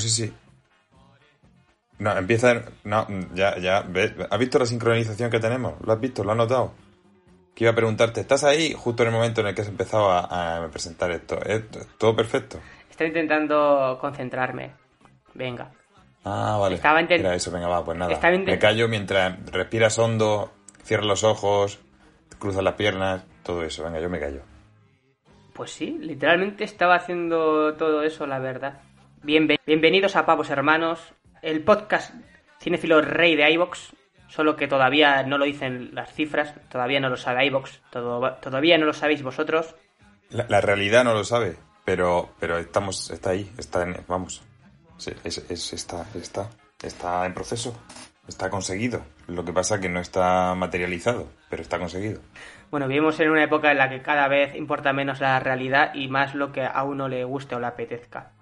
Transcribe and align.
No 0.00 0.08
sé 0.08 0.08
si. 0.08 0.32
No, 1.98 2.16
empieza. 2.16 2.62
No, 2.84 3.06
ya, 3.34 3.58
ya. 3.58 3.82
¿ves? 3.82 4.14
¿Has 4.30 4.38
visto 4.38 4.58
la 4.58 4.64
sincronización 4.64 5.30
que 5.30 5.38
tenemos? 5.38 5.74
¿Lo 5.84 5.92
has 5.92 6.00
visto? 6.00 6.24
¿Lo 6.24 6.30
has 6.30 6.38
notado? 6.38 6.72
Que 7.54 7.64
iba 7.64 7.72
a 7.72 7.74
preguntarte, 7.74 8.22
¿estás 8.22 8.44
ahí 8.44 8.72
justo 8.72 9.02
en 9.02 9.10
el 9.10 9.14
momento 9.14 9.42
en 9.42 9.48
el 9.48 9.54
que 9.54 9.60
has 9.60 9.68
empezado 9.68 10.10
a, 10.10 10.64
a 10.64 10.68
presentar 10.70 11.10
esto? 11.10 11.38
¿Es 11.44 11.64
todo 11.98 12.16
perfecto? 12.16 12.58
Estoy 12.88 13.08
intentando 13.08 13.98
concentrarme. 14.00 14.70
Venga. 15.34 15.70
Ah, 16.24 16.56
vale. 16.58 16.76
Estaba 16.76 17.00
Era 17.02 17.34
eso, 17.34 17.50
venga, 17.50 17.68
va, 17.68 17.84
pues 17.84 17.98
nada. 17.98 18.18
Me 18.38 18.58
callo 18.58 18.88
mientras 18.88 19.38
respiras 19.50 19.98
hondo, 19.98 20.50
cierras 20.82 21.06
los 21.06 21.24
ojos, 21.24 21.78
cruzas 22.38 22.64
las 22.64 22.74
piernas, 22.74 23.22
todo 23.42 23.64
eso. 23.64 23.84
Venga, 23.84 24.00
yo 24.00 24.08
me 24.08 24.18
callo. 24.18 24.40
Pues 25.52 25.72
sí, 25.72 25.98
literalmente 26.00 26.64
estaba 26.64 26.94
haciendo 26.94 27.74
todo 27.74 28.02
eso, 28.02 28.26
la 28.26 28.38
verdad. 28.38 28.80
Bienve- 29.22 29.60
bienvenidos 29.66 30.16
a 30.16 30.24
Pavos 30.26 30.50
Hermanos, 30.50 31.00
el 31.42 31.62
podcast 31.62 32.14
cinéfilo 32.60 33.00
rey 33.02 33.36
de 33.36 33.50
iVox, 33.52 33.92
solo 34.28 34.56
que 34.56 34.68
todavía 34.68 35.22
no 35.24 35.38
lo 35.38 35.44
dicen 35.44 35.90
las 35.94 36.12
cifras, 36.12 36.54
todavía 36.68 37.00
no 37.00 37.08
lo 37.08 37.16
sabe 37.16 37.50
todo- 37.90 38.32
todavía 38.34 38.78
no 38.78 38.86
lo 38.86 38.92
sabéis 38.92 39.22
vosotros. 39.22 39.74
La, 40.30 40.46
la 40.48 40.60
realidad 40.60 41.04
no 41.04 41.12
lo 41.14 41.24
sabe, 41.24 41.56
pero, 41.84 42.30
pero 42.38 42.58
estamos, 42.58 43.10
está 43.10 43.30
ahí, 43.30 43.50
está 43.58 43.82
en, 43.82 43.96
vamos. 44.08 44.42
Sí, 44.96 45.12
es, 45.24 45.38
es- 45.50 45.72
está, 45.72 46.06
está, 46.14 46.48
está 46.82 47.26
en 47.26 47.34
proceso, 47.34 47.78
está 48.28 48.48
conseguido. 48.50 49.04
Lo 49.26 49.44
que 49.44 49.52
pasa 49.52 49.80
que 49.80 49.88
no 49.88 50.00
está 50.00 50.54
materializado, 50.54 51.28
pero 51.48 51.62
está 51.62 51.78
conseguido. 51.78 52.20
Bueno, 52.70 52.86
vivimos 52.86 53.18
en 53.20 53.30
una 53.30 53.42
época 53.44 53.70
en 53.72 53.78
la 53.78 53.88
que 53.90 54.02
cada 54.02 54.28
vez 54.28 54.54
importa 54.54 54.92
menos 54.92 55.20
la 55.20 55.40
realidad 55.40 55.92
y 55.94 56.08
más 56.08 56.34
lo 56.34 56.52
que 56.52 56.62
a 56.64 56.82
uno 56.84 57.08
le 57.08 57.24
guste 57.24 57.54
o 57.56 57.60
le 57.60 57.66
apetezca. 57.66 58.32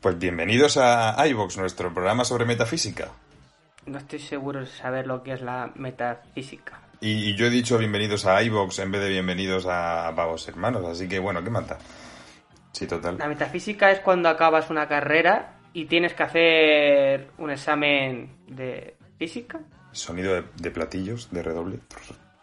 Pues 0.00 0.18
bienvenidos 0.18 0.78
a 0.78 1.14
iVox, 1.26 1.58
nuestro 1.58 1.92
programa 1.92 2.24
sobre 2.24 2.46
metafísica. 2.46 3.08
No 3.84 3.98
estoy 3.98 4.18
seguro 4.18 4.60
de 4.60 4.66
saber 4.66 5.06
lo 5.06 5.22
que 5.22 5.34
es 5.34 5.42
la 5.42 5.72
metafísica. 5.74 6.80
Y, 7.02 7.30
y 7.30 7.36
yo 7.36 7.46
he 7.46 7.50
dicho 7.50 7.76
bienvenidos 7.76 8.24
a 8.24 8.42
iVox 8.42 8.78
en 8.78 8.92
vez 8.92 9.02
de 9.02 9.10
bienvenidos 9.10 9.66
a, 9.68 10.10
Pavos 10.16 10.48
Hermanos, 10.48 10.86
así 10.86 11.06
que 11.06 11.18
bueno, 11.18 11.44
¿qué 11.44 11.50
mata? 11.50 11.78
Sí, 12.72 12.86
total. 12.86 13.18
La 13.18 13.28
metafísica 13.28 13.90
es 13.90 14.00
cuando 14.00 14.30
acabas 14.30 14.70
una 14.70 14.88
carrera 14.88 15.58
y 15.74 15.84
tienes 15.84 16.14
que 16.14 16.22
hacer 16.22 17.30
un 17.36 17.50
examen 17.50 18.30
de 18.46 18.96
física. 19.18 19.60
Sonido 19.92 20.34
de, 20.34 20.44
de 20.56 20.70
platillos, 20.70 21.30
de 21.30 21.42
redoble. 21.42 21.80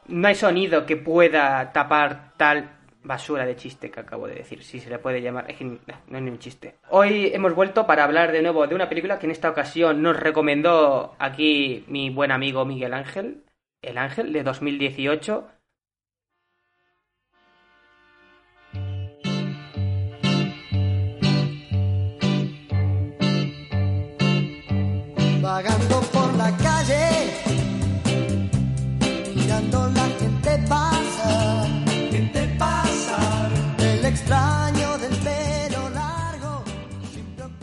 No 0.06 0.28
hay 0.28 0.36
sonido 0.36 0.86
que 0.86 0.96
pueda 0.96 1.72
tapar 1.74 2.34
tal 2.38 2.77
basura 3.08 3.46
de 3.46 3.56
chiste 3.56 3.90
que 3.90 4.00
acabo 4.00 4.28
de 4.28 4.36
decir, 4.36 4.64
si 4.64 4.80
se 4.80 4.90
le 4.90 5.00
puede 5.00 5.22
llamar. 5.22 5.50
Es 5.50 5.58
que 5.58 5.66
no 5.66 5.78
no 6.08 6.18
es 6.18 6.24
ni 6.24 6.30
un 6.30 6.40
chiste. 6.40 6.76
Hoy 6.90 7.32
hemos 7.34 7.56
vuelto 7.56 7.88
para 7.88 8.04
hablar 8.04 8.32
de 8.32 8.42
nuevo 8.42 8.68
de 8.68 8.76
una 8.76 8.90
película 8.90 9.18
que 9.18 9.26
en 9.26 9.32
esta 9.32 9.50
ocasión 9.50 10.02
nos 10.02 10.20
recomendó 10.20 11.16
aquí 11.20 11.86
mi 11.88 12.10
buen 12.10 12.32
amigo 12.32 12.66
Miguel 12.66 12.94
Ángel. 12.94 13.44
El 13.82 13.98
Ángel 13.98 14.34
de 14.34 14.44
2018. 14.44 15.48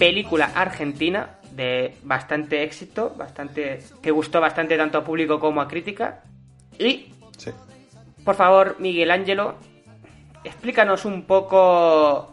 Película 0.09 0.51
argentina 0.55 1.39
de 1.53 1.95
bastante 2.03 2.63
éxito, 2.63 3.15
bastante 3.17 3.81
que 4.03 4.11
gustó 4.11 4.41
bastante 4.41 4.77
tanto 4.77 4.99
a 4.99 5.05
público 5.05 5.39
como 5.41 5.61
a 5.61 5.69
crítica. 5.69 6.23
Y, 6.79 7.13
Sí. 7.39 7.51
por 8.25 8.35
favor, 8.35 8.77
Miguel 8.79 9.11
Ángelo, 9.11 9.55
explícanos 10.45 11.05
un 11.05 11.23
poco 11.25 12.31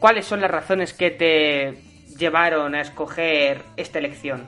cuáles 0.00 0.26
son 0.26 0.40
las 0.40 0.50
razones 0.50 0.92
que 0.92 1.10
te 1.10 1.82
llevaron 2.18 2.74
a 2.74 2.80
escoger 2.80 3.62
esta 3.76 3.98
elección. 3.98 4.46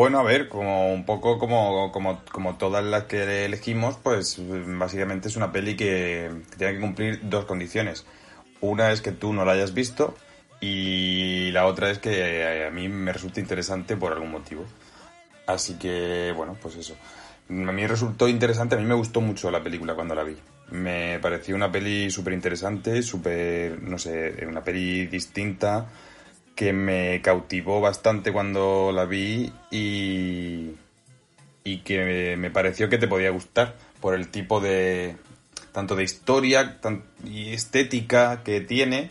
Bueno, 0.00 0.18
a 0.18 0.22
ver, 0.22 0.48
como 0.48 0.90
un 0.94 1.04
poco 1.04 1.38
como, 1.38 1.92
como, 1.92 2.22
como 2.32 2.56
todas 2.56 2.82
las 2.82 3.04
que 3.04 3.44
elegimos, 3.44 3.98
pues 4.02 4.40
básicamente 4.78 5.28
es 5.28 5.36
una 5.36 5.52
peli 5.52 5.76
que, 5.76 6.30
tiene 6.56 6.72
que 6.72 6.80
cumplir 6.80 7.20
dos 7.28 7.44
condiciones. 7.44 8.06
Una 8.62 8.92
es 8.92 9.02
que 9.02 9.12
tú 9.12 9.34
no 9.34 9.44
la 9.44 9.52
hayas 9.52 9.74
visto 9.74 10.16
y 10.58 11.50
la 11.50 11.66
otra 11.66 11.90
es 11.90 11.98
que 11.98 12.12
eh, 12.12 12.66
a 12.66 12.70
mí 12.70 12.88
me 12.88 13.12
resulte 13.12 13.42
interesante 13.42 13.94
por 13.94 14.14
algún 14.14 14.30
motivo. 14.30 14.64
Así 15.46 15.74
que, 15.74 16.32
bueno, 16.34 16.56
pues 16.62 16.76
eso. 16.76 16.96
A 17.50 17.52
mí 17.52 17.86
resultó 17.86 18.26
interesante, 18.26 18.76
a 18.76 18.78
mí 18.78 18.86
me 18.86 18.94
gustó 18.94 19.20
mucho 19.20 19.50
la 19.50 19.62
película 19.62 19.94
cuando 19.94 20.14
la 20.14 20.24
vi. 20.24 20.38
Me 20.70 21.18
pareció 21.20 21.54
una 21.54 21.70
peli 21.70 22.10
súper 22.10 22.32
interesante, 22.32 23.02
súper, 23.02 23.82
no 23.82 23.98
sé, 23.98 24.46
una 24.48 24.64
peli 24.64 25.08
distinta 25.08 25.90
que 26.60 26.74
me 26.74 27.22
cautivó 27.22 27.80
bastante 27.80 28.34
cuando 28.34 28.92
la 28.92 29.06
vi 29.06 29.50
y, 29.70 30.72
y 31.64 31.78
que 31.78 32.36
me, 32.36 32.50
pareció 32.50 32.90
que 32.90 32.98
te 32.98 33.08
podía 33.08 33.30
gustar 33.30 33.76
por 33.98 34.14
el 34.14 34.28
tipo 34.28 34.60
de, 34.60 35.16
tanto 35.72 35.96
de 35.96 36.04
historia 36.04 36.78
y 37.24 37.54
estética 37.54 38.42
que 38.44 38.60
tiene. 38.60 39.10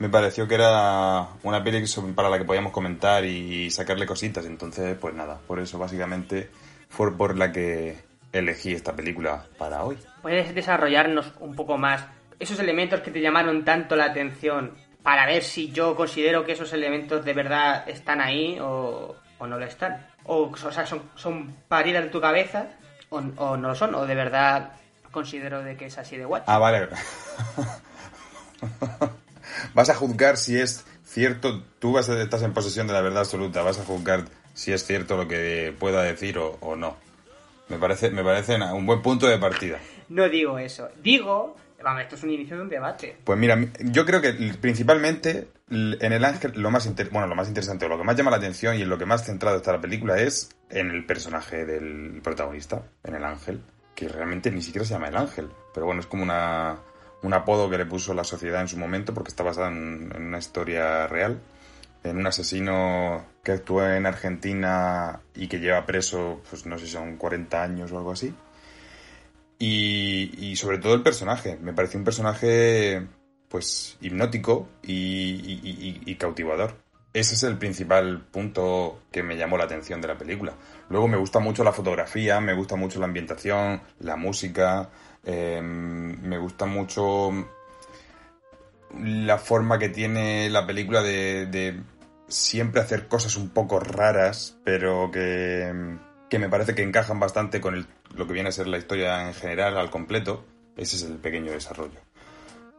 Me 0.00 0.08
pareció 0.08 0.48
que 0.48 0.56
era 0.56 1.28
una 1.44 1.62
peli 1.62 1.84
para 2.16 2.30
la 2.30 2.38
que 2.38 2.44
podíamos 2.44 2.72
comentar 2.72 3.24
y 3.24 3.70
sacarle 3.70 4.04
cositas. 4.04 4.44
Entonces, 4.46 4.96
pues 5.00 5.14
nada, 5.14 5.38
por 5.46 5.60
eso 5.60 5.78
básicamente 5.78 6.50
fue 6.88 7.16
por 7.16 7.38
la 7.38 7.52
que 7.52 7.96
elegí 8.32 8.72
esta 8.72 8.96
película 8.96 9.46
para 9.56 9.84
hoy. 9.84 9.98
¿Puedes 10.20 10.52
desarrollarnos 10.52 11.32
un 11.38 11.54
poco 11.54 11.78
más 11.78 12.08
esos 12.40 12.58
elementos 12.58 13.02
que 13.02 13.12
te 13.12 13.20
llamaron 13.20 13.64
tanto 13.64 13.94
la 13.94 14.06
atención 14.06 14.72
para 15.08 15.24
ver 15.24 15.42
si 15.42 15.72
yo 15.72 15.96
considero 15.96 16.44
que 16.44 16.52
esos 16.52 16.70
elementos 16.74 17.24
de 17.24 17.32
verdad 17.32 17.88
están 17.88 18.20
ahí 18.20 18.58
o, 18.60 19.16
o 19.38 19.46
no 19.46 19.58
lo 19.58 19.64
están? 19.64 20.06
O, 20.24 20.50
o 20.50 20.70
sea, 20.70 20.84
son, 20.84 21.00
son 21.14 21.56
paridas 21.66 22.04
de 22.04 22.10
tu 22.10 22.20
cabeza 22.20 22.66
o, 23.08 23.16
o 23.16 23.56
no 23.56 23.68
lo 23.68 23.74
son, 23.74 23.94
o 23.94 24.04
de 24.04 24.14
verdad 24.14 24.72
considero 25.10 25.62
de 25.62 25.78
que 25.78 25.86
es 25.86 25.96
así 25.96 26.18
de 26.18 26.26
guay. 26.26 26.42
Ah, 26.44 26.58
vale. 26.58 26.88
vas 29.72 29.88
a 29.88 29.94
juzgar 29.94 30.36
si 30.36 30.60
es 30.60 30.84
cierto, 31.06 31.62
tú 31.78 31.92
vas 31.92 32.10
a, 32.10 32.20
estás 32.20 32.42
en 32.42 32.52
posesión 32.52 32.86
de 32.86 32.92
la 32.92 33.00
verdad 33.00 33.20
absoluta, 33.20 33.62
vas 33.62 33.80
a 33.80 33.86
juzgar 33.86 34.26
si 34.52 34.74
es 34.74 34.84
cierto 34.84 35.16
lo 35.16 35.26
que 35.26 35.74
pueda 35.78 36.02
decir 36.02 36.36
o, 36.36 36.58
o 36.60 36.76
no. 36.76 36.98
Me 37.70 37.78
parece, 37.78 38.10
me 38.10 38.22
parece 38.22 38.56
un 38.56 38.84
buen 38.84 39.00
punto 39.00 39.26
de 39.26 39.38
partida. 39.38 39.78
No 40.10 40.28
digo 40.28 40.58
eso, 40.58 40.90
digo, 41.02 41.56
vamos, 41.82 42.02
esto 42.02 42.14
es 42.16 42.22
un 42.22 42.30
inicio 42.30 42.56
de 42.56 42.62
un 42.62 42.68
debate. 42.68 43.16
Pues 43.24 43.38
mira, 43.38 43.58
yo 43.80 44.04
creo 44.06 44.20
que 44.20 44.32
principalmente 44.60 45.48
en 45.70 46.12
el 46.12 46.24
ángel 46.24 46.52
lo 46.56 46.70
más 46.70 46.86
inter- 46.86 47.10
bueno, 47.10 47.26
lo 47.26 47.34
más 47.34 47.48
interesante 47.48 47.86
o 47.86 47.88
lo 47.88 47.98
que 47.98 48.04
más 48.04 48.16
llama 48.16 48.30
la 48.30 48.38
atención 48.38 48.76
y 48.76 48.82
en 48.82 48.88
lo 48.88 48.98
que 48.98 49.06
más 49.06 49.24
centrado 49.24 49.56
está 49.58 49.72
la 49.72 49.80
película 49.80 50.18
es 50.18 50.50
en 50.70 50.90
el 50.90 51.04
personaje 51.04 51.64
del 51.66 52.20
protagonista, 52.22 52.82
en 53.04 53.14
el 53.14 53.24
ángel, 53.24 53.62
que 53.94 54.08
realmente 54.08 54.50
ni 54.50 54.62
siquiera 54.62 54.86
se 54.86 54.94
llama 54.94 55.08
el 55.08 55.16
ángel, 55.16 55.48
pero 55.74 55.86
bueno, 55.86 56.00
es 56.00 56.06
como 56.06 56.22
una 56.22 56.78
un 57.22 57.34
apodo 57.34 57.68
que 57.68 57.78
le 57.78 57.86
puso 57.86 58.14
la 58.14 58.22
sociedad 58.24 58.60
en 58.60 58.68
su 58.68 58.76
momento 58.78 59.12
porque 59.12 59.28
está 59.30 59.42
basada 59.42 59.68
en, 59.68 60.12
una 60.16 60.38
historia 60.38 61.06
real, 61.08 61.40
en 62.04 62.16
un 62.16 62.26
asesino 62.26 63.24
que 63.42 63.52
actuó 63.52 63.84
en 63.84 64.06
Argentina 64.06 65.20
y 65.34 65.48
que 65.48 65.58
lleva 65.58 65.84
preso, 65.84 66.40
pues 66.48 66.64
no 66.64 66.78
sé 66.78 66.86
si 66.86 66.92
son 66.92 67.16
40 67.16 67.60
años 67.62 67.90
o 67.92 67.98
algo 67.98 68.12
así. 68.12 68.32
Y, 69.58 70.30
y 70.38 70.56
sobre 70.56 70.78
todo 70.78 70.94
el 70.94 71.02
personaje. 71.02 71.56
Me 71.60 71.72
pareció 71.72 71.98
un 71.98 72.04
personaje, 72.04 73.06
pues, 73.48 73.96
hipnótico 74.00 74.68
y, 74.82 76.02
y- 76.06 76.14
cautivador. 76.16 76.76
Ese 77.12 77.34
es 77.34 77.42
el 77.42 77.56
principal 77.58 78.20
punto 78.30 79.00
que 79.10 79.22
me 79.22 79.36
llamó 79.36 79.56
la 79.56 79.64
atención 79.64 80.00
de 80.00 80.08
la 80.08 80.18
película. 80.18 80.54
Luego 80.90 81.08
me 81.08 81.16
gusta 81.16 81.38
mucho 81.40 81.64
la 81.64 81.72
fotografía, 81.72 82.40
me 82.40 82.54
gusta 82.54 82.76
mucho 82.76 83.00
la 83.00 83.06
ambientación, 83.06 83.80
la 84.00 84.16
música, 84.16 84.90
eh, 85.24 85.60
me 85.62 86.38
gusta 86.38 86.66
mucho 86.66 87.30
la 89.00 89.38
forma 89.38 89.78
que 89.78 89.88
tiene 89.88 90.48
la 90.50 90.66
película 90.66 91.02
de, 91.02 91.46
de 91.46 91.80
siempre 92.28 92.80
hacer 92.80 93.08
cosas 93.08 93.36
un 93.36 93.50
poco 93.50 93.80
raras, 93.80 94.58
pero 94.64 95.10
que, 95.10 95.96
que 96.28 96.38
me 96.38 96.48
parece 96.48 96.74
que 96.74 96.82
encajan 96.82 97.18
bastante 97.20 97.60
con 97.60 97.74
el- 97.74 97.86
lo 98.14 98.26
que 98.26 98.32
viene 98.32 98.48
a 98.50 98.52
ser 98.52 98.66
la 98.66 98.78
historia 98.78 99.26
en 99.28 99.34
general 99.34 99.76
al 99.78 99.90
completo. 99.90 100.44
Ese 100.76 100.96
es 100.96 101.02
el 101.02 101.16
pequeño 101.16 101.52
desarrollo. 101.52 101.98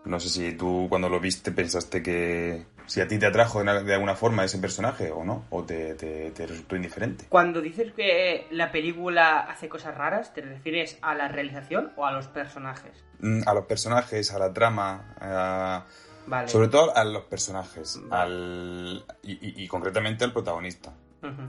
No 0.05 0.19
sé 0.19 0.29
si 0.29 0.53
tú 0.53 0.85
cuando 0.89 1.09
lo 1.09 1.19
viste 1.19 1.51
pensaste 1.51 2.01
que 2.01 2.65
si 2.85 3.01
a 3.01 3.07
ti 3.07 3.19
te 3.19 3.25
atrajo 3.27 3.61
de, 3.63 3.93
alguna 3.93 4.15
forma 4.15 4.43
ese 4.45 4.57
personaje 4.57 5.11
o 5.11 5.23
no, 5.25 5.45
o 5.49 5.63
te, 5.63 5.93
te- 5.95 6.31
te 6.31 6.47
resultó 6.47 6.75
indiferente. 6.77 7.25
Cuando 7.29 7.61
dices 7.61 7.91
que 7.91 8.47
la 8.51 8.71
película 8.71 9.39
hace 9.41 9.67
cosas 9.67 9.95
raras, 9.95 10.33
¿te 10.33 10.41
refieres 10.41 10.97
a 11.01 11.13
la 11.15 11.27
realización 11.27 11.91
o 11.97 12.05
a 12.05 12.11
los 12.11 12.27
personajes? 12.27 13.03
Mm, 13.19 13.41
A 13.45 13.53
los 13.53 13.65
personajes, 13.65 14.31
a 14.33 14.39
la 14.39 14.53
trama, 14.53 15.13
a- 15.19 15.85
Vale. 16.25 16.47
sobre 16.47 16.69
todo 16.69 16.95
a 16.95 17.03
los 17.03 17.23
personajes, 17.25 17.99
Vale. 18.05 18.23
al, 18.33 19.05
y, 19.23 19.33
y- 19.33 19.63
y 19.63 19.67
concretamente 19.67 20.23
al 20.23 20.31
protagonista. 20.31 20.93
Ujú. 21.21 21.41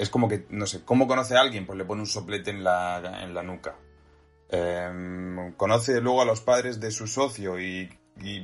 Es 0.00 0.08
como 0.08 0.28
que, 0.28 0.46
no 0.48 0.66
sé, 0.66 0.82
¿cómo 0.82 1.06
conoce 1.06 1.36
a 1.36 1.42
alguien? 1.42 1.66
Pues 1.66 1.76
le 1.76 1.84
pone 1.84 2.00
un 2.00 2.06
soplete 2.06 2.50
en 2.50 2.64
la, 2.64 3.20
en 3.22 3.34
la 3.34 3.42
nuca. 3.42 3.76
Em, 4.48 5.52
conoce 5.52 6.00
luego 6.00 6.22
a 6.22 6.24
los 6.24 6.40
padres 6.40 6.80
de 6.80 6.90
su 6.90 7.06
socio 7.06 7.60
y, 7.60 7.90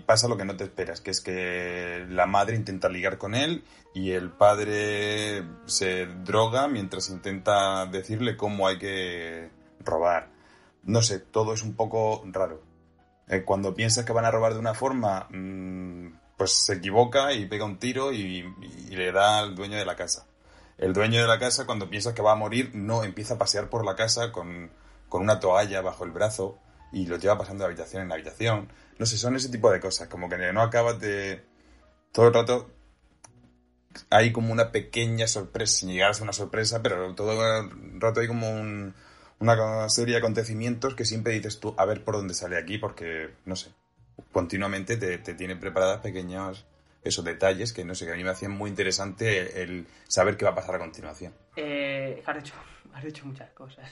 pasa 0.05 0.29
lo 0.29 0.37
que 0.37 0.45
no 0.45 0.55
te 0.55 0.65
esperas, 0.65 1.01
que 1.01 1.11
es 1.11 1.23
que 1.23 2.05
la 2.11 2.27
madre 2.27 2.57
intenta 2.57 2.91
ligar 2.91 3.17
con 3.17 3.35
él 3.35 3.65
y 3.95 4.11
el 4.13 4.31
padre 4.31 5.45
se 5.65 6.07
droga 6.07 6.69
mientras 6.69 7.09
intenta 7.09 7.87
decirle 7.87 8.37
cómo 8.37 8.69
hay 8.69 8.79
que 8.79 9.51
robar. 9.81 10.29
No 10.83 11.01
sé, 11.01 11.21
todo 11.21 11.55
es 11.55 11.63
un 11.63 11.75
poco 11.75 12.23
raro. 12.27 12.63
Eh, 13.29 13.45
cuando 13.45 13.75
piensas 13.75 14.05
que 14.05 14.13
van 14.13 14.27
a 14.27 14.31
robar 14.31 14.53
de 14.53 14.61
una 14.61 14.75
forma, 14.75 15.27
mm, 15.31 16.19
pues 16.37 16.53
se 16.53 16.75
equivoca 16.75 17.33
y 17.33 17.47
pega 17.47 17.65
un 17.65 17.79
tiro 17.79 18.13
y 18.13 18.45
le 18.91 19.11
da 19.11 19.39
al 19.39 19.55
dueño 19.55 19.79
de 19.79 19.87
la 19.87 19.97
casa. 19.97 20.26
El 20.79 20.93
dueño 20.93 21.21
de 21.21 21.27
la 21.27 21.39
casa, 21.39 21.65
cuando 21.67 21.89
piensa 21.91 22.15
que 22.15 22.23
va 22.23 22.33
a 22.33 22.37
morir, 22.37 22.71
no 22.75 23.03
empieza 23.05 23.35
a 23.35 23.39
pasear 23.39 23.69
por 23.71 23.85
la 23.85 23.97
casa 23.97 24.33
con, 24.33 24.71
con 25.09 25.23
una 25.23 25.41
toalla 25.41 25.81
bajo 25.81 26.05
el 26.05 26.11
brazo 26.11 26.59
y 26.93 27.07
lo 27.07 27.17
lleva 27.17 27.39
pasando 27.39 27.65
de 27.65 27.69
habitación 27.69 28.03
en 28.03 28.13
habitación. 28.13 28.69
No 28.99 29.07
sé, 29.07 29.17
son 29.19 29.37
ese 29.37 29.49
tipo 29.49 29.71
de 29.71 29.81
cosas, 29.81 30.09
como 30.09 30.29
que 30.29 30.37
no 30.53 30.63
acabas 30.63 31.01
de... 31.01 31.45
Todo 32.13 32.29
el 32.29 32.35
rato 32.35 32.71
hay 34.11 34.33
como 34.33 34.53
una 34.53 34.73
pequeña 34.73 35.27
sorpresa, 35.27 35.79
sin 35.79 35.91
llegar 35.91 36.11
a 36.11 36.15
ser 36.15 36.25
una 36.25 36.33
sorpresa, 36.33 36.83
pero 36.83 37.15
todo 37.15 37.61
el 37.61 38.01
rato 38.01 38.21
hay 38.21 38.27
como 38.29 38.51
un- 38.51 38.95
una 39.39 39.89
serie 39.89 40.15
de 40.15 40.19
acontecimientos 40.19 40.95
que 40.95 41.05
siempre 41.05 41.33
dices 41.35 41.61
tú, 41.61 41.75
a 41.79 41.85
ver 41.85 42.05
por 42.05 42.17
dónde 42.17 42.35
sale 42.35 42.59
aquí, 42.59 42.79
porque, 42.79 43.31
no 43.45 43.57
sé, 43.57 43.71
continuamente 44.33 44.97
te, 44.97 45.19
te 45.19 45.35
tiene 45.35 45.57
preparadas 45.57 46.01
pequeños 46.01 46.67
esos 47.09 47.25
detalles 47.25 47.73
que, 47.73 47.85
no 47.85 47.95
sé, 47.95 48.07
que 48.07 48.13
a 48.13 48.17
mí 48.17 48.25
me 48.25 48.31
hacían 48.31 48.53
muy 48.53 48.71
interesante 48.71 49.63
el 49.63 49.87
saber 50.09 50.37
qué 50.37 50.45
va 50.45 50.53
a 50.53 50.55
pasar 50.55 50.77
a 50.77 50.79
continuación. 50.79 51.35
Eh, 51.57 52.23
has, 52.25 52.37
dicho, 52.37 52.55
has 52.93 53.05
dicho 53.05 53.25
muchas 53.27 53.51
cosas. 53.51 53.91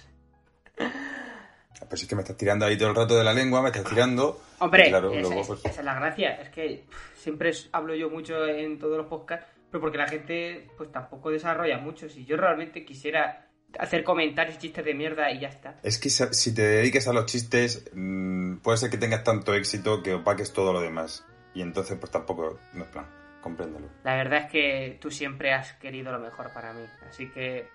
Pues 1.88 2.02
es 2.02 2.08
que 2.08 2.14
me 2.14 2.22
estás 2.22 2.36
tirando 2.36 2.64
ahí 2.64 2.76
todo 2.76 2.90
el 2.90 2.94
rato 2.94 3.16
de 3.16 3.24
la 3.24 3.32
lengua, 3.32 3.60
me 3.60 3.68
estás 3.68 3.84
tirando. 3.84 4.40
Hombre, 4.58 4.88
claro, 4.88 5.12
esa, 5.12 5.20
luego, 5.28 5.46
pues, 5.46 5.60
esa 5.64 5.80
es 5.80 5.84
la 5.84 5.94
gracia. 5.94 6.30
Es 6.40 6.48
que 6.48 6.84
siempre 7.14 7.52
hablo 7.72 7.94
yo 7.94 8.10
mucho 8.10 8.46
en 8.46 8.78
todos 8.78 8.96
los 8.96 9.06
podcasts, 9.06 9.46
pero 9.70 9.80
porque 9.80 9.98
la 9.98 10.08
gente 10.08 10.68
pues 10.76 10.90
tampoco 10.90 11.30
desarrolla 11.30 11.78
mucho. 11.78 12.08
Si 12.08 12.24
yo 12.24 12.36
realmente 12.36 12.84
quisiera 12.84 13.48
hacer 13.78 14.04
comentarios 14.04 14.58
chistes 14.58 14.84
de 14.84 14.94
mierda 14.94 15.30
y 15.30 15.40
ya 15.40 15.48
está. 15.48 15.78
Es 15.82 15.98
que 15.98 16.10
si 16.10 16.24
si 16.32 16.54
te 16.54 16.62
dediques 16.62 17.08
a 17.08 17.12
los 17.12 17.26
chistes, 17.26 17.90
mm, 17.92 18.58
puede 18.58 18.78
ser 18.78 18.90
que 18.90 18.98
tengas 18.98 19.24
tanto 19.24 19.52
éxito 19.54 20.02
que 20.02 20.14
opaques 20.14 20.52
todo 20.52 20.72
lo 20.72 20.80
demás. 20.80 21.24
Y 21.54 21.62
entonces, 21.62 21.96
pues 21.98 22.10
tampoco, 22.10 22.58
no 22.72 22.84
es 22.84 22.90
plan, 22.90 23.06
compréndelo. 23.40 23.86
La 24.02 24.16
verdad 24.16 24.40
es 24.44 24.50
que 24.50 24.98
tú 25.00 25.10
siempre 25.10 25.52
has 25.52 25.72
querido 25.74 26.10
lo 26.12 26.18
mejor 26.18 26.52
para 26.52 26.72
mí. 26.72 26.84
Así 27.08 27.30
que 27.30 27.68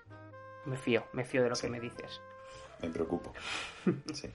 me 0.66 0.76
fío, 0.76 1.04
me 1.12 1.24
fío 1.24 1.42
de 1.42 1.48
lo 1.48 1.54
Sí. 1.54 1.66
que 1.66 1.70
me 1.72 1.80
dices. 1.80 2.20
Me 2.82 2.88
preocupo. 2.90 3.32
Sí. 4.12 4.30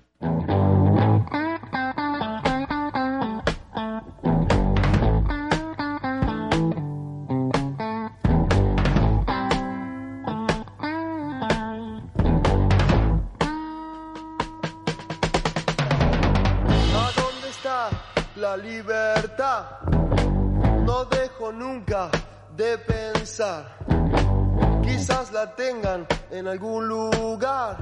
En 26.46 26.52
algún 26.52 26.88
lugar 26.88 27.78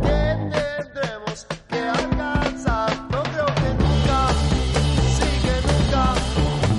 que 0.00 0.48
tendremos 0.50 1.46
que 1.68 1.78
alcanzar. 1.78 2.90
No 3.10 3.22
creo 3.22 3.46
que 3.46 3.70
nunca, 3.82 4.28
sí 5.16 5.28
que 5.44 5.56
nunca, 5.68 6.04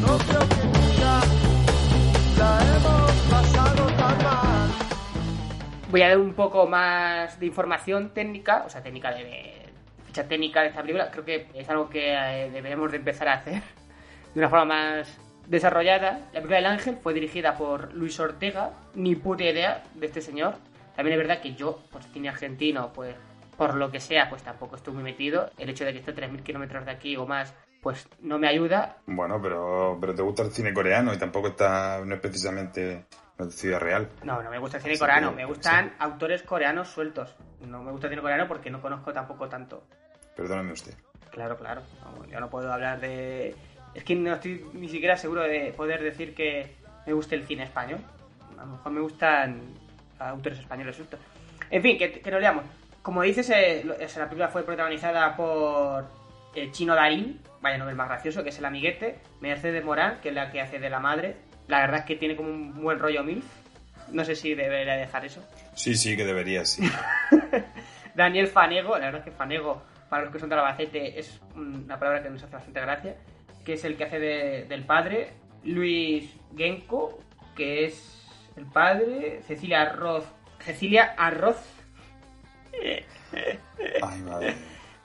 no 0.02 0.18
creo 0.18 0.50
que 0.50 0.64
nunca 0.66 1.22
la 2.40 2.52
hemos 2.76 3.12
pasado 3.30 3.86
tan 3.96 4.24
mal. 4.24 4.70
Voy 5.92 6.02
a 6.02 6.10
dar 6.10 6.18
un 6.18 6.34
poco 6.34 6.66
más 6.66 7.40
de 7.40 7.46
información 7.46 8.10
técnica, 8.10 8.64
o 8.66 8.70
sea, 8.70 8.82
técnica 8.82 9.12
de, 9.12 9.70
ficha 10.08 10.28
técnica 10.28 10.62
de 10.62 10.70
esta 10.70 10.82
película. 10.82 11.12
Creo 11.12 11.26
que 11.26 11.48
es 11.54 11.70
algo 11.70 11.90
que 11.90 12.12
eh, 12.12 12.50
debemos 12.50 12.90
de 12.90 12.98
empezar 12.98 13.28
a 13.28 13.34
hacer 13.34 13.62
de 14.34 14.40
una 14.40 14.50
forma 14.50 14.66
más 14.66 15.20
desarrollada. 15.46 16.22
La 16.34 16.40
película 16.40 16.56
del 16.56 16.66
ángel 16.66 16.98
fue 16.98 17.14
dirigida 17.14 17.56
por 17.56 17.94
Luis 17.94 18.20
Ortega, 18.20 18.72
ni 18.96 19.14
puta 19.16 19.44
idea 19.44 19.84
de 19.94 20.08
este 20.08 20.20
señor. 20.20 20.56
También 20.96 21.20
es 21.20 21.28
verdad 21.28 21.42
que 21.42 21.56
yo, 21.56 21.80
por 21.92 22.04
cine 22.04 22.30
argentino, 22.30 22.92
pues 22.94 23.16
por 23.58 23.76
lo 23.76 23.92
que 23.92 24.00
sea, 24.00 24.30
pues 24.30 24.44
tampoco 24.44 24.76
estoy 24.76 24.94
muy 24.94 25.04
metido. 25.04 25.50
El 25.58 25.70
hecho 25.70 25.86
de 25.86 25.94
que 25.94 26.00
esté 26.00 26.12
a 26.12 26.16
3.000 26.16 26.44
kilómetros 26.44 26.86
de 26.86 26.92
aquí 26.92 27.16
o 27.16 27.26
más, 27.26 27.54
pues 27.82 28.08
no 28.22 28.40
me 28.40 28.48
ayuda. 28.48 28.98
Bueno, 29.06 29.40
pero, 29.42 29.98
pero 30.00 30.16
te 30.16 30.22
gusta 30.22 30.44
el 30.44 30.52
cine 30.52 30.74
coreano 30.74 31.14
y 31.14 31.18
tampoco 31.18 31.50
está, 31.50 32.02
no 32.04 32.16
es 32.16 32.22
precisamente 32.22 33.06
una 33.38 33.50
ciudad 33.52 33.80
real. 33.80 34.10
No, 34.24 34.42
no 34.42 34.50
me 34.50 34.58
gusta 34.58 34.78
el 34.78 34.84
cine 34.84 34.98
coreano, 34.98 35.32
me 35.32 35.46
gustan 35.46 35.94
autores 36.00 36.44
coreanos 36.44 36.90
sueltos. 36.90 37.36
No 37.62 37.84
me 37.84 37.92
gusta 37.92 38.08
el 38.08 38.12
cine 38.12 38.22
coreano 38.22 38.48
porque 38.48 38.70
no 38.70 38.82
conozco 38.82 39.14
tampoco 39.14 39.48
tanto. 39.50 39.84
Perdóname 40.36 40.72
usted. 40.74 40.94
Claro, 41.30 41.58
claro. 41.58 41.82
Vamos, 42.04 42.28
yo 42.28 42.40
no 42.40 42.50
puedo 42.50 42.72
hablar 42.72 43.00
de... 43.00 43.56
Es 43.94 44.04
que 44.04 44.16
no 44.16 44.34
estoy 44.34 44.66
ni 44.74 44.90
siquiera 44.90 45.18
seguro 45.18 45.42
de 45.42 45.74
poder 45.76 46.02
decir 46.02 46.34
que 46.34 46.76
me 47.06 47.14
guste 47.14 47.36
el 47.36 47.46
cine 47.46 47.64
español. 47.64 48.00
A 48.58 48.66
lo 48.66 48.72
mejor 48.72 48.92
me 48.92 49.02
gustan 49.02 49.62
autores 50.20 50.60
españoles 50.60 50.96
sueltos. 50.96 51.20
En 51.70 51.82
fin, 51.82 51.98
que, 51.98 52.12
que 52.22 52.32
nos 52.32 52.42
leamos. 52.42 52.64
Como 53.02 53.22
dices, 53.24 53.50
eh, 53.50 53.84
la 53.86 54.26
película 54.26 54.48
fue 54.48 54.64
protagonizada 54.64 55.36
por 55.36 56.06
el 56.56 56.72
Chino 56.72 56.96
Darín, 56.96 57.40
vaya 57.62 57.78
nombre 57.78 57.96
más 57.96 58.08
gracioso, 58.08 58.44
que 58.44 58.50
es 58.50 58.58
el 58.60 58.66
amiguete, 58.66 59.18
Mercedes 59.42 59.84
Morán, 59.84 60.20
que 60.22 60.30
es 60.30 60.36
la 60.36 60.52
que 60.52 60.62
hace 60.62 60.80
de 60.80 60.90
la 60.90 61.00
madre. 61.00 61.36
La 61.68 61.80
verdad 61.82 62.00
es 62.02 62.06
que 62.06 62.16
tiene 62.16 62.36
como 62.36 62.50
un 62.50 62.82
buen 62.82 63.00
rollo 63.00 63.24
MILF. 63.24 63.44
No 64.12 64.24
sé 64.26 64.36
si 64.36 64.54
debería 64.54 64.96
dejar 64.96 65.26
eso. 65.26 65.42
Sí, 65.76 65.96
sí, 65.96 66.16
que 66.16 66.26
deberías, 66.26 66.70
sí. 66.70 66.84
Daniel 68.16 68.48
Fanego, 68.48 68.98
la 68.98 69.06
verdad 69.06 69.20
es 69.20 69.26
que 69.26 69.32
Fanego, 69.32 69.82
para 70.10 70.24
los 70.24 70.32
que 70.34 70.40
son 70.40 70.50
de 70.50 70.56
Albacete, 70.56 71.20
es 71.20 71.42
una 71.56 71.98
palabra 71.98 72.22
que 72.22 72.30
nos 72.30 72.44
hace 72.44 72.54
bastante 72.54 72.80
gracia, 72.82 73.16
que 73.66 73.74
es 73.74 73.84
el 73.86 73.96
que 73.98 74.04
hace 74.04 74.20
de- 74.20 74.66
del 74.66 74.84
padre. 74.86 75.30
Luis 75.64 76.30
Genko, 76.56 77.20
que 77.56 77.86
es 77.86 78.23
el 78.56 78.66
padre. 78.66 79.42
Cecilia 79.48 79.82
Arroz. 79.82 80.26
Cecilia 80.60 81.14
Arroz, 81.18 81.58
Ay, 84.02 84.22
madre. 84.22 84.56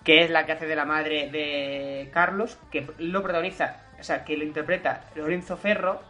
que 0.05 0.25
es 0.25 0.31
la 0.31 0.47
que 0.47 0.53
hace 0.53 0.67
de 0.67 0.77
la 0.77 0.85
madre 0.85 1.31
de 1.31 2.11
Carlos, 2.13 2.59
que 2.71 2.87
lo 2.99 3.23
protagoniza, 3.23 3.83
o 3.99 4.03
sea, 4.03 4.25
que 4.25 4.37
lo 4.37 4.45
interpreta 4.45 5.05
Lorenzo 5.17 5.57
Ferro. 5.57 6.01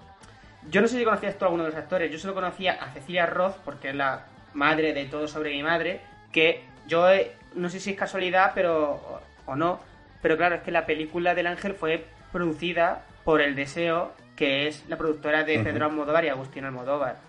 Yo 0.70 0.82
no 0.82 0.88
sé 0.88 0.98
si 0.98 1.04
conocías 1.04 1.38
tú 1.38 1.44
a 1.44 1.48
alguno 1.48 1.64
de 1.64 1.70
los 1.70 1.78
actores, 1.78 2.12
yo 2.12 2.18
solo 2.18 2.34
conocía 2.34 2.72
a 2.72 2.90
Cecilia 2.90 3.26
Roth, 3.26 3.56
porque 3.64 3.90
es 3.90 3.94
la 3.94 4.26
madre 4.52 4.92
de 4.92 5.06
todo 5.06 5.26
sobre 5.28 5.50
mi 5.50 5.62
madre, 5.62 6.00
que 6.32 6.62
yo 6.86 7.10
eh, 7.10 7.32
no 7.54 7.70
sé 7.70 7.80
si 7.80 7.90
es 7.90 7.96
casualidad, 7.96 8.52
pero 8.54 9.20
o, 9.46 9.56
no, 9.56 9.80
pero 10.20 10.36
claro, 10.36 10.56
es 10.56 10.62
que 10.62 10.72
la 10.72 10.84
película 10.84 11.34
del 11.34 11.46
ángel 11.46 11.74
fue 11.74 12.04
producida 12.32 13.02
por 13.24 13.40
El 13.40 13.54
Deseo, 13.54 14.12
que 14.36 14.68
es 14.68 14.84
la 14.88 14.98
productora 14.98 15.44
de. 15.44 15.60
Pedro 15.60 15.86
Almodóvar 15.86 16.24
y 16.24 16.28
Agustín 16.28 16.64
Almodóvar. 16.64 17.27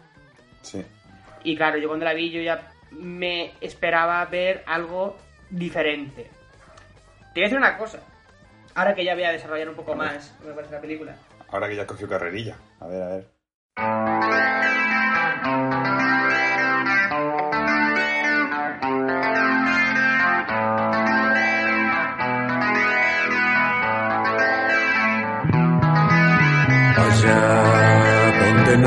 Sí. 0.62 0.84
Y 1.44 1.56
claro, 1.56 1.78
yo 1.78 1.88
cuando 1.88 2.06
la 2.06 2.13
vi 2.13 2.32
yo 2.32 2.42
ya 2.42 2.72
me 2.92 3.54
esperaba 3.62 4.24
ver 4.25 4.63
algo 4.66 5.18
diferente. 5.50 6.30
Te 7.34 7.42
voy 7.42 7.44
a 7.44 7.46
decir 7.46 7.58
una 7.58 7.78
cosa. 7.78 8.00
Ahora 8.75 8.94
que 8.94 9.04
ya 9.04 9.13
voy 9.13 9.24
a 9.24 9.32
desarrollar 9.32 9.70
un 9.70 9.75
poco 9.75 9.96
más 9.96 10.36
me 10.46 10.54
parece 10.54 10.74
la 10.74 10.82
película. 10.82 11.16
Ahora 11.50 11.68
que 11.68 11.75
ya 11.75 11.88
cogió 11.88 12.08
carrerilla. 12.08 12.56
A 12.80 12.88
ver, 12.88 13.01
a 13.01 13.08
ver. 13.08 13.28
Allá 26.98 28.39
donde 28.39 28.78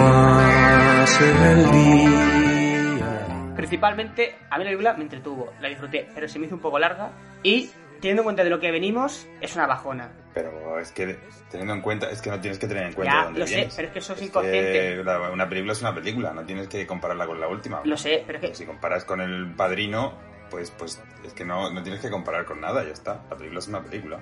nace 1.02 1.24
el 1.52 1.70
día. 1.72 3.52
Principalmente, 3.56 4.36
a 4.50 4.56
mí 4.56 4.62
la 4.64 4.70
película 4.70 4.94
me 4.94 5.02
entretuvo, 5.02 5.52
la 5.60 5.68
disfruté, 5.68 6.08
pero 6.14 6.28
se 6.28 6.38
me 6.38 6.46
hizo 6.46 6.54
un 6.54 6.60
poco 6.60 6.78
larga 6.78 7.10
y 7.42 7.70
teniendo 8.00 8.22
en 8.22 8.24
cuenta 8.24 8.44
de 8.44 8.50
lo 8.50 8.60
que 8.60 8.70
venimos, 8.70 9.26
es 9.40 9.56
una 9.56 9.66
bajona. 9.66 10.12
Pero 10.32 10.78
es 10.78 10.92
que, 10.92 11.18
teniendo 11.50 11.74
en 11.74 11.80
cuenta, 11.80 12.08
es 12.08 12.22
que 12.22 12.30
no 12.30 12.40
tienes 12.40 12.58
que 12.60 12.68
tener 12.68 12.84
en 12.86 12.92
cuenta 12.92 13.14
Ya, 13.14 13.24
dónde 13.24 13.40
lo 13.40 13.46
sé, 13.48 13.54
vienes. 13.56 13.74
pero 13.74 13.88
es 13.88 13.92
que 13.92 13.98
eso 13.98 14.12
es 14.12 14.18
que 14.20 14.24
inconsciente. 14.26 15.04
la- 15.04 15.30
una 15.30 15.48
película 15.48 15.72
es 15.72 15.80
una 15.80 15.92
película, 15.94 16.32
no 16.32 16.44
tienes 16.44 16.68
que 16.68 16.86
compararla 16.86 17.26
con 17.26 17.40
la 17.40 17.48
última. 17.48 17.80
Lo 17.84 17.96
sé, 17.96 18.22
pero 18.24 18.38
es 18.38 18.44
que 18.50 18.54
Si 18.54 18.64
comparas 18.64 19.04
con 19.04 19.20
El 19.20 19.54
Padrino, 19.56 20.14
pues, 20.50 20.70
pues 20.70 21.02
es 21.24 21.32
que 21.32 21.44
no, 21.44 21.68
no 21.72 21.82
tienes 21.82 22.00
que 22.00 22.10
comparar 22.10 22.44
con 22.44 22.60
nada, 22.60 22.84
ya 22.84 22.92
está. 22.92 23.22
La 23.28 23.36
película 23.36 23.58
es 23.58 23.66
una 23.66 23.82
película. 23.82 24.20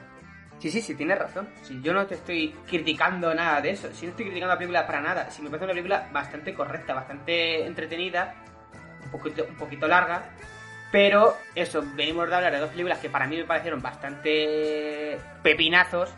Sí, 0.60 0.70
sí, 0.70 0.82
sí, 0.82 0.94
tienes 0.94 1.18
razón. 1.18 1.48
Si 1.62 1.80
yo 1.80 1.94
no 1.94 2.06
te 2.06 2.16
estoy 2.16 2.54
criticando 2.68 3.34
nada 3.34 3.62
de 3.62 3.70
eso, 3.70 3.90
si 3.94 4.04
no 4.04 4.10
estoy 4.10 4.26
criticando 4.26 4.54
la 4.54 4.58
película 4.58 4.86
para 4.86 5.00
nada, 5.00 5.30
si 5.30 5.40
me 5.40 5.48
parece 5.48 5.64
una 5.64 5.72
película 5.72 6.08
bastante 6.12 6.52
correcta, 6.52 6.92
bastante 6.92 7.64
entretenida, 7.64 8.34
un 9.04 9.10
poquito, 9.10 9.46
un 9.48 9.56
poquito 9.56 9.88
larga, 9.88 10.24
pero 10.92 11.34
eso, 11.54 11.82
venimos 11.94 12.28
de 12.28 12.34
hablar 12.34 12.52
de 12.52 12.58
dos 12.58 12.68
películas 12.70 12.98
que 12.98 13.08
para 13.08 13.26
mí 13.26 13.38
me 13.38 13.44
parecieron 13.44 13.80
bastante 13.80 15.18
pepinazos, 15.42 16.10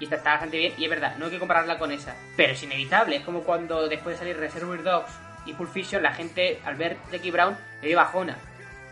y 0.00 0.04
esta 0.04 0.16
está 0.16 0.30
bastante 0.30 0.56
bien, 0.56 0.72
y 0.78 0.84
es 0.84 0.90
verdad, 0.90 1.16
no 1.18 1.26
hay 1.26 1.30
que 1.32 1.38
compararla 1.38 1.78
con 1.78 1.92
esa, 1.92 2.16
pero 2.34 2.54
es 2.54 2.62
inevitable, 2.62 3.16
es 3.16 3.24
como 3.24 3.42
cuando 3.42 3.88
después 3.88 4.14
de 4.14 4.18
salir 4.20 4.38
Reservoir 4.38 4.82
Dogs 4.82 5.12
y 5.44 5.52
Pulp 5.52 5.70
Fiction, 5.70 6.02
la 6.02 6.14
gente 6.14 6.60
al 6.64 6.76
ver 6.76 6.96
Jackie 7.10 7.30
Brown 7.30 7.58
le 7.82 7.88
dio 7.88 7.98
bajona. 7.98 8.38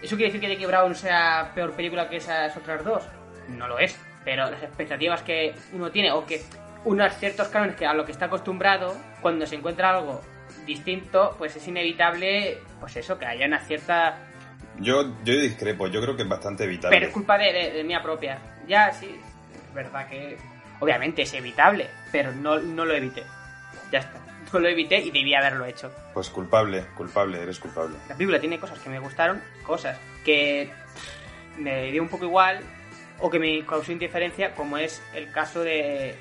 ¿Eso 0.03 0.17
quiere 0.17 0.31
decir 0.31 0.43
que 0.43 0.53
Jackie 0.53 0.67
Brown 0.67 0.95
sea 0.95 1.53
peor 1.55 1.73
película 1.73 2.09
que 2.11 2.17
esas 2.17 2.55
otras 2.55 2.85
dos? 2.85 3.03
No 3.49 3.67
lo 3.67 3.79
es. 3.79 3.99
Pero 4.25 4.51
las 4.51 4.63
expectativas 4.63 5.23
que 5.23 5.55
uno 5.73 5.91
tiene, 5.91 6.13
o 6.13 6.27
que 6.27 6.43
unos 6.85 7.15
ciertos 7.17 7.49
cánones 7.49 7.77
que 7.77 7.87
a 7.87 7.95
lo 7.95 8.05
que 8.05 8.13
está 8.13 8.27
acostumbrado, 8.27 8.97
cuando 9.21 9.47
se 9.47 9.57
encuentra 9.57 9.91
algo 9.91 10.21
distinto, 10.67 11.35
pues 11.39 11.57
es 11.57 11.67
inevitable, 11.69 12.59
pues 12.81 12.97
eso, 12.97 13.19
que 13.19 13.27
haya 13.27 13.47
una 13.47 13.61
cierta... 13.61 14.19
Yo, 14.79 15.15
yo 15.25 15.35
discrepo, 15.35 15.89
yo 15.89 16.01
creo 16.01 16.17
que 16.17 16.23
es 16.23 16.29
bastante 16.29 16.65
evitable. 16.65 16.97
Pero 16.97 17.09
es 17.09 17.13
culpa 17.13 17.37
de, 17.39 17.53
de- 17.53 17.71
de 17.73 17.85
mía 17.85 18.03
propia. 18.03 18.39
Ya, 18.67 18.93
sí, 18.93 19.21
es 19.69 19.75
verdad 19.75 20.09
que... 20.09 20.37
Obviamente 20.81 21.23
es 21.23 21.35
evitable, 21.35 21.89
pero 22.11 22.33
no, 22.33 22.59
no 22.59 22.87
lo 22.87 22.95
evité. 22.95 23.23
Ya 23.93 23.99
está. 23.99 24.19
No 24.51 24.59
lo 24.61 24.69
evité 24.69 24.99
y 24.99 25.11
debía 25.11 25.39
haberlo 25.39 25.67
hecho. 25.67 25.93
Pues 26.15 26.31
culpable, 26.31 26.87
culpable, 26.97 27.43
eres 27.43 27.59
culpable. 27.59 27.97
La 28.09 28.15
película 28.15 28.41
tiene 28.41 28.59
cosas 28.59 28.79
que 28.79 28.89
me 28.89 28.99
gustaron, 28.99 29.43
cosas 29.63 29.99
que 30.25 30.71
me 31.59 31.93
dio 31.93 32.01
un 32.03 32.09
poco 32.09 32.25
igual 32.25 32.61
o 33.21 33.31
que 33.31 33.39
me 33.39 33.65
causó 33.67 33.93
indiferencia, 33.93 34.55
como 34.55 34.79
es 34.79 35.03
el 35.15 35.31
caso 35.33 35.63
de 35.63 36.15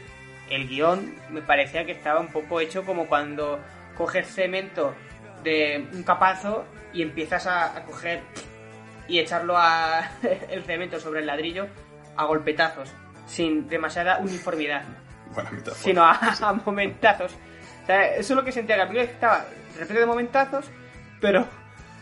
el 0.50 0.68
guion. 0.68 1.16
Me 1.30 1.42
parecía 1.42 1.86
que 1.86 1.92
estaba 1.92 2.20
un 2.20 2.32
poco 2.32 2.60
hecho 2.60 2.86
como 2.86 3.08
cuando 3.08 3.60
coges 3.96 4.28
cemento 4.28 4.96
de 5.44 5.88
un 5.94 6.04
capazo 6.04 6.66
y 6.94 7.02
empiezas 7.02 7.48
a, 7.48 7.78
a 7.78 7.84
coger 7.84 8.22
y 9.08 9.20
echarlo 9.20 9.58
a 9.58 10.12
el 10.50 10.64
cemento 10.64 11.00
sobre 11.00 11.22
el 11.22 11.28
ladrillo 11.28 11.68
a 12.16 12.26
golpetazos, 12.26 12.92
sin 13.26 13.68
demasiada 13.70 14.20
uniformidad 14.20 14.84
Buena 15.34 15.52
sino 15.76 16.04
a, 16.04 16.18
a 16.42 16.54
momentazos. 16.54 17.34
O 17.84 17.86
sea, 17.86 18.16
eso 18.16 18.34
es 18.34 18.38
lo 18.38 18.44
que 18.44 18.52
sentía 18.52 18.76
que 18.76 18.82
la 18.82 18.88
película 18.88 19.12
estaba 19.12 19.46
repleto 19.78 20.02
de 20.02 20.06
momentazos, 20.06 20.66
pero 21.22 21.46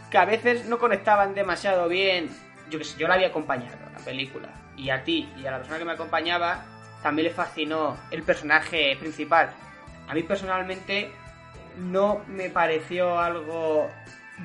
que 0.09 0.17
a 0.17 0.25
veces 0.25 0.65
no 0.65 0.79
conectaban 0.79 1.33
demasiado 1.33 1.87
bien. 1.87 2.29
Yo 2.69 2.79
que 2.79 2.85
sé, 2.85 2.97
yo 2.97 3.07
la 3.07 3.15
había 3.15 3.27
acompañado, 3.27 3.77
la 3.93 3.99
película. 3.99 4.49
Y 4.77 4.89
a 4.89 5.03
ti 5.03 5.29
y 5.37 5.45
a 5.45 5.51
la 5.51 5.57
persona 5.57 5.79
que 5.79 5.85
me 5.85 5.91
acompañaba 5.93 6.63
también 7.01 7.27
le 7.27 7.33
fascinó 7.33 7.97
el 8.11 8.23
personaje 8.23 8.95
principal. 8.99 9.49
A 10.07 10.13
mí 10.13 10.23
personalmente 10.23 11.11
no 11.77 12.23
me 12.27 12.49
pareció 12.49 13.19
algo 13.19 13.89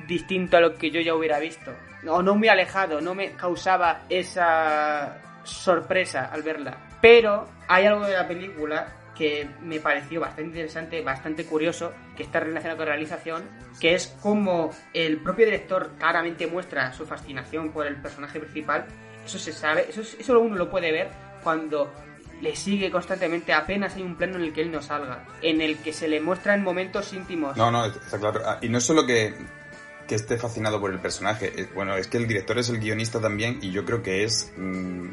distinto 0.07 0.57
a 0.57 0.61
lo 0.61 0.75
que 0.75 0.91
yo 0.91 1.01
ya 1.01 1.15
hubiera 1.15 1.39
visto. 1.39 1.71
O 2.07 2.21
no 2.21 2.35
muy 2.35 2.49
alejado, 2.49 2.99
no 2.99 3.15
me 3.15 3.31
causaba 3.31 4.01
esa 4.09 5.17
sorpresa 5.43 6.29
al 6.31 6.43
verla. 6.43 6.77
Pero 7.01 7.47
hay 7.67 7.85
algo 7.85 8.05
de 8.05 8.13
la 8.13 8.27
película 8.27 8.87
que 9.15 9.47
me 9.61 9.79
pareció 9.79 10.19
bastante 10.19 10.49
interesante, 10.49 11.01
bastante 11.01 11.45
curioso, 11.45 11.93
que 12.15 12.23
está 12.23 12.39
relacionado 12.39 12.77
con 12.77 12.87
la 12.87 12.93
realización, 12.93 13.43
que 13.79 13.93
es 13.93 14.07
como 14.21 14.71
el 14.93 15.17
propio 15.17 15.45
director 15.45 15.91
claramente 15.97 16.47
muestra 16.47 16.91
su 16.93 17.05
fascinación 17.05 17.71
por 17.71 17.85
el 17.85 18.01
personaje 18.01 18.39
principal. 18.39 18.85
Eso 19.25 19.39
se 19.39 19.53
sabe, 19.53 19.85
eso, 19.89 20.01
es- 20.01 20.15
eso 20.19 20.39
uno 20.39 20.55
lo 20.55 20.69
puede 20.69 20.91
ver 20.91 21.09
cuando 21.43 21.93
le 22.41 22.55
sigue 22.55 22.91
constantemente, 22.91 23.53
apenas 23.53 23.95
hay 23.95 24.01
un 24.01 24.15
plano 24.17 24.35
en 24.35 24.43
el 24.43 24.53
que 24.53 24.61
él 24.61 24.71
no 24.71 24.81
salga, 24.81 25.25
en 25.41 25.61
el 25.61 25.77
que 25.77 25.93
se 25.93 26.07
le 26.09 26.19
muestran 26.19 26.61
momentos 26.63 27.13
íntimos. 27.13 27.55
No, 27.55 27.71
no, 27.71 27.85
está 27.85 28.19
claro. 28.19 28.41
Ah, 28.45 28.57
Y 28.61 28.67
no 28.69 28.81
solo 28.81 29.05
que, 29.05 29.33
que 30.07 30.15
esté 30.15 30.37
fascinado 30.37 30.81
por 30.81 30.91
el 30.91 30.99
personaje. 30.99 31.53
eh, 31.55 31.69
Bueno, 31.73 31.95
es 31.95 32.07
que 32.07 32.17
el 32.17 32.27
director 32.27 32.57
es 32.59 32.67
el 32.69 32.79
guionista 32.79 33.21
también 33.21 33.59
y 33.61 33.71
yo 33.71 33.85
creo 33.85 34.03
que 34.03 34.23
es... 34.25 34.51
mm, 34.57 35.07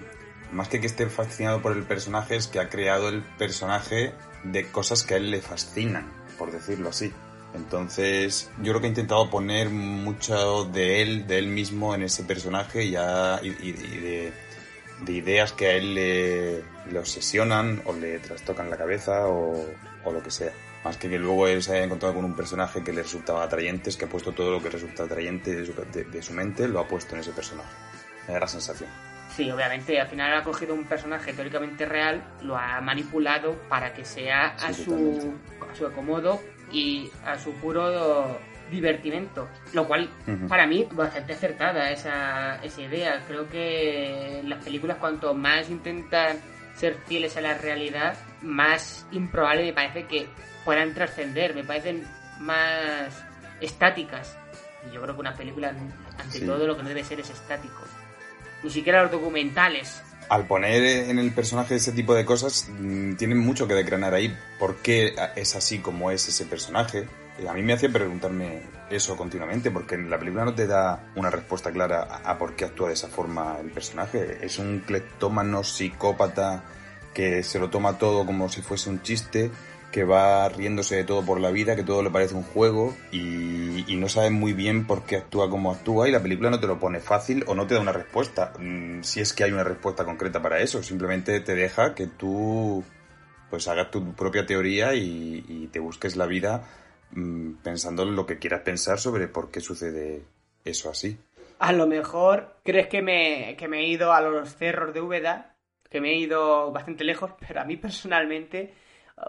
más 0.52 0.66
que 0.68 0.80
que 0.80 0.88
esté 0.88 1.06
fascinado 1.06 1.62
por 1.62 1.70
el 1.76 1.84
personaje, 1.84 2.34
es 2.34 2.48
que 2.48 2.58
ha 2.58 2.68
creado 2.68 3.08
el 3.08 3.22
personaje 3.38 4.12
de 4.42 4.66
cosas 4.66 5.04
que 5.04 5.14
a 5.14 5.16
él 5.18 5.30
le 5.30 5.40
fascinan, 5.40 6.10
por 6.36 6.50
decirlo 6.50 6.88
así. 6.88 7.12
Entonces, 7.54 8.50
yo 8.58 8.72
creo 8.72 8.80
que 8.80 8.86
ha 8.86 8.90
intentado 8.90 9.28
poner 9.30 9.70
mucho 9.70 10.64
de 10.66 11.02
él, 11.02 11.26
de 11.26 11.38
él 11.38 11.46
mismo 11.48 11.94
en 11.94 12.02
ese 12.02 12.22
personaje 12.24 12.84
y, 12.84 12.94
ha- 12.96 13.40
y- 13.42 13.48
y- 13.68 13.72
de, 13.72 14.32
de 15.02 15.12
ideas 15.12 15.52
que 15.52 15.66
a 15.66 15.72
él 15.72 15.94
le, 15.94 16.62
le 16.90 16.98
obsesionan 16.98 17.82
o 17.86 17.92
le 17.92 18.18
trastocan 18.20 18.70
la 18.70 18.76
cabeza 18.76 19.26
o, 19.26 19.66
o 20.04 20.12
lo 20.12 20.22
que 20.22 20.30
sea. 20.30 20.52
Más 20.84 20.96
que 20.96 21.10
que 21.10 21.18
luego 21.18 21.46
él 21.46 21.62
se 21.62 21.72
haya 21.74 21.84
encontrado 21.84 22.14
con 22.14 22.24
un 22.24 22.34
personaje 22.34 22.82
que 22.82 22.92
le 22.92 23.02
resultaba 23.02 23.42
atrayente, 23.42 23.90
es 23.90 23.96
que 23.96 24.06
ha 24.06 24.08
puesto 24.08 24.32
todo 24.32 24.50
lo 24.52 24.62
que 24.62 24.70
resulta 24.70 25.02
atrayente 25.04 25.54
de 25.54 25.66
su, 25.66 25.74
de- 25.92 26.04
de 26.04 26.22
su 26.22 26.32
mente, 26.32 26.68
lo 26.68 26.80
ha 26.80 26.88
puesto 26.88 27.14
en 27.14 27.20
ese 27.20 27.32
personaje. 27.32 27.68
Me 28.28 28.34
da 28.34 28.40
la 28.40 28.48
sensación. 28.48 28.88
Sí, 29.36 29.48
obviamente, 29.50 29.98
al 30.00 30.08
final 30.08 30.34
ha 30.34 30.42
cogido 30.42 30.74
un 30.74 30.84
personaje 30.84 31.32
teóricamente 31.32 31.86
real, 31.86 32.22
lo 32.42 32.56
ha 32.56 32.80
manipulado 32.80 33.54
para 33.68 33.92
que 33.94 34.04
sea 34.04 34.48
a, 34.56 34.72
Sí, 34.72 34.84
su, 34.84 34.90
totalmente. 34.90 35.26
a 35.70 35.74
su 35.74 35.86
acomodo 35.86 36.40
y 36.72 37.10
a 37.24 37.38
su 37.38 37.52
puro 37.54 38.38
divertimento. 38.70 39.48
Lo 39.72 39.86
cual, 39.86 40.08
para 40.48 40.66
mí, 40.66 40.86
bastante 40.92 41.32
acertada 41.32 41.90
esa, 41.90 42.56
esa 42.62 42.80
idea. 42.82 43.22
Creo 43.26 43.48
que 43.48 44.42
las 44.44 44.62
películas, 44.64 44.98
cuanto 44.98 45.34
más 45.34 45.68
intentan 45.70 46.38
ser 46.74 46.94
fieles 47.06 47.36
a 47.36 47.40
la 47.40 47.54
realidad, 47.58 48.16
más 48.42 49.06
improbable 49.12 49.64
me 49.64 49.72
parece 49.72 50.04
que 50.06 50.28
puedan 50.64 50.94
trascender, 50.94 51.54
me 51.54 51.64
parecen 51.64 52.06
más 52.38 53.24
estáticas. 53.60 54.36
Y 54.88 54.94
yo 54.94 55.02
creo 55.02 55.14
que 55.14 55.20
una 55.20 55.34
película, 55.34 55.68
ante 56.18 56.38
Sí. 56.38 56.46
todo, 56.46 56.66
lo 56.66 56.76
que 56.76 56.82
no 56.82 56.88
debe 56.88 57.04
ser 57.04 57.20
es 57.20 57.28
estático. 57.30 57.82
Ni 58.62 58.70
siquiera 58.70 59.02
los 59.02 59.10
documentales. 59.10 60.02
Al 60.30 60.46
poner 60.46 61.10
en 61.10 61.18
el 61.18 61.32
personaje 61.32 61.74
ese 61.74 61.90
tipo 61.90 62.14
de 62.14 62.24
cosas, 62.24 62.68
mm, 62.70 63.16
tienen 63.16 63.38
mucho 63.38 63.66
que 63.66 63.74
decranar 63.74 64.14
ahí. 64.14 64.34
¿Por 64.58 64.76
qué 64.76 65.14
es 65.34 65.56
así 65.56 65.80
como 65.80 66.12
es 66.12 66.28
ese 66.28 66.46
personaje? 66.46 67.06
A 67.48 67.52
mí 67.52 67.62
me 67.62 67.72
hace 67.72 67.88
preguntarme 67.88 68.62
eso 68.90 69.16
continuamente, 69.16 69.72
porque 69.72 69.96
en 69.96 70.08
la 70.08 70.18
película 70.18 70.44
no 70.44 70.54
te 70.54 70.68
da 70.68 71.10
una 71.16 71.30
respuesta 71.30 71.72
clara 71.72 72.02
a, 72.02 72.30
a 72.30 72.38
por 72.38 72.54
qué 72.54 72.66
actúa 72.66 72.88
de 72.88 72.94
esa 72.94 73.08
forma 73.08 73.58
el 73.60 73.72
personaje. 73.72 74.38
Es 74.40 74.58
un 74.60 74.84
cleptómano 74.86 75.64
psicópata 75.64 76.62
que 77.12 77.42
se 77.42 77.58
lo 77.58 77.68
toma 77.68 77.98
todo 77.98 78.24
como 78.24 78.48
si 78.48 78.62
fuese 78.62 78.88
un 78.88 79.02
chiste, 79.02 79.50
que 79.90 80.04
va 80.04 80.48
riéndose 80.48 80.96
de 80.96 81.04
todo 81.04 81.24
por 81.24 81.40
la 81.40 81.50
vida, 81.50 81.76
que 81.76 81.82
todo 81.82 82.02
le 82.02 82.10
parece 82.10 82.34
un 82.34 82.42
juego 82.42 82.94
y, 83.10 83.84
y 83.92 83.96
no 83.96 84.08
sabe 84.08 84.30
muy 84.30 84.52
bien 84.52 84.86
por 84.86 85.04
qué 85.04 85.16
actúa 85.16 85.50
como 85.50 85.72
actúa 85.72 86.08
y 86.08 86.12
la 86.12 86.22
película 86.22 86.50
no 86.50 86.60
te 86.60 86.66
lo 86.66 86.78
pone 86.78 87.00
fácil 87.00 87.44
o 87.46 87.54
no 87.54 87.66
te 87.66 87.74
da 87.74 87.80
una 87.80 87.92
respuesta. 87.92 88.52
Mm, 88.58 89.02
Si 89.02 89.20
es 89.20 89.32
que 89.32 89.44
hay 89.44 89.52
una 89.52 89.64
respuesta 89.64 90.04
concreta 90.04 90.40
para 90.40 90.60
eso, 90.60 90.82
simplemente 90.82 91.40
te 91.40 91.54
deja 91.54 91.94
que 91.94 92.06
tú 92.06 92.84
pues 93.50 93.66
hagas 93.66 93.90
tu 93.90 94.14
propia 94.14 94.46
teoría 94.46 94.94
y, 94.94 95.68
te 95.72 95.80
busques 95.80 96.16
la 96.16 96.26
vida 96.26 96.68
mm, 97.12 97.54
pensando 97.62 98.04
en 98.04 98.16
lo 98.16 98.26
que 98.26 98.38
quieras 98.38 98.62
pensar 98.62 98.98
sobre 98.98 99.28
por 99.28 99.50
qué 99.50 99.60
sucede 99.60 100.22
eso 100.64 100.90
así. 100.90 101.18
A 101.58 101.72
lo 101.72 101.86
mejor 101.86 102.56
crees 102.64 102.86
que 102.86 103.02
me, 103.02 103.56
que 103.58 103.68
me 103.68 103.80
he 103.80 103.86
ido 103.86 104.12
a 104.12 104.20
los 104.20 104.54
cerros 104.54 104.94
de 104.94 105.00
Úbeda, 105.00 105.56
que 105.90 106.00
me 106.00 106.10
he 106.12 106.16
ido 106.16 106.70
bastante 106.72 107.04
lejos, 107.04 107.32
pero 107.46 107.60
a 107.60 107.64
mí 107.64 107.76
personalmente 107.76 108.72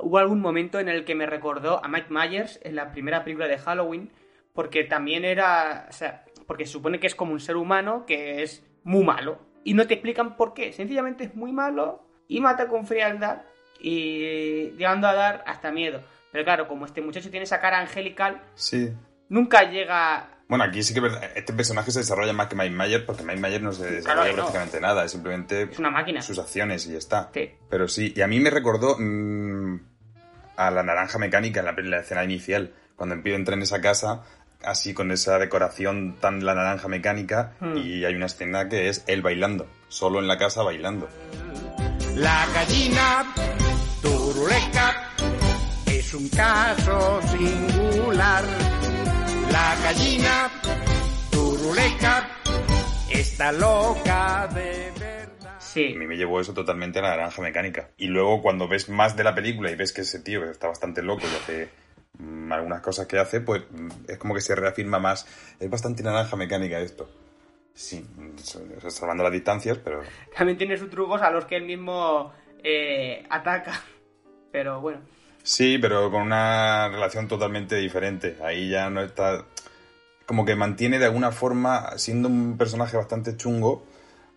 hubo 0.01 0.17
algún 0.17 0.39
momento 0.39 0.79
en 0.79 0.89
el 0.89 1.05
que 1.05 1.15
me 1.15 1.25
recordó 1.25 1.83
a 1.83 1.87
Mike 1.87 2.07
Myers 2.09 2.59
en 2.63 2.75
la 2.75 2.91
primera 2.91 3.23
película 3.23 3.47
de 3.47 3.57
Halloween, 3.57 4.11
porque 4.53 4.83
también 4.83 5.25
era, 5.25 5.87
o 5.89 5.93
sea, 5.93 6.23
porque 6.47 6.65
se 6.65 6.73
supone 6.73 6.99
que 6.99 7.07
es 7.07 7.15
como 7.15 7.33
un 7.33 7.39
ser 7.39 7.55
humano 7.57 8.05
que 8.05 8.43
es 8.43 8.63
muy 8.83 9.03
malo, 9.03 9.39
y 9.63 9.73
no 9.73 9.85
te 9.87 9.93
explican 9.93 10.35
por 10.37 10.53
qué, 10.53 10.73
sencillamente 10.73 11.23
es 11.25 11.35
muy 11.35 11.51
malo 11.51 12.03
y 12.27 12.39
mata 12.41 12.67
con 12.67 12.87
frialdad 12.87 13.43
y 13.79 14.71
llegando 14.71 15.07
a 15.07 15.13
dar 15.13 15.43
hasta 15.45 15.71
miedo. 15.71 16.01
Pero 16.31 16.43
claro, 16.43 16.67
como 16.67 16.85
este 16.85 17.01
muchacho 17.01 17.29
tiene 17.29 17.43
esa 17.43 17.59
cara 17.59 17.79
angelical, 17.79 18.41
Sí. 18.55 18.91
nunca 19.29 19.69
llega 19.69 20.30
Bueno, 20.51 20.65
aquí 20.65 20.83
sí 20.83 20.93
que 20.93 21.01
este 21.35 21.53
personaje 21.53 21.91
se 21.91 21.99
desarrolla 21.99 22.33
más 22.33 22.47
que 22.47 22.57
Mike 22.57 22.75
Myers 22.75 23.03
porque 23.05 23.23
Mike 23.23 23.39
Myers 23.39 23.61
no 23.61 23.71
se 23.71 23.85
desarrolla 23.89 24.03
Claro 24.03 24.23
que 24.23 24.29
no. 24.31 24.35
prácticamente 24.35 24.81
nada, 24.81 25.05
es 25.05 25.11
simplemente 25.11 25.61
es 25.71 25.79
una 25.79 25.89
máquina. 25.91 26.21
sus 26.21 26.37
acciones 26.39 26.85
y 26.87 26.91
ya 26.91 26.97
está. 26.97 27.29
Sí. 27.33 27.51
Pero 27.69 27.87
sí, 27.87 28.11
y 28.13 28.19
a 28.21 28.27
mí 28.27 28.37
me 28.41 28.49
recordó 28.49 28.97
mm, 28.99 29.79
a 30.57 30.69
la 30.71 30.83
naranja 30.83 31.17
mecánica 31.19 31.61
en 31.61 31.65
la, 31.67 31.71
en 31.77 31.89
la 31.89 31.99
escena 32.01 32.25
inicial, 32.25 32.73
cuando 32.97 33.15
empiezo 33.15 33.37
a 33.37 33.39
entrar 33.39 33.57
en 33.57 33.63
esa 33.63 33.79
casa, 33.79 34.23
así 34.61 34.93
con 34.93 35.11
esa 35.11 35.39
decoración 35.39 36.17
tan 36.19 36.43
la 36.45 36.53
naranja 36.53 36.89
mecánica 36.89 37.53
Hmm. 37.61 37.77
y 37.77 38.03
hay 38.03 38.13
una 38.13 38.25
escena 38.25 38.67
que 38.67 38.89
es 38.89 39.05
él 39.07 39.21
bailando, 39.21 39.67
solo 39.87 40.19
en 40.19 40.27
la 40.27 40.37
casa 40.37 40.63
bailando. 40.63 41.07
La 42.15 42.45
gallina 42.53 43.33
turuleca 44.01 45.11
es 45.85 46.13
un 46.13 46.27
caso 46.27 47.21
singular. 47.29 48.43
La 49.51 49.75
gallina 49.83 50.49
turuleca 51.29 52.29
está 53.09 53.51
loca 53.51 54.47
de 54.47 54.91
verdad. 54.97 55.59
Sí. 55.59 55.93
A 55.93 55.99
mí 55.99 56.07
me 56.07 56.15
llevó 56.15 56.39
eso 56.39 56.53
totalmente 56.53 56.99
a 56.99 57.01
la 57.01 57.09
naranja 57.09 57.41
mecánica. 57.41 57.89
Y 57.97 58.07
luego 58.07 58.41
cuando 58.41 58.67
ves 58.67 58.87
más 58.87 59.17
de 59.17 59.23
la 59.25 59.35
película 59.35 59.69
y 59.69 59.75
ves 59.75 59.91
que 59.91 60.01
ese 60.01 60.19
tío 60.19 60.49
está 60.49 60.67
bastante 60.67 61.01
loco 61.01 61.23
y 61.23 61.35
hace 61.35 61.69
mm, 62.19 62.51
algunas 62.51 62.81
cosas 62.81 63.07
que 63.07 63.19
hace, 63.19 63.41
pues 63.41 63.63
mm, 63.69 63.89
es 64.07 64.17
como 64.17 64.33
que 64.33 64.41
se 64.41 64.55
reafirma 64.55 64.99
más. 64.99 65.27
Es 65.59 65.69
bastante 65.69 66.01
naranja 66.01 66.37
mecánica 66.37 66.79
esto. 66.79 67.09
Sí, 67.73 68.05
salvando 68.89 69.23
las 69.23 69.31
distancias, 69.31 69.77
pero 69.83 70.01
También 70.35 70.57
tiene 70.57 70.77
sus 70.77 70.89
trucos 70.89 71.21
a 71.21 71.31
los 71.31 71.45
que 71.45 71.57
él 71.57 71.65
mismo 71.65 72.31
eh, 72.63 73.25
ataca. 73.29 73.81
Pero 74.51 74.81
bueno. 74.81 74.99
Sí, 75.43 75.77
pero 75.79 76.11
con 76.11 76.21
una 76.21 76.89
relación 76.89 77.27
totalmente 77.27 77.75
diferente. 77.75 78.37
Ahí 78.43 78.69
ya 78.69 78.89
no 78.89 79.01
está. 79.01 79.45
Como 80.25 80.45
que 80.45 80.55
mantiene 80.55 80.99
de 80.99 81.05
alguna 81.05 81.31
forma, 81.31 81.97
siendo 81.97 82.27
un 82.29 82.57
personaje 82.57 82.95
bastante 82.95 83.35
chungo 83.35 83.85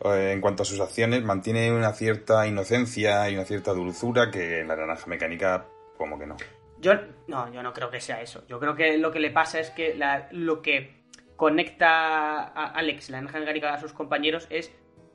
eh, 0.05 0.33
en 0.33 0.41
cuanto 0.41 0.63
a 0.63 0.67
sus 0.67 0.81
acciones, 0.81 1.23
mantiene 1.23 1.71
una 1.73 1.93
cierta 1.93 2.47
inocencia 2.47 3.29
y 3.31 3.35
una 3.35 3.45
cierta 3.45 3.73
dulzura 3.73 4.31
que 4.31 4.61
en 4.61 4.69
la 4.69 4.77
naranja 4.77 5.07
mecánica, 5.07 5.67
como 5.97 6.19
que 6.19 6.27
no. 6.27 6.37
Yo 6.81 6.95
no, 7.29 7.53
yo 7.53 7.63
no 7.63 7.73
creo 7.73 7.91
que 7.91 8.01
sea 8.01 8.21
eso. 8.21 8.45
Yo 8.49 8.59
creo 8.59 8.75
que 8.75 8.99
lo 8.99 9.13
que 9.13 9.21
le 9.21 9.31
pasa 9.31 9.61
es 9.61 9.71
que 9.71 9.95
la- 9.95 10.29
lo 10.33 10.63
que 10.63 11.05
conecta 11.37 12.43
a 12.45 12.67
Alex, 12.75 13.11
la 13.11 13.21
naranja 13.21 13.41
mecánica, 13.41 13.75
a 13.75 13.81
sus 13.81 13.93
compañeros 13.93 14.47
es 14.51 14.73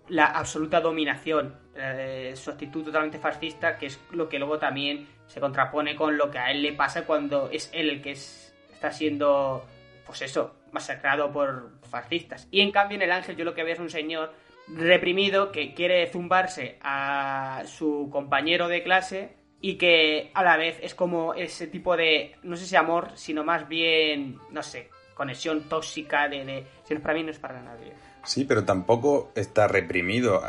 la 0.08 0.26
absoluta 0.26 0.80
dominación, 0.82 1.60
eh, 1.76 2.34
su 2.36 2.50
actitud 2.52 2.84
totalmente 2.84 3.20
fascista, 3.20 3.78
que 3.78 3.88
es 3.88 4.00
lo 4.12 4.30
que 4.30 4.40
luego 4.40 4.58
también 4.58 5.08
se 5.30 5.40
contrapone 5.40 5.96
con 5.96 6.18
lo 6.18 6.30
que 6.30 6.40
a 6.40 6.52
él 6.52 6.62
le 6.62 6.74
pasa 6.74 7.06
cuando 7.06 7.50
es 7.50 7.70
él 7.72 7.90
el 7.90 8.02
que 8.02 8.12
es- 8.12 8.54
está 8.74 8.92
siendo, 8.92 9.66
pues 10.06 10.22
eso, 10.22 10.56
masacrado 10.74 11.32
por 11.32 11.72
fascistas. 11.90 12.48
Y 12.52 12.60
en 12.62 12.72
cambio 12.72 12.96
en 12.98 13.04
el 13.04 13.12
ángel 13.12 13.38
yo 13.38 13.46
lo 13.46 13.54
que 13.56 13.64
veo 13.64 13.74
es 13.76 13.80
un 13.80 13.90
señor 13.90 14.34
reprimido 14.68 15.52
que 15.52 15.74
quiere 15.74 16.08
zumbarse 16.12 16.78
a 16.82 17.64
su 17.66 18.10
compañero 18.12 18.68
de 18.68 18.84
clase 18.84 19.34
y 19.62 19.76
que 19.76 20.32
a 20.34 20.44
la 20.44 20.58
vez 20.58 20.78
es 20.82 20.96
como 20.96 21.34
ese 21.34 21.68
tipo 21.68 21.98
de, 21.98 22.36
no 22.44 22.56
sé 22.56 22.66
si 22.66 22.76
amor, 22.76 23.12
sino 23.16 23.44
más 23.44 23.68
bien, 23.68 24.38
no 24.52 24.64
sé, 24.64 24.90
conexión 25.16 25.68
tóxica 25.68 26.30
de, 26.30 26.46
de 26.46 26.64
si 26.86 26.94
no 26.94 27.00
es 27.00 27.02
para 27.04 27.14
mí 27.16 27.24
no 27.24 27.32
es 27.32 27.40
para 27.40 27.62
nadie. 27.62 27.94
Sí, 28.24 28.46
pero 28.46 28.64
tampoco 28.64 29.32
está 29.36 29.68
reprimido. 29.68 30.42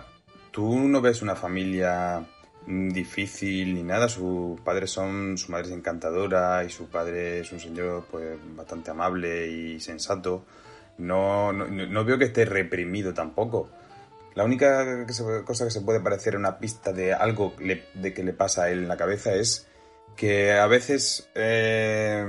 Tú 0.51 0.79
no 0.79 1.01
ves 1.01 1.23
una 1.23 1.35
familia 1.35 2.23
difícil 2.67 3.75
ni 3.75 3.83
nada. 3.83 4.09
Sus 4.09 4.61
padres 4.61 4.90
son, 4.90 5.37
su 5.38 5.50
madre 5.52 5.69
es 5.69 5.73
encantadora 5.73 6.64
y 6.64 6.71
su 6.71 6.88
padre 6.88 7.40
es 7.40 7.52
un 7.52 7.61
señor 7.61 8.07
pues 8.11 8.38
bastante 8.57 8.90
amable 8.90 9.49
y 9.49 9.81
sensato. 9.81 10.45
No, 10.99 11.53
no, 11.53 11.66
no 11.66 12.05
veo 12.05 12.18
que 12.18 12.27
esté 12.27 12.44
reprimido 12.44 13.14
tampoco. 13.14 13.70
La 14.35 14.44
única 14.44 15.07
cosa 15.44 15.64
que 15.64 15.70
se 15.70 15.81
puede 15.81 16.01
parecer 16.01 16.35
a 16.35 16.38
una 16.38 16.59
pista 16.59 16.92
de 16.92 17.12
algo 17.12 17.55
de 17.59 18.14
que 18.14 18.23
le 18.23 18.33
pasa 18.33 18.64
a 18.64 18.70
él 18.70 18.81
en 18.81 18.88
la 18.88 18.96
cabeza 18.96 19.35
es 19.35 19.66
que 20.16 20.53
a 20.53 20.66
veces, 20.66 21.29
eh, 21.35 22.25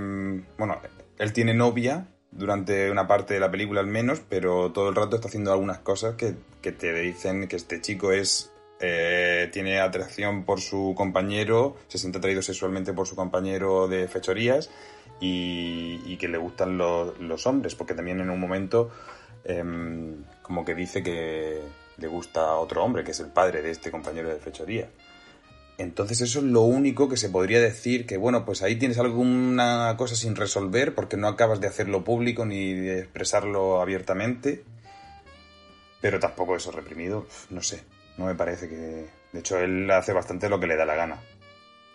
bueno, 0.58 0.82
él 1.18 1.34
tiene 1.34 1.54
novia 1.54 2.08
durante 2.32 2.90
una 2.90 3.08
parte 3.08 3.34
de 3.36 3.40
la 3.40 3.52
película 3.52 3.82
al 3.82 3.88
menos, 3.88 4.22
pero 4.28 4.72
todo 4.72 4.90
el 4.90 4.96
rato 4.96 5.18
está 5.18 5.28
haciendo 5.28 5.52
algunas 5.52 5.80
cosas 5.80 6.16
que, 6.16 6.36
que 6.62 6.72
te 6.72 6.94
dicen 6.94 7.48
que 7.48 7.58
este 7.58 7.82
chico 7.82 8.12
es 8.12 8.52
eh, 8.82 9.50
tiene 9.54 9.80
atracción 9.80 10.44
por 10.44 10.60
su 10.60 10.94
compañero, 10.98 11.78
se 11.88 12.00
siente 12.00 12.18
atraído 12.18 12.42
sexualmente 12.42 12.94
por 12.94 13.08
su 13.08 13.16
compañero 13.16 13.88
de 13.88 14.08
fechorías 14.08 14.72
y, 15.20 16.02
y 16.06 16.18
que 16.18 16.28
le 16.28 16.40
gustan 16.40 16.78
los, 16.78 17.46
hombres, 17.46 17.76
porque 17.76 17.94
también 17.94 18.20
en 18.22 18.32
un 18.32 18.40
momento 18.40 18.90
em, 19.44 20.24
como 20.42 20.66
que 20.66 20.74
dice 20.74 21.04
que 21.04 21.62
le 21.98 22.08
gusta 22.08 22.56
otro 22.56 22.84
hombre, 22.84 23.04
que 23.04 23.12
es 23.12 23.20
el 23.20 23.28
padre 23.28 23.62
de 23.62 23.70
este 23.70 23.92
compañero 23.92 24.30
de 24.30 24.40
fechoría. 24.40 24.90
Entonces 25.78 26.22
eso 26.22 26.40
es 26.40 26.46
lo 26.46 26.62
único 26.62 27.08
que 27.08 27.18
se 27.18 27.30
podría 27.30 27.60
decir 27.60 28.06
que, 28.06 28.18
bueno, 28.18 28.46
pues 28.46 28.64
ahí 28.64 28.78
tienes 28.78 28.98
alguna 28.98 29.96
cosa 29.98 30.16
sin 30.16 30.36
resolver 30.36 30.96
porque 30.96 31.18
no 31.18 31.28
acabas 31.28 31.62
de 31.62 31.68
hacerlo 31.68 32.04
público 32.04 32.46
ni 32.46 32.74
de 32.74 33.00
expresarlo 33.00 33.82
abiertamente. 33.82 34.64
Pero 36.02 36.20
tampoco 36.20 36.56
eso 36.56 36.72
reprimido, 36.72 37.28
no 37.52 37.62
sé, 37.62 37.84
no 38.22 38.28
me 38.28 38.36
parece 38.36 38.70
que... 38.70 39.06
De 39.32 39.40
hecho, 39.40 39.60
él 39.60 39.90
hace 39.92 40.14
bastante 40.14 40.50
lo 40.50 40.60
que 40.60 40.68
le 40.68 40.76
da 40.76 40.86
la 40.86 40.96
gana, 40.96 41.18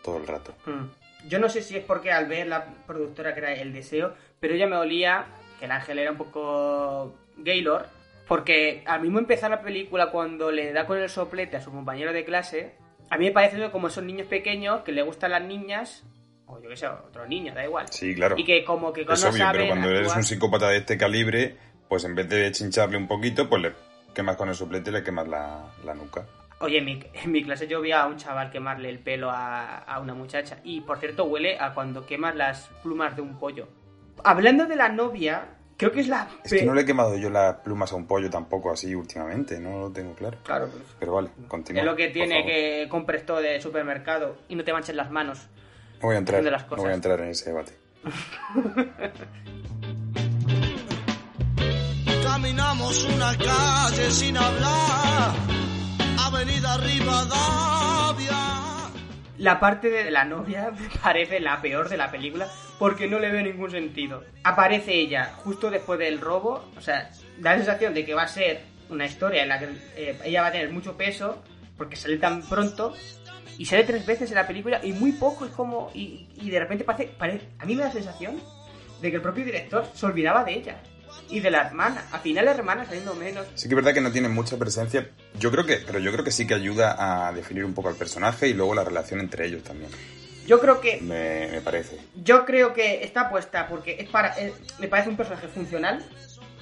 todo 0.02 0.16
el 0.16 0.26
rato. 0.26 0.54
Mm. 0.66 1.28
Yo 1.28 1.38
no 1.38 1.48
sé 1.48 1.62
si 1.62 1.76
es 1.76 1.84
porque 1.84 2.12
al 2.12 2.26
ver 2.26 2.46
la 2.46 2.64
productora 2.86 3.34
que 3.34 3.40
era 3.40 3.52
El 3.52 3.72
Deseo, 3.72 4.14
pero 4.40 4.54
ella 4.54 4.66
me 4.66 4.76
olía 4.76 5.26
que 5.58 5.64
el 5.64 5.72
ángel 5.72 5.98
era 5.98 6.12
un 6.12 6.16
poco 6.16 7.14
Gaylord, 7.36 7.86
porque 8.28 8.82
al 8.86 9.02
mismo 9.02 9.18
empezar 9.18 9.50
la 9.50 9.60
película, 9.60 10.10
cuando 10.10 10.50
le 10.50 10.72
da 10.72 10.86
con 10.86 10.98
el 10.98 11.08
soplete 11.08 11.56
a 11.56 11.60
su 11.60 11.70
compañero 11.70 12.12
de 12.12 12.24
clase, 12.24 12.74
a 13.10 13.18
mí 13.18 13.26
me 13.26 13.32
parece 13.32 13.70
como 13.70 13.88
esos 13.88 14.04
niños 14.04 14.26
pequeños 14.26 14.82
que 14.82 14.92
le 14.92 15.02
gustan 15.02 15.32
las 15.32 15.42
niñas, 15.42 16.04
o 16.46 16.60
yo 16.60 16.68
que 16.68 16.76
sé, 16.76 16.86
otros 16.86 17.28
niños, 17.28 17.54
da 17.54 17.64
igual. 17.64 17.86
Sí, 17.90 18.14
claro. 18.14 18.36
Y 18.38 18.44
que 18.44 18.64
como 18.64 18.92
que 18.92 19.04
no 19.04 19.12
Es 19.12 19.24
obvio, 19.24 19.46
pero 19.52 19.66
cuando 19.68 19.90
eres 19.90 20.14
un 20.14 20.24
psicópata 20.24 20.68
de 20.68 20.78
este 20.78 20.96
calibre, 20.96 21.56
pues 21.88 22.04
en 22.04 22.14
vez 22.14 22.28
de 22.28 22.50
chincharle 22.52 22.96
un 22.96 23.08
poquito, 23.08 23.48
pues 23.48 23.62
le 23.62 23.72
quemas 24.16 24.36
con 24.36 24.48
el 24.48 24.54
soplete 24.54 24.88
y 24.88 24.94
le 24.94 25.04
quemas 25.04 25.28
la, 25.28 25.66
la 25.84 25.94
nuca. 25.94 26.24
Oye, 26.60 26.78
en 26.78 26.86
mi, 26.86 27.04
en 27.12 27.30
mi 27.30 27.44
clase 27.44 27.68
yo 27.68 27.82
vi 27.82 27.92
a 27.92 28.06
un 28.06 28.16
chaval 28.16 28.50
quemarle 28.50 28.88
el 28.88 28.98
pelo 28.98 29.30
a, 29.30 29.76
a 29.76 30.00
una 30.00 30.14
muchacha. 30.14 30.56
Y 30.64 30.80
por 30.80 30.98
cierto, 30.98 31.24
huele 31.26 31.58
a 31.60 31.74
cuando 31.74 32.06
quemas 32.06 32.34
las 32.34 32.68
plumas 32.82 33.14
de 33.14 33.20
un 33.20 33.38
pollo. 33.38 33.68
Hablando 34.24 34.64
de 34.64 34.74
la 34.74 34.88
novia, 34.88 35.48
creo 35.76 35.92
que 35.92 36.00
es 36.00 36.08
la. 36.08 36.28
Es 36.42 36.54
que 36.54 36.64
no 36.64 36.72
le 36.72 36.80
he 36.80 36.84
quemado 36.86 37.18
yo 37.18 37.28
las 37.28 37.56
plumas 37.56 37.92
a 37.92 37.96
un 37.96 38.06
pollo 38.06 38.30
tampoco 38.30 38.72
así 38.72 38.94
últimamente, 38.94 39.60
no 39.60 39.80
lo 39.80 39.90
tengo 39.92 40.14
claro. 40.14 40.38
Claro, 40.44 40.68
pues, 40.70 40.82
Pero 40.98 41.12
vale, 41.12 41.28
continúa. 41.46 41.82
es 41.82 41.86
lo 41.86 41.94
que 41.94 42.08
tiene 42.08 42.46
que 42.46 42.86
compres 42.88 43.26
todo 43.26 43.42
de 43.42 43.60
supermercado 43.60 44.38
y 44.48 44.54
no 44.54 44.64
te 44.64 44.72
manches 44.72 44.96
las 44.96 45.10
manos. 45.10 45.46
No 46.00 46.08
voy 46.08 46.14
a 46.14 46.18
entrar, 46.18 46.42
no 46.42 46.76
voy 46.76 46.90
a 46.90 46.94
entrar 46.94 47.20
en 47.20 47.28
ese 47.28 47.50
debate. 47.50 47.72
Caminamos 52.36 53.02
una 53.04 53.34
calle 53.38 54.10
sin 54.10 54.36
hablar, 54.36 55.32
Avenida 56.18 56.76
Rivadavia. 56.76 58.36
La 59.38 59.58
parte 59.58 59.88
de 59.88 60.10
la 60.10 60.26
novia 60.26 60.70
me 60.70 60.86
parece 61.02 61.40
la 61.40 61.62
peor 61.62 61.88
de 61.88 61.96
la 61.96 62.10
película 62.10 62.46
porque 62.78 63.08
no 63.08 63.18
le 63.18 63.30
veo 63.30 63.40
ningún 63.42 63.70
sentido. 63.70 64.22
Aparece 64.44 64.92
ella 64.92 65.32
justo 65.44 65.70
después 65.70 65.98
del 65.98 66.20
robo, 66.20 66.62
o 66.76 66.80
sea, 66.82 67.10
da 67.38 67.52
la 67.52 67.56
sensación 67.56 67.94
de 67.94 68.04
que 68.04 68.12
va 68.12 68.24
a 68.24 68.28
ser 68.28 68.60
una 68.90 69.06
historia 69.06 69.42
en 69.42 69.48
la 69.48 69.58
que 69.58 69.68
eh, 69.96 70.18
ella 70.22 70.42
va 70.42 70.48
a 70.48 70.52
tener 70.52 70.70
mucho 70.70 70.94
peso 70.94 71.42
porque 71.78 71.96
sale 71.96 72.18
tan 72.18 72.42
pronto 72.42 72.92
y 73.56 73.64
sale 73.64 73.84
tres 73.84 74.04
veces 74.04 74.28
en 74.30 74.34
la 74.36 74.46
película 74.46 74.80
y 74.84 74.92
muy 74.92 75.12
poco 75.12 75.46
es 75.46 75.52
como 75.52 75.90
y, 75.94 76.28
de 76.50 76.60
repente 76.60 76.84
parece, 76.84 77.06
pare- 77.14 77.48
a 77.58 77.64
mí 77.64 77.74
me 77.74 77.80
da 77.80 77.86
la 77.88 77.94
sensación 77.94 78.36
de 79.00 79.08
que 79.10 79.16
el 79.16 79.22
propio 79.22 79.42
director 79.46 79.88
se 79.94 80.04
olvidaba 80.04 80.44
de 80.44 80.52
ella 80.52 80.82
y 81.30 81.40
de 81.40 81.50
la 81.50 81.66
hermana. 81.66 82.04
Al 82.12 82.20
final 82.20 82.44
la 82.44 82.52
hermana 82.52 82.84
saliendo 82.84 83.14
menos. 83.14 83.46
Sí 83.54 83.68
que 83.68 83.74
es 83.74 83.76
verdad 83.76 83.94
que 83.94 84.00
no 84.00 84.12
tiene 84.12 84.28
mucha 84.28 84.56
presencia. 84.56 85.08
Yo 85.38 85.50
creo 85.50 85.64
que, 85.66 85.76
pero 85.76 85.98
yo 85.98 86.12
creo 86.12 86.24
que 86.24 86.30
sí 86.30 86.46
que 86.46 86.54
ayuda 86.54 87.26
a 87.28 87.32
definir 87.32 87.64
un 87.64 87.74
poco 87.74 87.88
al 87.88 87.96
personaje 87.96 88.48
y 88.48 88.54
luego 88.54 88.74
la 88.74 88.84
relación 88.84 89.20
entre 89.20 89.46
ellos 89.46 89.62
también. 89.62 89.90
Yo 90.46 90.60
creo 90.60 90.80
que 90.80 91.00
Me, 91.00 91.48
me 91.48 91.60
parece. 91.60 91.98
Yo 92.22 92.44
creo 92.46 92.72
que 92.72 93.02
está 93.02 93.28
puesta 93.28 93.66
porque 93.68 93.96
es 93.98 94.08
para. 94.08 94.38
eh, 94.38 94.52
me 94.78 94.86
parece 94.88 95.08
un 95.08 95.16
personaje 95.16 95.48
funcional 95.48 96.04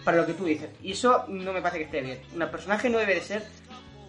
para 0.04 0.16
lo 0.16 0.26
que 0.26 0.32
tú 0.32 0.46
dices. 0.46 0.70
Y 0.82 0.92
eso 0.92 1.24
no 1.28 1.52
me 1.52 1.60
parece 1.60 1.78
que 1.80 1.84
esté 1.84 2.00
bien. 2.00 2.20
Un 2.34 2.50
personaje 2.50 2.88
no 2.88 2.98
debe 2.98 3.14
de 3.16 3.20
ser 3.20 3.42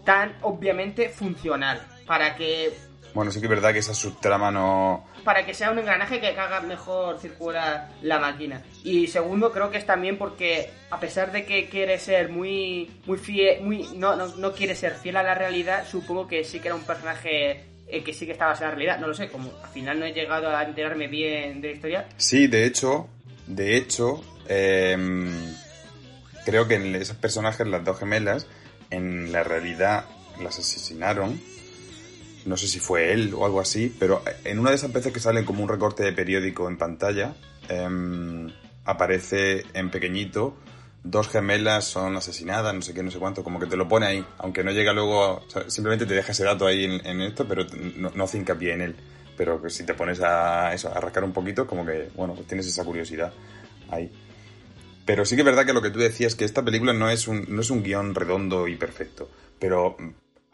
tan 0.06 0.34
obviamente 0.42 1.10
funcional. 1.10 1.82
Para 2.08 2.36
que. 2.36 2.74
Bueno, 3.16 3.32
sí 3.32 3.40
que 3.40 3.46
es 3.46 3.50
verdad 3.50 3.72
que 3.72 3.80
esa 3.80 3.96
subtrama 3.96 4.52
no. 4.52 5.06
Para 5.24 5.46
que 5.46 5.54
sea 5.54 5.72
un 5.72 5.80
engranaje 5.80 6.20
que 6.20 6.28
haga 6.28 6.60
mejor 6.60 7.18
circular 7.18 7.90
la 8.02 8.20
máquina. 8.20 8.62
Y 8.84 9.08
segundo, 9.08 9.54
creo 9.54 9.72
que 9.72 9.78
es 9.78 9.86
también 9.86 10.18
porque, 10.18 10.70
a 10.92 11.00
pesar 11.00 11.32
de 11.32 11.46
que 11.46 11.70
quiere 11.70 11.98
ser 11.98 12.28
muy. 12.28 12.92
muy 13.06 13.18
fiel. 13.18 13.62
Muy, 13.62 13.88
no, 13.96 14.18
no, 14.18 14.28
no 14.36 14.52
quiere 14.52 14.76
ser 14.76 14.96
fiel 14.96 15.16
a 15.16 15.24
la 15.24 15.34
realidad, 15.34 15.88
supongo 15.90 16.28
que 16.28 16.44
sí 16.44 16.60
que 16.60 16.68
era 16.68 16.76
un 16.76 16.84
personaje 16.84 17.64
eh, 17.88 18.04
que 18.04 18.14
sí 18.14 18.26
que 18.26 18.34
estaba 18.34 18.52
basado 18.52 18.66
en 18.66 18.72
la 18.72 18.76
realidad. 18.76 19.00
No 19.00 19.08
lo 19.08 19.14
sé, 19.14 19.30
como 19.30 19.50
al 19.64 19.70
final 19.70 19.98
no 19.98 20.06
he 20.06 20.12
llegado 20.12 20.50
a 20.50 20.64
enterarme 20.64 21.08
bien 21.08 21.62
de 21.62 21.70
la 21.70 21.74
historia. 21.74 22.08
Sí, 22.18 22.48
de 22.48 22.66
hecho, 22.66 23.08
de 23.48 23.78
hecho, 23.78 24.22
em, 24.50 25.56
creo 26.44 26.68
que 26.68 26.76
en 26.76 26.94
esos 26.96 27.16
personajes, 27.16 27.66
las 27.66 27.86
dos 27.86 27.98
gemelas, 27.98 28.46
en 28.90 29.32
la 29.32 29.46
realidad 29.46 30.04
las 30.42 30.60
asesinaron. 30.60 31.40
No 32.46 32.58
sé 32.58 32.68
si 32.68 32.80
fue 32.80 33.12
él 33.12 33.34
o 33.34 33.46
algo 33.46 33.60
así, 33.60 33.96
pero 34.00 34.22
en 34.44 34.60
una 34.60 34.70
de 34.70 34.76
esas 34.76 34.94
veces 34.94 35.12
que 35.12 35.20
salen 35.20 35.46
como 35.46 35.64
un 35.64 35.70
recorte 35.70 36.04
de 36.04 36.14
periódico 36.14 36.70
en 36.70 36.78
pantalla, 36.78 37.36
em, 37.68 38.52
aparece 38.86 39.66
en 39.74 39.90
pequeñito, 39.90 40.56
dos 41.04 41.30
gemelas 41.30 41.86
son 41.86 42.16
asesinadas, 42.16 42.74
no 42.74 42.82
sé 42.82 42.94
qué, 42.94 43.04
no 43.04 43.12
sé 43.12 43.20
cuánto, 43.20 43.44
como 43.44 43.60
que 43.60 43.68
te 43.68 43.78
lo 43.78 43.88
pone 43.88 44.06
ahí, 44.06 44.26
aunque 44.40 44.64
no 44.64 44.72
llega 44.72 44.94
luego, 44.94 45.44
simplemente 45.68 46.06
te 46.06 46.14
deja 46.14 46.32
ese 46.32 46.44
dato 46.44 46.66
ahí 46.68 46.86
en, 46.86 47.22
esto, 47.22 47.48
pero 47.48 47.66
no, 47.96 48.12
no 48.14 48.24
hace 48.24 48.38
hincapié 48.38 48.74
en 48.74 48.82
él. 48.82 48.96
Pero 49.38 49.70
si 49.70 49.86
te 49.86 49.94
pones 49.94 50.22
a 50.22 50.74
eso, 50.74 50.90
a 50.90 51.00
rascar 51.00 51.24
un 51.24 51.34
poquito, 51.34 51.68
como 51.68 51.86
que, 51.86 52.10
bueno, 52.16 52.34
pues 52.34 52.48
tienes 52.48 52.68
esa 52.68 52.84
curiosidad 52.84 53.34
ahí. 53.90 54.12
Pero 55.06 55.26
sí 55.26 55.36
que 55.36 55.42
es 55.42 55.46
verdad 55.46 55.66
que 55.66 55.74
lo 55.74 55.82
que 55.82 55.92
tú 55.92 56.00
decías, 56.00 56.36
que 56.36 56.46
esta 56.46 56.64
película 56.64 56.94
no 56.94 57.10
es 57.10 57.28
un, 57.28 57.46
no 57.50 57.62
es 57.62 57.70
un 57.70 57.84
guion 57.84 58.16
redondo 58.16 58.68
y 58.68 58.76
perfecto. 58.76 59.30
Pero 59.60 59.98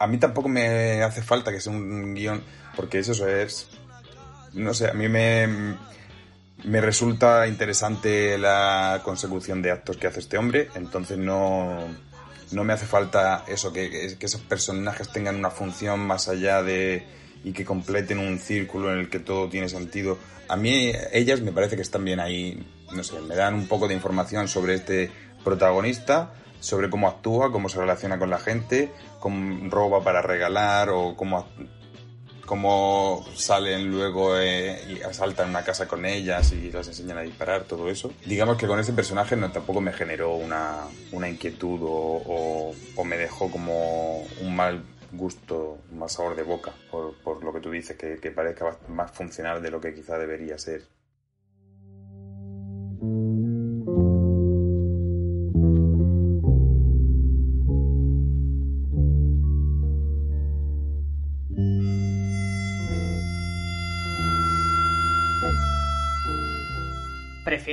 a 0.02 0.06
mí 0.06 0.18
tampoco 0.18 0.48
me 0.48 1.02
hace 1.02 1.22
falta 1.22 1.52
que 1.52 1.60
sea 1.60 1.72
un 1.72 2.14
guion, 2.14 2.42
porque 2.76 2.98
eso 2.98 3.26
es... 3.28 3.68
No 4.52 4.74
sé, 4.74 4.88
a 4.88 4.92
mí 4.92 5.08
me, 5.08 5.46
me 6.64 6.80
resulta 6.80 7.46
interesante 7.46 8.36
la 8.36 9.00
consecución 9.02 9.62
de 9.62 9.70
actos 9.70 9.96
que 9.96 10.06
hace 10.06 10.20
este 10.20 10.36
hombre, 10.36 10.68
entonces 10.74 11.16
no, 11.16 11.86
no 12.50 12.64
me 12.64 12.72
hace 12.74 12.84
falta 12.86 13.44
eso, 13.48 13.72
que, 13.72 13.88
que- 13.90 14.26
esos 14.26 14.40
personajes 14.42 15.10
tengan 15.10 15.36
una 15.36 15.50
función 15.50 16.00
más 16.00 16.28
allá 16.28 16.62
de 16.62 17.06
y 17.44 17.52
que 17.52 17.64
completen 17.64 18.18
un 18.18 18.38
círculo 18.38 18.92
en 18.92 18.98
el 18.98 19.08
que 19.08 19.18
todo 19.20 19.48
tiene 19.48 19.68
sentido. 19.68 20.18
A 20.48 20.56
mí 20.56 20.92
ellas 21.12 21.40
me 21.40 21.50
parece 21.52 21.76
que 21.76 21.82
están 21.82 22.04
bien 22.04 22.20
ahí, 22.20 22.64
no 22.94 23.02
sé, 23.02 23.18
me 23.20 23.34
dan 23.34 23.54
un 23.54 23.66
poco 23.68 23.88
de 23.88 23.94
información 23.94 24.48
sobre 24.48 24.74
este 24.74 25.10
protagonista, 25.42 26.34
sobre 26.62 26.88
cómo 26.88 27.08
actúa, 27.08 27.52
cómo 27.52 27.68
se 27.68 27.78
relaciona 27.78 28.18
con 28.18 28.30
la 28.30 28.38
gente, 28.38 28.90
cómo 29.20 29.68
roba 29.68 30.02
para 30.02 30.22
regalar 30.22 30.88
o 30.88 31.14
cómo 31.16 31.46
cómo 32.46 33.24
salen 33.34 33.90
luego 33.90 34.38
eh, 34.38 34.78
y 34.88 35.02
asaltan 35.02 35.50
una 35.50 35.62
casa 35.64 35.86
con 35.86 36.04
ellas 36.04 36.52
y 36.52 36.70
las 36.72 36.88
enseñan 36.88 37.18
a 37.18 37.22
disparar, 37.22 37.62
todo 37.64 37.88
eso. 37.88 38.12
Digamos 38.26 38.56
que 38.56 38.66
con 38.66 38.78
ese 38.80 38.92
personaje 38.92 39.36
no 39.36 39.50
tampoco 39.52 39.80
me 39.80 39.92
generó 39.92 40.34
una, 40.34 40.80
una 41.12 41.28
inquietud 41.28 41.80
o, 41.82 42.74
o- 42.96 43.04
me 43.04 43.16
dejó 43.16 43.50
como 43.50 44.22
un 44.40 44.54
mal 44.56 44.82
gusto, 45.12 45.78
un 45.90 45.98
mal 45.98 46.10
sabor 46.10 46.34
de 46.36 46.42
boca, 46.42 46.72
por, 46.90 47.14
por 47.22 47.42
lo 47.44 47.52
que 47.52 47.60
tú 47.60 47.70
dices, 47.70 47.96
que, 47.96 48.18
que 48.18 48.30
parezca 48.30 48.76
más 48.88 49.10
funcional 49.12 49.62
de 49.62 49.70
lo 49.70 49.80
que 49.80 49.94
quizá 49.94 50.18
debería 50.18 50.58
ser. 50.58 50.82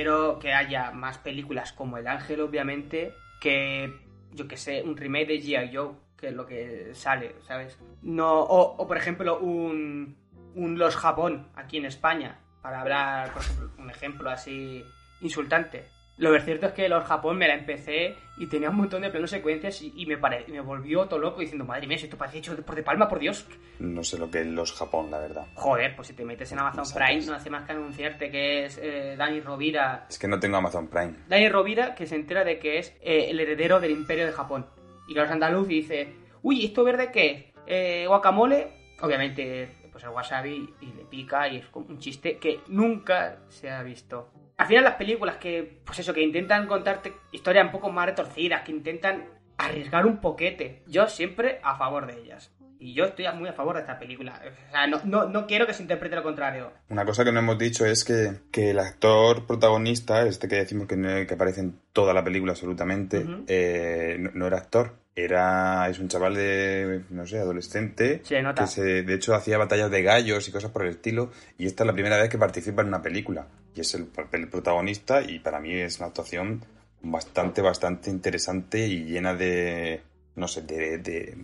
Prefiero 0.00 0.38
que 0.38 0.54
haya 0.54 0.92
más 0.92 1.18
películas 1.18 1.74
como 1.74 1.98
El 1.98 2.06
Ángel, 2.06 2.40
obviamente, 2.40 3.12
que, 3.38 4.00
yo 4.32 4.48
que 4.48 4.56
sé, 4.56 4.82
un 4.82 4.96
remake 4.96 5.26
de 5.26 5.42
G.I. 5.42 5.76
Joe, 5.76 5.92
que 6.16 6.28
es 6.28 6.32
lo 6.32 6.46
que 6.46 6.94
sale, 6.94 7.36
¿sabes? 7.46 7.78
No, 8.00 8.40
o, 8.40 8.88
por 8.88 8.96
ejemplo, 8.96 9.38
un, 9.40 10.16
un 10.54 10.78
Los 10.78 10.96
Japón 10.96 11.48
aquí 11.54 11.76
en 11.76 11.84
España, 11.84 12.38
para 12.62 12.80
hablar, 12.80 13.34
por 13.34 13.42
ejemplo, 13.42 13.70
un 13.76 13.90
ejemplo 13.90 14.30
así 14.30 14.82
insultante. 15.20 15.90
Lo 16.20 16.38
cierto 16.40 16.66
es 16.66 16.72
que 16.72 16.88
Los 16.88 17.04
Japón 17.04 17.38
me 17.38 17.48
la 17.48 17.54
empecé 17.54 18.14
y 18.36 18.46
tenía 18.46 18.68
un 18.70 18.76
montón 18.76 19.00
de 19.02 19.08
planos 19.10 19.30
secuencias 19.30 19.80
y, 19.80 19.90
y 19.96 20.04
me, 20.06 20.18
pare- 20.18 20.44
y 20.46 20.52
me 20.52 20.60
volvió 20.60 21.06
todo 21.06 21.18
loco 21.18 21.40
diciendo, 21.40 21.64
madre 21.64 21.86
mía, 21.86 21.96
si 21.96 22.04
esto 22.04 22.18
parece 22.18 22.38
hecho 22.38 22.54
por 22.62 22.74
De 22.74 22.82
Palma, 22.82 23.08
por 23.08 23.18
Dios. 23.18 23.46
No 23.78 24.04
sé 24.04 24.18
lo 24.18 24.30
que 24.30 24.42
es 24.42 24.46
los 24.46 24.72
Japón, 24.72 25.10
la 25.10 25.18
verdad. 25.18 25.46
Joder, 25.54 25.96
pues 25.96 26.08
si 26.08 26.14
te 26.14 26.24
metes 26.26 26.52
en 26.52 26.58
Amazon. 26.58 26.84
Prime 26.94 27.24
no 27.24 27.32
hace 27.34 27.48
más 27.48 27.64
que 27.64 27.72
anunciarte 27.72 28.30
que 28.30 28.66
es 28.66 28.78
eh, 28.82 29.14
Dani 29.16 29.40
Rovira 29.40 30.04
Es 30.10 30.18
que 30.18 30.28
no 30.28 30.38
tengo 30.38 30.58
Amazon 30.58 30.88
Prime. 30.88 31.14
Dani 31.26 31.48
Rovira 31.48 31.94
que 31.94 32.06
se 32.06 32.16
entera 32.16 32.44
de 32.44 32.58
que 32.58 32.78
es 32.78 32.90
eh, 33.00 33.30
el 33.30 33.40
heredero 33.40 33.80
del 33.80 33.92
imperio 33.92 34.26
de 34.26 34.32
Japón. 34.32 34.66
Y 35.08 35.14
los 35.14 35.30
andaluz 35.30 35.70
y 35.70 35.76
dice, 35.76 36.12
uy, 36.42 36.64
¿esto 36.66 36.84
verde 36.84 37.10
qué 37.10 37.30
es? 37.30 37.44
Eh, 37.66 38.04
¿Guacamole? 38.06 38.68
Obviamente, 39.00 39.68
pues 39.90 40.04
el 40.04 40.10
wasabi 40.10 40.74
y 40.82 40.86
le 40.92 41.04
pica 41.04 41.48
y 41.48 41.56
es 41.56 41.66
como 41.68 41.86
un 41.86 41.98
chiste 41.98 42.36
que 42.36 42.60
nunca 42.68 43.38
se 43.48 43.70
ha 43.70 43.82
visto. 43.82 44.30
Al 44.60 44.66
final 44.66 44.84
las 44.84 44.94
películas 44.96 45.36
que, 45.38 45.80
pues 45.84 45.98
eso, 45.98 46.12
que 46.12 46.20
intentan 46.22 46.66
contarte 46.66 47.14
historias 47.32 47.64
un 47.64 47.72
poco 47.72 47.90
más 47.90 48.06
retorcidas, 48.06 48.62
que 48.62 48.72
intentan 48.72 49.24
arriesgar 49.56 50.04
un 50.06 50.18
poquete. 50.20 50.82
Yo 50.86 51.08
siempre 51.08 51.60
a 51.62 51.76
favor 51.76 52.06
de 52.06 52.20
ellas. 52.20 52.50
Y 52.78 52.94
yo 52.94 53.04
estoy 53.04 53.26
muy 53.34 53.48
a 53.48 53.52
favor 53.52 53.74
de 53.76 53.82
esta 53.82 53.98
película. 53.98 54.40
O 54.68 54.70
sea, 54.70 54.86
no, 54.86 55.00
no, 55.04 55.26
no 55.26 55.46
quiero 55.46 55.66
que 55.66 55.74
se 55.74 55.82
interprete 55.82 56.16
lo 56.16 56.22
contrario. 56.22 56.72
Una 56.88 57.04
cosa 57.04 57.24
que 57.24 57.32
no 57.32 57.40
hemos 57.40 57.58
dicho 57.58 57.84
es 57.84 58.04
que, 58.04 58.32
que 58.50 58.70
el 58.70 58.78
actor 58.78 59.46
protagonista, 59.46 60.26
este 60.26 60.48
que 60.48 60.56
decimos 60.56 60.86
que, 60.88 60.96
no- 60.96 61.26
que 61.26 61.34
aparece 61.34 61.60
en 61.60 61.78
toda 61.92 62.14
la 62.14 62.24
película 62.24 62.52
absolutamente, 62.52 63.26
eh, 63.48 64.16
no, 64.18 64.30
no 64.34 64.46
era 64.46 64.56
actor. 64.58 64.94
Era, 65.16 65.88
es 65.88 65.98
un 65.98 66.08
chaval 66.08 66.34
de, 66.34 67.02
no 67.10 67.26
sé, 67.26 67.38
adolescente. 67.38 68.20
Se 68.24 68.40
nota. 68.42 68.62
Que 68.64 68.70
se, 68.70 69.02
de 69.02 69.14
hecho 69.14 69.34
hacía 69.34 69.58
batallas 69.58 69.90
de 69.90 70.02
gallos 70.02 70.48
y 70.48 70.52
cosas 70.52 70.70
por 70.70 70.82
el 70.84 70.90
estilo. 70.90 71.30
Y 71.58 71.66
esta 71.66 71.82
es 71.82 71.86
la 71.88 71.92
primera 71.92 72.16
vez 72.16 72.28
que 72.30 72.38
participa 72.38 72.82
en 72.82 72.88
una 72.88 73.02
película. 73.02 73.46
Y 73.74 73.80
es 73.80 73.94
el 73.94 74.06
papel 74.06 74.48
protagonista 74.48 75.22
y 75.22 75.38
para 75.40 75.60
mí 75.60 75.74
es 75.74 75.98
una 75.98 76.08
actuación 76.08 76.64
bastante, 77.02 77.60
bastante 77.60 78.10
interesante 78.10 78.86
y 78.86 79.04
llena 79.04 79.34
de, 79.34 80.02
no 80.36 80.46
sé, 80.48 80.62
de, 80.62 80.98
de- 80.98 81.36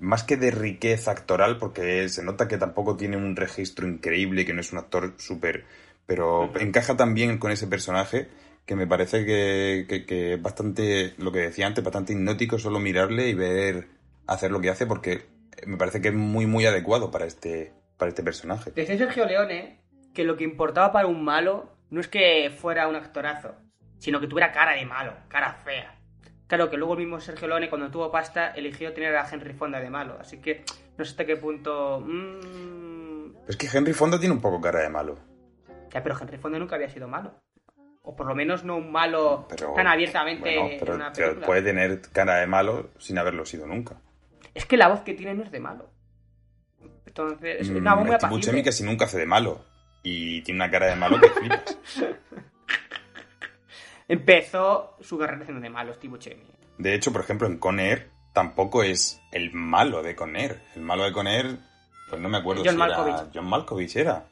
más 0.00 0.24
que 0.24 0.36
de 0.36 0.50
riqueza 0.50 1.12
actoral, 1.12 1.58
porque 1.58 2.08
se 2.08 2.22
nota 2.24 2.48
que 2.48 2.58
tampoco 2.58 2.96
tiene 2.96 3.16
un 3.16 3.36
registro 3.36 3.86
increíble, 3.88 4.44
que 4.44 4.52
no 4.52 4.60
es 4.60 4.72
un 4.72 4.78
actor 4.78 5.14
súper... 5.18 5.64
Pero 6.04 6.52
encaja 6.58 6.96
tan 6.96 7.14
bien 7.14 7.38
con 7.38 7.52
ese 7.52 7.68
personaje 7.68 8.28
que 8.66 8.76
me 8.76 8.86
parece 8.86 9.24
que, 9.24 9.86
que, 9.88 10.06
que 10.06 10.34
es 10.34 10.42
bastante, 10.42 11.14
lo 11.18 11.32
que 11.32 11.40
decía 11.40 11.66
antes, 11.66 11.82
bastante 11.82 12.12
hipnótico 12.12 12.58
solo 12.58 12.78
mirarle 12.78 13.28
y 13.28 13.34
ver 13.34 13.88
hacer 14.26 14.50
lo 14.50 14.60
que 14.60 14.70
hace, 14.70 14.86
porque 14.86 15.26
me 15.66 15.76
parece 15.76 16.00
que 16.00 16.08
es 16.08 16.14
muy, 16.14 16.46
muy 16.46 16.64
adecuado 16.66 17.10
para 17.10 17.26
este, 17.26 17.72
para 17.96 18.08
este 18.10 18.22
personaje. 18.22 18.70
Decía 18.70 18.96
Sergio 18.98 19.26
Leone 19.26 19.80
que 20.14 20.24
lo 20.24 20.36
que 20.36 20.44
importaba 20.44 20.92
para 20.92 21.06
un 21.08 21.24
malo 21.24 21.70
no 21.90 22.00
es 22.00 22.08
que 22.08 22.50
fuera 22.56 22.88
un 22.88 22.96
actorazo, 22.96 23.54
sino 23.98 24.20
que 24.20 24.26
tuviera 24.28 24.52
cara 24.52 24.72
de 24.72 24.86
malo, 24.86 25.12
cara 25.28 25.60
fea. 25.64 25.98
Claro 26.46 26.68
que 26.70 26.76
luego 26.76 26.92
el 26.94 27.00
mismo 27.00 27.18
Sergio 27.18 27.48
Leone, 27.48 27.70
cuando 27.70 27.90
tuvo 27.90 28.10
pasta, 28.12 28.50
eligió 28.50 28.92
tener 28.92 29.16
a 29.16 29.26
Henry 29.30 29.54
Fonda 29.54 29.80
de 29.80 29.88
malo. 29.88 30.18
Así 30.20 30.38
que 30.38 30.64
no 30.98 31.04
sé 31.04 31.12
hasta 31.12 31.24
qué 31.24 31.36
punto. 31.36 32.00
mm, 32.00 33.48
Es 33.48 33.56
que 33.56 33.68
Henry 33.72 33.92
Fonda 33.94 34.18
tiene 34.20 34.34
un 34.34 34.40
poco 34.40 34.60
cara 34.60 34.80
de 34.80 34.88
malo. 34.90 35.18
Ya, 35.92 36.02
pero 36.02 36.14
Henry 36.20 36.36
Fonda 36.38 36.58
nunca 36.58 36.76
había 36.76 36.90
sido 36.90 37.08
malo. 37.08 37.34
O 38.04 38.16
por 38.16 38.26
lo 38.26 38.34
menos 38.34 38.64
no 38.64 38.76
un 38.76 38.90
malo 38.90 39.46
Pero, 39.48 39.74
tan 39.74 39.86
abiertamente 39.86 40.58
bueno, 40.58 40.70
en 40.74 40.78
pero 40.80 40.94
una 40.96 41.12
te- 41.12 41.22
película. 41.22 41.46
puede 41.46 41.62
tener 41.62 42.00
cara 42.12 42.36
de 42.40 42.46
malo 42.48 42.90
sin 42.98 43.16
haberlo 43.18 43.46
sido 43.46 43.66
nunca. 43.66 43.96
Es 44.54 44.66
que 44.66 44.76
la 44.76 44.88
voz 44.88 45.00
que 45.02 45.14
tiene 45.14 45.34
no 45.34 45.44
es 45.44 45.52
de 45.52 45.60
malo. 45.60 45.88
Entonces, 47.06 47.60
es 47.60 47.68
una 47.70 47.94
voz 47.94 48.04
muy 48.06 48.12
Mm, 48.14 48.16
Steve 48.18 48.30
Buscemi 48.30 48.58
apacible. 48.58 48.62
casi 48.64 48.84
nunca 48.84 49.04
hace 49.04 49.18
de 49.18 49.26
malo. 49.26 49.64
Y 50.02 50.42
tiene 50.42 50.58
una 50.58 50.70
cara 50.70 50.86
de 50.86 50.96
malo 50.96 51.20
que 51.20 51.28
flipas. 51.30 51.78
Empezó 54.08 54.96
su 55.00 55.18
carrera 55.18 55.42
haciendo 55.42 55.62
de 55.62 55.70
malo, 55.70 55.94
Steve 55.94 56.14
Buscemi. 56.16 56.42
De 56.78 56.94
hecho, 56.94 57.12
por 57.12 57.20
ejemplo, 57.22 57.46
en 57.46 57.58
Con 57.58 57.78
Air 57.80 58.10
tampoco 58.32 58.82
es 58.82 59.20
el 59.30 59.52
malo 59.52 60.02
de 60.02 60.16
Con 60.16 60.36
Air. 60.36 60.60
El 60.74 60.82
malo 60.82 61.04
de 61.04 61.12
Con 61.12 61.26
Air, 61.26 61.58
pues 62.08 62.20
no 62.20 62.28
me 62.28 62.38
acuerdo 62.38 62.62
John 62.64 62.72
si 62.72 62.78
Malkovich. 62.78 63.14
era 63.14 63.30
John 63.32 63.46
Malkovich 63.48 63.96
era. 63.96 64.26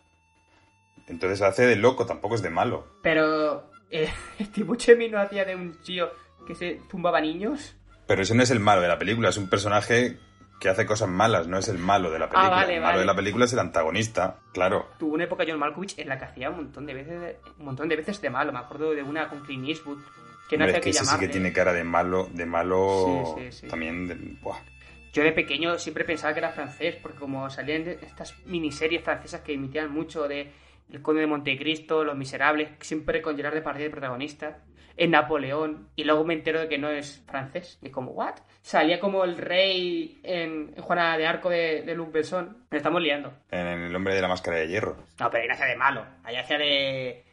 Entonces 1.10 1.42
hace 1.42 1.66
de 1.66 1.76
loco, 1.76 2.06
tampoco 2.06 2.34
es 2.36 2.42
de 2.42 2.50
malo. 2.50 2.86
Pero 3.02 3.70
eh, 3.90 4.08
Steve 4.40 4.66
Buscemi 4.66 5.08
no 5.08 5.20
hacía 5.20 5.44
de 5.44 5.56
un 5.56 5.74
tío 5.82 6.10
que 6.46 6.54
se 6.54 6.80
zumbaba 6.90 7.20
niños. 7.20 7.76
Pero 8.06 8.22
ese 8.22 8.34
no 8.34 8.42
es 8.42 8.50
el 8.50 8.60
malo 8.60 8.80
de 8.80 8.88
la 8.88 8.98
película, 8.98 9.28
es 9.28 9.36
un 9.36 9.48
personaje 9.48 10.18
que 10.60 10.68
hace 10.68 10.84
cosas 10.84 11.08
malas, 11.08 11.46
no 11.46 11.56
es 11.58 11.68
el 11.68 11.78
malo 11.78 12.10
de 12.10 12.18
la 12.18 12.26
película. 12.28 12.46
Ah, 12.48 12.50
vale, 12.50 12.74
el 12.74 12.80
malo 12.80 12.92
vale. 12.92 13.00
de 13.00 13.06
la 13.06 13.14
película 13.16 13.44
es 13.46 13.52
el 13.54 13.58
antagonista, 13.60 14.38
claro. 14.52 14.88
Tuvo 14.98 15.14
una 15.14 15.24
época 15.24 15.44
John 15.48 15.58
Malkovich 15.58 15.98
en 15.98 16.08
la 16.08 16.18
que 16.18 16.24
hacía 16.26 16.50
un 16.50 16.56
montón 16.56 16.86
de 16.86 16.94
veces 16.94 17.36
un 17.58 17.64
montón 17.64 17.88
de 17.88 17.96
veces 17.96 18.20
de 18.20 18.28
malo. 18.30 18.52
Me 18.52 18.58
acuerdo 18.58 18.90
de 18.92 19.02
una 19.02 19.28
con 19.28 19.40
Clint 19.40 19.66
Eastwood 19.68 19.98
que 20.50 20.58
no 20.58 20.64
Hombre, 20.64 20.78
hacía 20.78 20.78
es 20.78 20.84
que 20.84 20.90
que 20.90 20.90
ese 20.90 21.04
sí 21.06 21.18
que 21.18 21.28
tiene 21.28 21.52
cara 21.52 21.72
de 21.72 21.84
malo, 21.84 22.28
de 22.32 22.44
malo 22.44 23.34
Sí, 23.38 23.50
sí, 23.52 23.60
sí. 23.60 23.68
también. 23.68 24.06
de- 24.08 24.14
buah. 24.42 24.58
Yo 25.12 25.22
de 25.22 25.32
pequeño 25.32 25.78
siempre 25.78 26.04
pensaba 26.04 26.32
que 26.34 26.40
era 26.40 26.50
francés 26.50 26.96
porque 27.00 27.18
como 27.18 27.48
salían 27.50 27.82
estas 27.88 28.34
miniseries 28.46 29.02
francesas 29.02 29.40
que 29.40 29.54
emitían 29.54 29.90
mucho 29.92 30.28
de 30.28 30.52
El 30.92 31.02
Conde 31.02 31.20
de 31.20 31.26
Montecristo, 31.26 32.04
Los 32.04 32.16
Miserables, 32.16 32.70
siempre 32.80 33.22
con 33.22 33.36
Gerard 33.36 33.54
Depardieu 33.54 33.84
de 33.84 33.90
protagonista, 33.90 34.58
en 34.96 35.12
Napoleón, 35.12 35.88
y 35.96 36.04
luego 36.04 36.24
me 36.24 36.34
entero 36.34 36.60
de 36.60 36.68
que 36.68 36.76
no 36.76 36.90
es 36.90 37.24
francés. 37.26 37.78
Y 37.80 37.90
como, 37.90 38.10
¿what? 38.10 38.34
Salía 38.60 39.00
como 39.00 39.24
el 39.24 39.38
rey 39.38 40.20
en, 40.22 40.74
en 40.76 40.82
Juana 40.82 41.16
de 41.16 41.26
Arco 41.26 41.48
de, 41.48 41.82
de 41.82 41.94
Luc 41.94 42.12
Besson. 42.12 42.66
Me 42.70 42.76
estamos 42.76 43.00
liando. 43.00 43.32
En 43.50 43.66
El 43.66 43.96
hombre 43.96 44.14
de 44.14 44.20
la 44.20 44.28
máscara 44.28 44.58
de 44.58 44.68
hierro. 44.68 44.96
No, 45.18 45.30
pero 45.30 45.42
ahí 45.42 45.48
no 45.48 45.54
hacía 45.54 45.66
de 45.66 45.76
malo. 45.76 46.04
Allá 46.22 46.40
hacía 46.40 46.58
de... 46.58 47.24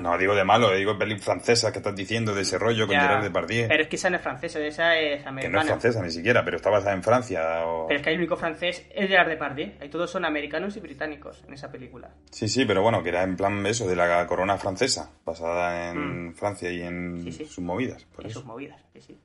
No, 0.00 0.16
digo 0.16 0.34
de 0.34 0.42
malo, 0.44 0.74
digo 0.74 0.96
peli 0.98 1.18
francesa 1.18 1.70
que 1.70 1.78
estás 1.78 1.94
diciendo 1.94 2.34
de 2.34 2.42
ese 2.42 2.58
rollo 2.58 2.86
con 2.86 2.94
Ya. 2.96 3.02
Gerard 3.02 3.22
Depardieu. 3.24 3.68
Pero 3.68 3.82
es 3.82 3.88
que 3.88 3.96
esa 3.96 4.08
no 4.10 4.16
es 4.16 4.22
francesa, 4.22 4.58
esa 4.60 4.96
es 4.96 5.18
Que 5.18 5.22
no 5.24 5.28
americana. 5.30 5.60
es 5.62 5.66
francesa 5.68 6.02
ni 6.02 6.10
siquiera, 6.10 6.44
pero 6.44 6.56
está 6.56 6.70
basada 6.70 6.94
en 6.94 7.02
Francia. 7.02 7.66
o- 7.66 7.86
Pero 7.88 7.98
es 8.00 8.04
que 8.04 8.10
el 8.10 8.18
único 8.18 8.36
francés 8.36 8.86
es 8.94 9.08
Gerard 9.08 9.28
Depardieu. 9.28 9.72
Ahí 9.80 9.88
todos 9.90 10.10
son 10.10 10.24
americanos 10.24 10.76
y 10.76 10.80
británicos 10.80 11.44
en 11.46 11.54
esa 11.54 11.70
película. 11.70 12.10
Sí, 12.30 12.48
sí, 12.48 12.64
pero 12.64 12.82
bueno, 12.82 13.02
que 13.02 13.10
era 13.10 13.22
en 13.22 13.36
plan 13.36 13.64
eso, 13.66 13.86
de 13.86 13.94
la 13.96 14.26
corona 14.26 14.56
francesa, 14.56 15.10
basada 15.26 15.90
en 15.90 16.34
Francia 16.34 16.70
y 16.70 16.82
en 16.82 17.14
Mm. 17.18 17.24
Sí, 17.24 17.32
sí. 17.32 17.44
sus 17.44 17.64
movidas. 17.64 18.06
En 18.22 18.30
sus 18.30 18.44
movidas, 18.44 18.80
sí, 18.94 19.00
sí. 19.02 19.18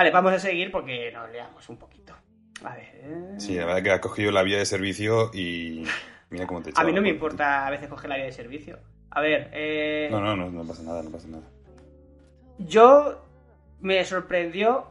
Vale, 0.00 0.12
vamos 0.12 0.32
a 0.32 0.38
seguir 0.38 0.70
porque 0.72 1.12
nos 1.12 1.30
leamos 1.30 1.68
un 1.68 1.76
poquito. 1.76 2.14
A 2.64 2.74
ver. 2.74 3.34
Sí, 3.38 3.54
la 3.56 3.66
verdad 3.66 3.82
que 3.82 3.90
has 3.90 4.00
cogido 4.00 4.32
la 4.32 4.42
vía 4.42 4.56
de 4.56 4.64
servicio 4.64 5.30
y 5.34 5.84
mira 6.30 6.46
cómo 6.46 6.62
te 6.62 6.70
A 6.74 6.84
mí 6.84 6.92
no 6.94 7.02
me 7.02 7.08
por- 7.08 7.14
importa 7.16 7.66
a 7.66 7.70
veces 7.70 7.86
coger 7.90 8.08
la 8.08 8.16
vía 8.16 8.24
de 8.24 8.32
servicio. 8.32 8.78
A 9.10 9.20
ver, 9.20 9.50
eh, 9.52 10.08
No, 10.10 10.22
no, 10.22 10.34
no, 10.34 10.48
no 10.50 10.64
pasa 10.64 10.82
nada, 10.84 11.02
no 11.02 11.10
pasa 11.10 11.28
nada. 11.28 11.42
yo 12.56 13.22
me 13.82 14.02
sorprendió 14.06 14.86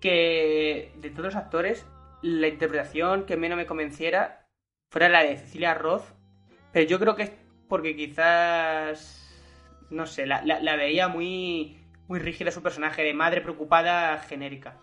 que 0.00 0.90
de 0.96 1.10
todos 1.10 1.26
los 1.26 1.36
actores 1.36 1.86
la 2.20 2.48
interpretación 2.48 3.26
que 3.26 3.36
menos 3.36 3.56
me 3.56 3.66
convenciera 3.66 4.48
fuera 4.90 5.08
la 5.08 5.22
de 5.22 5.36
Cecilia 5.36 5.72
Roth, 5.74 6.02
pero 6.72 6.84
yo 6.88 6.98
creo 6.98 7.14
que 7.14 7.22
es 7.22 7.32
porque 7.68 7.94
quizás 7.94 9.22
no 9.90 10.04
sé, 10.04 10.26
la, 10.26 10.42
la- 10.44 10.58
la 10.58 10.74
veía 10.74 11.06
muy 11.06 11.78
muy 12.08 12.18
rígida 12.18 12.50
su 12.50 12.62
personaje 12.62 13.02
de 13.02 13.14
madre 13.14 13.40
preocupada 13.40 14.18
genérica. 14.18 14.76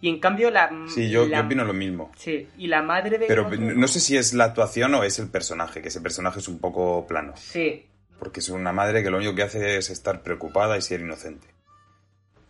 Y 0.00 0.08
en 0.10 0.20
cambio 0.20 0.50
la 0.50 0.70
Sí, 0.88 1.08
yo, 1.08 1.26
la- 1.26 1.38
yo 1.38 1.44
opino 1.46 1.64
lo 1.64 1.72
mismo. 1.72 2.12
Sí, 2.16 2.48
y 2.58 2.66
la 2.66 2.82
madre 2.82 3.18
de 3.18 3.26
Pero 3.26 3.48
no 3.50 3.88
sé 3.88 3.98
si 4.00 4.16
es 4.16 4.34
la 4.34 4.44
actuación 4.44 4.94
o 4.94 5.02
es 5.04 5.18
el 5.18 5.28
personaje, 5.28 5.80
que 5.80 5.88
ese 5.88 6.00
personaje 6.02 6.38
es 6.40 6.48
un 6.48 6.58
poco 6.58 7.06
plano. 7.06 7.32
Sí, 7.36 7.86
Porque 8.18 8.40
es 8.40 8.48
una 8.48 8.72
madre 8.72 9.02
que 9.02 9.10
lo 9.10 9.16
único 9.18 9.34
que 9.34 9.42
hace 9.42 9.76
es 9.78 9.90
estar 9.90 10.22
preocupada 10.22 10.76
y 10.78 10.82
ser 10.82 11.00
inocente. 11.00 11.48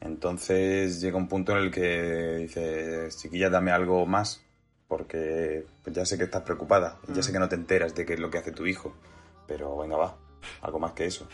Entonces 0.00 1.00
llega 1.00 1.16
un 1.16 1.28
punto 1.28 1.52
en 1.52 1.58
el 1.64 1.70
que 1.70 2.34
dice, 2.36 3.08
chiquilla, 3.16 3.50
dame 3.50 3.70
algo 3.72 4.06
más, 4.06 4.44
porque 4.88 5.64
pues 5.82 5.94
ya 5.96 6.04
sé 6.04 6.18
que 6.18 6.24
estás 6.24 6.42
preocupada, 6.42 6.98
ya 7.08 7.22
sé 7.22 7.32
que 7.32 7.38
no 7.38 7.48
te 7.48 7.56
enteras 7.56 7.94
de 7.94 8.04
qué 8.06 8.14
es 8.14 8.20
lo 8.20 8.30
que 8.30 8.38
hace 8.38 8.52
tu 8.52 8.66
hijo, 8.66 8.94
pero 9.48 9.76
venga, 9.78 9.96
va, 9.96 10.16
algo 10.62 10.78
más 10.78 10.92
que 10.92 11.06
eso. 11.06 11.28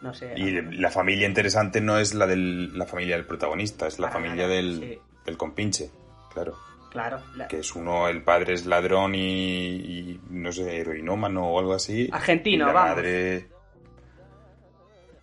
No 0.00 0.14
sé. 0.14 0.32
Y 0.36 0.52
la 0.78 0.90
familia 0.90 1.26
interesante 1.26 1.80
no 1.80 1.98
es 1.98 2.14
la 2.14 2.26
de 2.26 2.36
la 2.36 2.86
familia 2.86 3.16
del 3.16 3.26
protagonista, 3.26 3.86
es 3.86 3.98
la 3.98 4.10
familia 4.10 4.46
del, 4.48 4.78
sí. 4.80 4.98
del 5.26 5.36
compinche, 5.36 5.90
claro. 6.32 6.56
Claro, 6.90 7.20
la- 7.36 7.48
Que 7.48 7.58
es 7.58 7.74
uno, 7.76 8.08
el 8.08 8.22
padre 8.22 8.54
es 8.54 8.64
ladrón 8.64 9.14
y, 9.14 9.74
y, 9.74 10.20
no 10.30 10.50
sé, 10.52 10.78
heroinómano 10.78 11.46
o 11.46 11.58
algo 11.58 11.74
así. 11.74 12.08
Argentino, 12.10 12.64
y 12.64 12.66
la 12.68 12.72
vamos. 12.72 12.96
madre. 12.96 13.46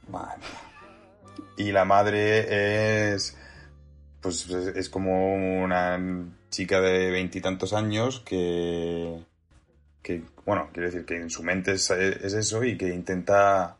Mía. 0.08 0.36
Y 1.58 1.72
la 1.72 1.86
madre 1.86 3.14
es. 3.14 3.38
Pues 4.22 4.48
es, 4.50 4.76
es 4.76 4.90
como 4.90 5.34
una 5.64 6.00
chica 6.50 6.82
de 6.82 7.12
veintitantos 7.12 7.74
años 7.74 8.20
que. 8.22 9.20
que, 10.02 10.22
bueno, 10.46 10.70
quiero 10.74 10.90
decir 10.90 11.06
que 11.06 11.16
en 11.16 11.30
su 11.30 11.44
mente 11.44 11.74
es, 11.74 11.90
es 11.90 12.34
eso 12.34 12.64
y 12.64 12.78
que 12.78 12.90
intenta 12.90 13.78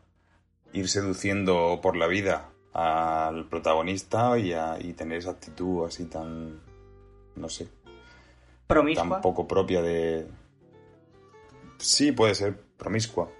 ir 0.72 0.88
seduciendo 0.88 1.80
por 1.82 1.96
la 1.96 2.06
vida 2.06 2.50
al 2.72 3.48
protagonista 3.48 4.38
y, 4.38 4.52
a- 4.52 4.76
y 4.80 4.92
tener 4.92 5.18
esa 5.18 5.30
actitud 5.30 5.86
así 5.86 6.04
tan. 6.06 6.60
no 7.36 7.48
sé, 7.48 7.68
promiscua. 8.66 9.08
tan 9.08 9.20
poco 9.22 9.46
propia 9.48 9.80
de... 9.82 10.26
Sí, 11.78 12.12
puede 12.12 12.34
ser 12.34 12.58
promiscua. 12.78 13.30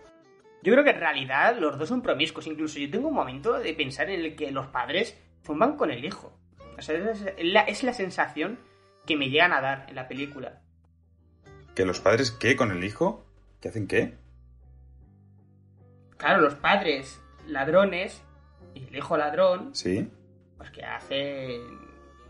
Yo 0.63 0.73
creo 0.73 0.85
que 0.85 0.91
en 0.91 1.01
realidad 1.01 1.57
los 1.59 1.79
dos 1.79 1.89
son 1.89 2.03
promiscuos. 2.03 2.47
Incluso 2.47 2.79
yo 2.79 2.91
tengo 2.91 3.09
un 3.09 3.15
momento 3.15 3.53
de 3.59 3.73
pensar 3.75 4.11
en 4.11 4.21
el 4.21 4.37
que 4.37 4.51
los 4.51 4.67
padres 4.67 5.17
zumban 5.45 5.77
con 5.77 5.91
el 5.91 6.05
hijo. 6.05 6.33
O 6.79 6.83
sea, 6.83 6.97
es 6.97 7.25
la, 7.39 7.61
es 7.63 7.83
la 7.83 7.95
sensación 7.95 8.59
que 9.07 9.17
me 9.17 9.31
llegan 9.31 9.53
a 9.53 9.61
dar 9.61 9.87
en 9.89 9.95
la 9.95 10.09
película. 10.09 10.61
¿Que 11.75 11.85
los 11.87 12.01
padres 12.01 12.31
qué 12.31 12.57
con 12.57 12.71
el 12.73 12.83
hijo? 12.85 13.25
¿Que 13.61 13.69
hacen 13.69 13.87
qué? 13.87 14.15
Claro, 16.17 16.41
los 16.41 16.55
padres 16.55 17.21
ladrones 17.47 18.23
y 18.75 18.85
el 18.87 18.97
hijo 18.97 19.17
ladrón, 19.17 19.75
Sí. 19.75 20.09
pues 20.59 20.71
que 20.71 20.83
hacen, 20.85 21.61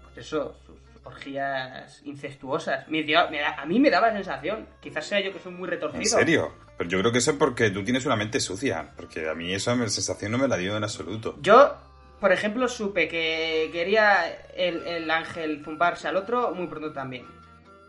pues 0.03 0.19
eso, 0.27 0.57
sus 0.67 0.77
orgías 1.05 2.03
incestuosas. 2.05 2.89
Me 2.89 3.03
dio- 3.03 3.29
me 3.31 3.41
da- 3.41 3.55
a 3.61 3.65
mí 3.67 3.79
me 3.81 3.91
daba 3.91 4.09
la 4.09 4.15
sensación, 4.15 4.67
quizás 4.81 5.07
sea 5.07 5.21
yo 5.21 5.33
que 5.33 5.39
soy 5.39 5.53
muy 5.53 5.69
retorcido. 5.69 6.03
¿En 6.03 6.09
serio? 6.09 6.53
Pero 6.79 6.91
yo 6.91 6.99
creo 7.01 7.13
que 7.13 7.19
eso 7.19 7.31
es 7.31 7.37
porque 7.39 7.71
tú 7.71 7.83
tienes 7.85 8.05
una 8.07 8.17
mente 8.17 8.39
sucia. 8.41 8.93
Porque 8.97 9.29
a 9.29 9.35
mí 9.35 9.55
esa 9.55 9.75
sensación 9.89 10.33
no 10.33 10.39
me 10.39 10.47
la 10.49 10.57
dio 10.57 10.77
en 10.77 10.83
absoluto. 10.85 11.37
Yo, 11.41 11.75
por 12.21 12.33
ejemplo, 12.33 12.69
supe 12.69 13.09
que 13.09 13.71
quería 13.73 14.27
el, 14.55 14.87
el 14.87 15.11
ángel 15.11 15.63
zumbarse 15.65 16.07
al 16.09 16.17
otro 16.17 16.53
muy 16.55 16.67
pronto 16.67 16.93
también. 16.93 17.25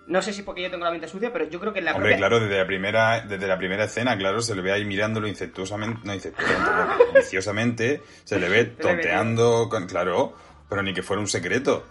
No 0.08 0.22
sé 0.22 0.32
si 0.32 0.43
porque 0.43 0.62
yo 0.62 0.72
tengo 0.72 0.86
la 0.86 0.91
mente 0.91 1.08
sucia, 1.08 1.32
pero 1.34 1.50
yo 1.50 1.60
creo 1.60 1.74
que 1.74 1.80
en 1.80 1.86
la 1.86 1.91
Hombre, 1.91 2.12
propia... 2.12 2.17
claro, 2.17 2.39
desde 2.39 2.58
la 2.58 2.65
primera, 2.65 3.22
desde 3.22 3.46
la 3.48 3.58
primera 3.58 3.84
escena, 3.84 4.17
claro, 4.17 4.41
se 4.41 4.56
le 4.56 4.62
ve 4.62 4.72
ahí 4.72 4.86
mirándolo 4.86 5.28
incestuosamente, 5.28 6.00
no 6.06 6.13
incestuosamente, 6.13 7.04
viciosamente, 7.13 8.02
se 8.24 8.39
le 8.39 8.48
ve 8.48 8.65
tonteando, 8.65 9.67
con, 9.70 9.86
claro, 9.86 10.34
pero 10.70 10.82
ni 10.82 10.93
que 10.93 11.04
fuera 11.04 11.20
un 11.20 11.28
secreto. 11.28 11.86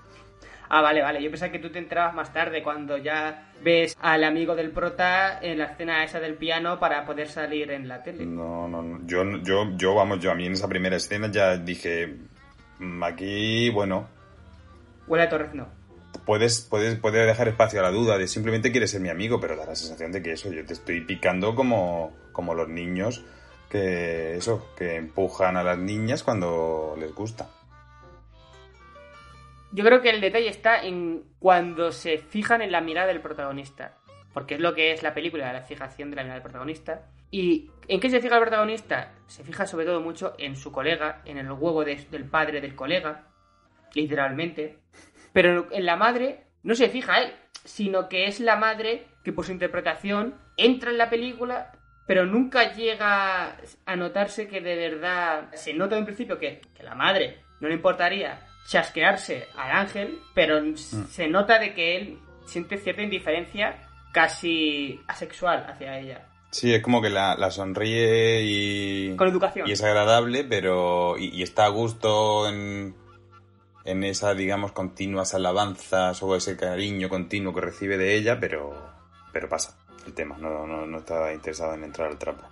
Ah, 0.68 0.81
vale, 0.81 1.00
vale. 1.02 1.22
Yo 1.22 1.31
pensaba 1.31 1.52
que 1.52 1.61
tú 1.61 1.70
te 1.70 1.79
enterabas 1.79 2.12
más 2.14 2.33
tarde 2.33 2.62
cuando 2.62 2.96
ya 2.98 3.52
ves 3.62 3.96
al 4.00 4.24
amigo 4.24 4.57
del 4.57 4.70
prota 4.70 5.38
en 5.40 5.59
la 5.59 5.66
escena 5.66 6.02
esa 6.02 6.18
del 6.18 6.35
piano 6.35 6.81
para 6.81 7.05
poder 7.05 7.29
salir 7.29 7.70
en 7.70 7.87
la 7.87 8.02
tele. 8.02 8.26
No, 8.26 8.66
no, 8.66 8.83
no. 8.83 9.00
Yo, 9.07 9.22
yo, 9.42 9.70
yo, 9.76 9.94
vamos, 9.94 10.18
yo 10.18 10.33
a 10.33 10.35
mí 10.35 10.44
en 10.46 10.55
esa 10.55 10.66
primera 10.68 10.96
escena 10.96 11.31
ya 11.31 11.57
dije, 11.57 12.16
"Mm, 12.81 13.02
aquí, 13.05 13.70
bueno, 13.70 14.09
Huele 15.07 15.24
a 15.24 15.29
Torrezno. 15.29 15.68
Puedes, 16.24 16.61
puedes, 16.61 16.98
puede 16.98 17.24
dejar 17.26 17.48
espacio 17.48 17.81
a 17.81 17.83
la 17.83 17.90
duda 17.90 18.18
de 18.18 18.29
simplemente 18.29 18.70
quieres 18.70 18.90
ser 18.90 19.00
mi 19.00 19.09
amigo, 19.09 19.40
pero 19.40 19.57
da 19.57 19.66
la 19.66 19.74
sensación 19.76 20.12
de 20.12 20.22
que 20.22 20.33
eso, 20.33 20.52
yo 20.52 20.64
te 20.64 20.72
estoy 20.72 21.00
picando 21.02 21.55
como, 21.55 22.16
como 22.33 22.55
los 22.55 22.68
niños 22.68 23.24
que, 23.70 24.37
eso, 24.37 24.72
que 24.76 24.96
empujan 24.96 25.57
a 25.57 25.62
las 25.62 25.79
niñas 25.79 26.22
cuando 26.22 26.94
les 26.98 27.12
gusta. 27.14 27.48
Yo 29.72 29.85
creo 29.85 30.00
que 30.00 30.11
el 30.11 30.20
detalle 30.20 30.48
está 30.48 30.83
en 30.83 31.24
cuando 31.38 31.92
se 31.92 32.18
fijan 32.18 32.62
en 32.62 32.72
la 32.72 32.81
mirada 32.81 33.09
del 33.09 33.20
protagonista. 33.20 33.96
Porque 34.33 34.55
es 34.55 34.61
lo 34.61 34.74
que 34.74 34.92
es 34.92 35.02
la 35.02 35.14
película, 35.14 35.52
la 35.52 35.62
fijación 35.62 36.11
de 36.11 36.16
la 36.16 36.22
mirada 36.22 36.37
del 36.37 36.42
protagonista. 36.42 37.07
¿Y 37.31 37.70
en 37.88 38.00
qué 38.00 38.11
se 38.11 38.20
fija 38.20 38.37
el 38.37 38.42
protagonista? 38.42 39.12
Se 39.26 39.42
fija 39.44 39.66
sobre 39.66 39.87
todo 39.87 40.00
mucho 40.00 40.35
en 40.38 40.57
su 40.57 40.70
colega, 40.70 41.22
en 41.24 41.38
el 41.38 41.50
huevo 41.50 41.85
de- 41.85 42.07
del 42.11 42.24
padre 42.24 42.61
del 42.61 42.74
colega, 42.76 43.24
literalmente. 43.94 44.79
Pero 45.37 45.66
en 45.70 45.85
la 45.85 45.96
madre 45.96 46.44
no 46.62 46.75
se 46.75 46.88
fija 46.88 47.20
él, 47.20 47.31
sino 47.62 48.09
que 48.09 48.25
es 48.25 48.40
la 48.40 48.57
madre 48.57 49.07
que 49.22 49.35
por 49.35 49.44
su 49.44 49.53
interpretación 49.53 50.35
entra 50.57 50.90
en 50.90 50.96
la 50.96 51.11
película, 51.11 51.72
pero 52.07 52.25
nunca 52.25 52.72
llega 52.72 53.59
a 53.85 53.96
notarse 53.96 54.49
que 54.49 54.62
de 54.62 54.77
verdad 54.77 55.53
se 55.53 55.75
nota 55.75 55.99
en 55.99 56.07
principio 56.07 56.38
que, 56.38 56.62
que 56.75 56.83
la 56.83 56.94
madre 56.94 57.40
no 57.61 57.68
le 57.68 57.75
importaría 57.75 58.40
chasquearse 58.66 59.46
al 59.59 59.72
ángel, 59.72 60.20
pero 60.35 60.59
se 60.75 61.29
nota 61.29 61.59
de 61.59 61.75
que 61.75 61.96
él 61.96 62.18
siente 62.46 62.79
cierta 62.79 63.03
indiferencia 63.03 63.77
casi 64.14 64.99
asexual 65.07 65.66
hacia 65.68 65.99
ella. 65.99 66.27
Sí, 66.51 66.72
es 66.72 66.83
como 66.83 67.03
que 67.03 67.11
la, 67.11 67.37
la 67.37 67.51
sonríe 67.51 68.40
y... 68.42 69.16
Con 69.16 69.29
educación. 69.29 69.68
Y 69.68 69.72
es 69.72 69.83
agradable, 69.83 70.44
pero... 70.44 71.18
Y, 71.18 71.29
y 71.29 71.42
está 71.42 71.66
a 71.66 71.68
gusto 71.68 72.49
en, 72.49 72.94
en 73.87 74.03
esa, 74.05 74.35
digamos, 74.35 74.72
continuas 74.72 75.35
alabanzas 75.35 76.22
o 76.22 76.35
ese 76.37 76.57
cariño 76.57 77.09
continuo 77.09 77.55
que 77.55 77.61
recibe 77.61 77.96
de 77.96 78.16
ella, 78.16 78.38
pero... 78.40 78.75
Pero 79.33 79.49
pasa 79.49 79.77
el 80.07 80.14
tema, 80.14 80.37
no, 80.38 80.66
no, 80.66 80.87
no 80.87 80.99
está 80.99 81.33
interesado 81.33 81.75
en 81.75 81.85
entrar 81.85 82.09
al 82.09 82.18
trapo. 82.18 82.44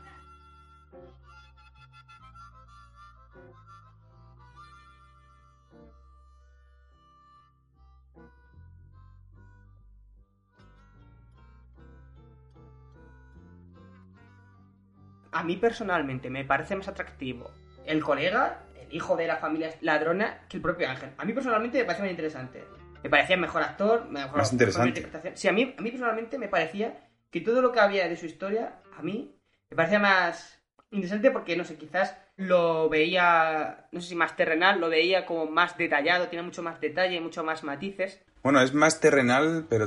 A 15.32 15.42
mí 15.42 15.56
personalmente 15.56 16.30
me 16.30 16.44
parece 16.44 16.76
más 16.76 16.86
atractivo 16.86 17.50
el 17.86 18.02
colega, 18.02 18.62
hijo 18.94 19.16
de 19.16 19.26
la 19.26 19.36
familia 19.36 19.74
ladrona, 19.80 20.46
que 20.48 20.56
el 20.56 20.62
propio 20.62 20.88
Ángel. 20.88 21.10
A 21.18 21.24
mí 21.24 21.32
personalmente 21.32 21.78
me 21.78 21.84
parece 21.84 22.02
más 22.02 22.10
interesante. 22.10 22.64
Me 23.02 23.10
parecía 23.10 23.36
mejor 23.36 23.62
actor, 23.62 24.08
mejor 24.08 24.38
Más 24.38 24.52
interesante. 24.52 25.00
mejor. 25.02 25.32
Sí, 25.34 25.48
a 25.48 25.52
mí, 25.52 25.74
a 25.76 25.82
mí 25.82 25.90
personalmente 25.90 26.38
me 26.38 26.48
parecía 26.48 26.96
que 27.30 27.40
todo 27.40 27.60
lo 27.60 27.72
que 27.72 27.80
había 27.80 28.08
de 28.08 28.16
su 28.16 28.26
historia, 28.26 28.80
a 28.96 29.02
mí, 29.02 29.36
me 29.68 29.76
parecía 29.76 29.98
más 29.98 30.62
interesante 30.90 31.32
porque, 31.32 31.56
no 31.56 31.64
sé, 31.64 31.76
quizás 31.76 32.16
lo 32.36 32.88
veía, 32.88 33.88
no 33.90 34.00
sé 34.00 34.10
si 34.10 34.14
más 34.14 34.36
terrenal, 34.36 34.80
lo 34.80 34.88
veía 34.88 35.26
como 35.26 35.46
más 35.46 35.76
detallado, 35.76 36.28
tiene 36.28 36.44
mucho 36.44 36.62
más 36.62 36.80
detalle, 36.80 37.20
mucho 37.20 37.42
más 37.42 37.64
matices. 37.64 38.22
Bueno, 38.42 38.60
es 38.60 38.74
más 38.74 39.00
terrenal, 39.00 39.66
pero 39.68 39.86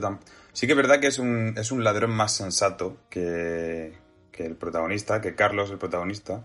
sí 0.51 0.67
que 0.67 0.73
es 0.73 0.77
verdad 0.77 0.99
que 0.99 1.07
es 1.07 1.19
un, 1.19 1.55
es 1.57 1.71
un 1.71 1.83
ladrón 1.83 2.11
más 2.11 2.35
sensato 2.35 2.97
que, 3.09 3.93
que 4.31 4.45
el 4.45 4.55
protagonista, 4.57 5.21
que 5.21 5.33
Carlos, 5.35 5.71
el 5.71 5.77
protagonista. 5.77 6.43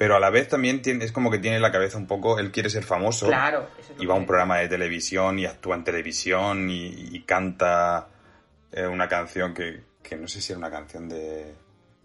Pero 0.00 0.16
a 0.16 0.18
la 0.18 0.30
vez 0.30 0.48
también 0.48 0.80
tiene, 0.80 1.04
es 1.04 1.12
como 1.12 1.30
que 1.30 1.38
tiene 1.38 1.60
la 1.60 1.70
cabeza 1.70 1.98
un 1.98 2.06
poco, 2.06 2.38
él 2.38 2.50
quiere 2.50 2.70
ser 2.70 2.84
famoso. 2.84 3.26
Claro, 3.26 3.68
eso 3.78 3.92
es 3.92 3.98
lo 3.98 4.02
Y 4.02 4.06
va 4.06 4.14
a 4.14 4.16
un 4.16 4.24
programa 4.24 4.56
de 4.56 4.66
televisión 4.68 5.38
y 5.38 5.44
actúa 5.44 5.76
en 5.76 5.84
televisión 5.84 6.70
y, 6.70 6.86
y 7.14 7.20
canta 7.24 8.08
eh, 8.72 8.86
una 8.86 9.08
canción 9.10 9.52
que, 9.52 9.82
que 10.02 10.16
no 10.16 10.26
sé 10.26 10.40
si 10.40 10.52
era 10.52 10.58
una 10.58 10.70
canción 10.70 11.06
de... 11.06 11.52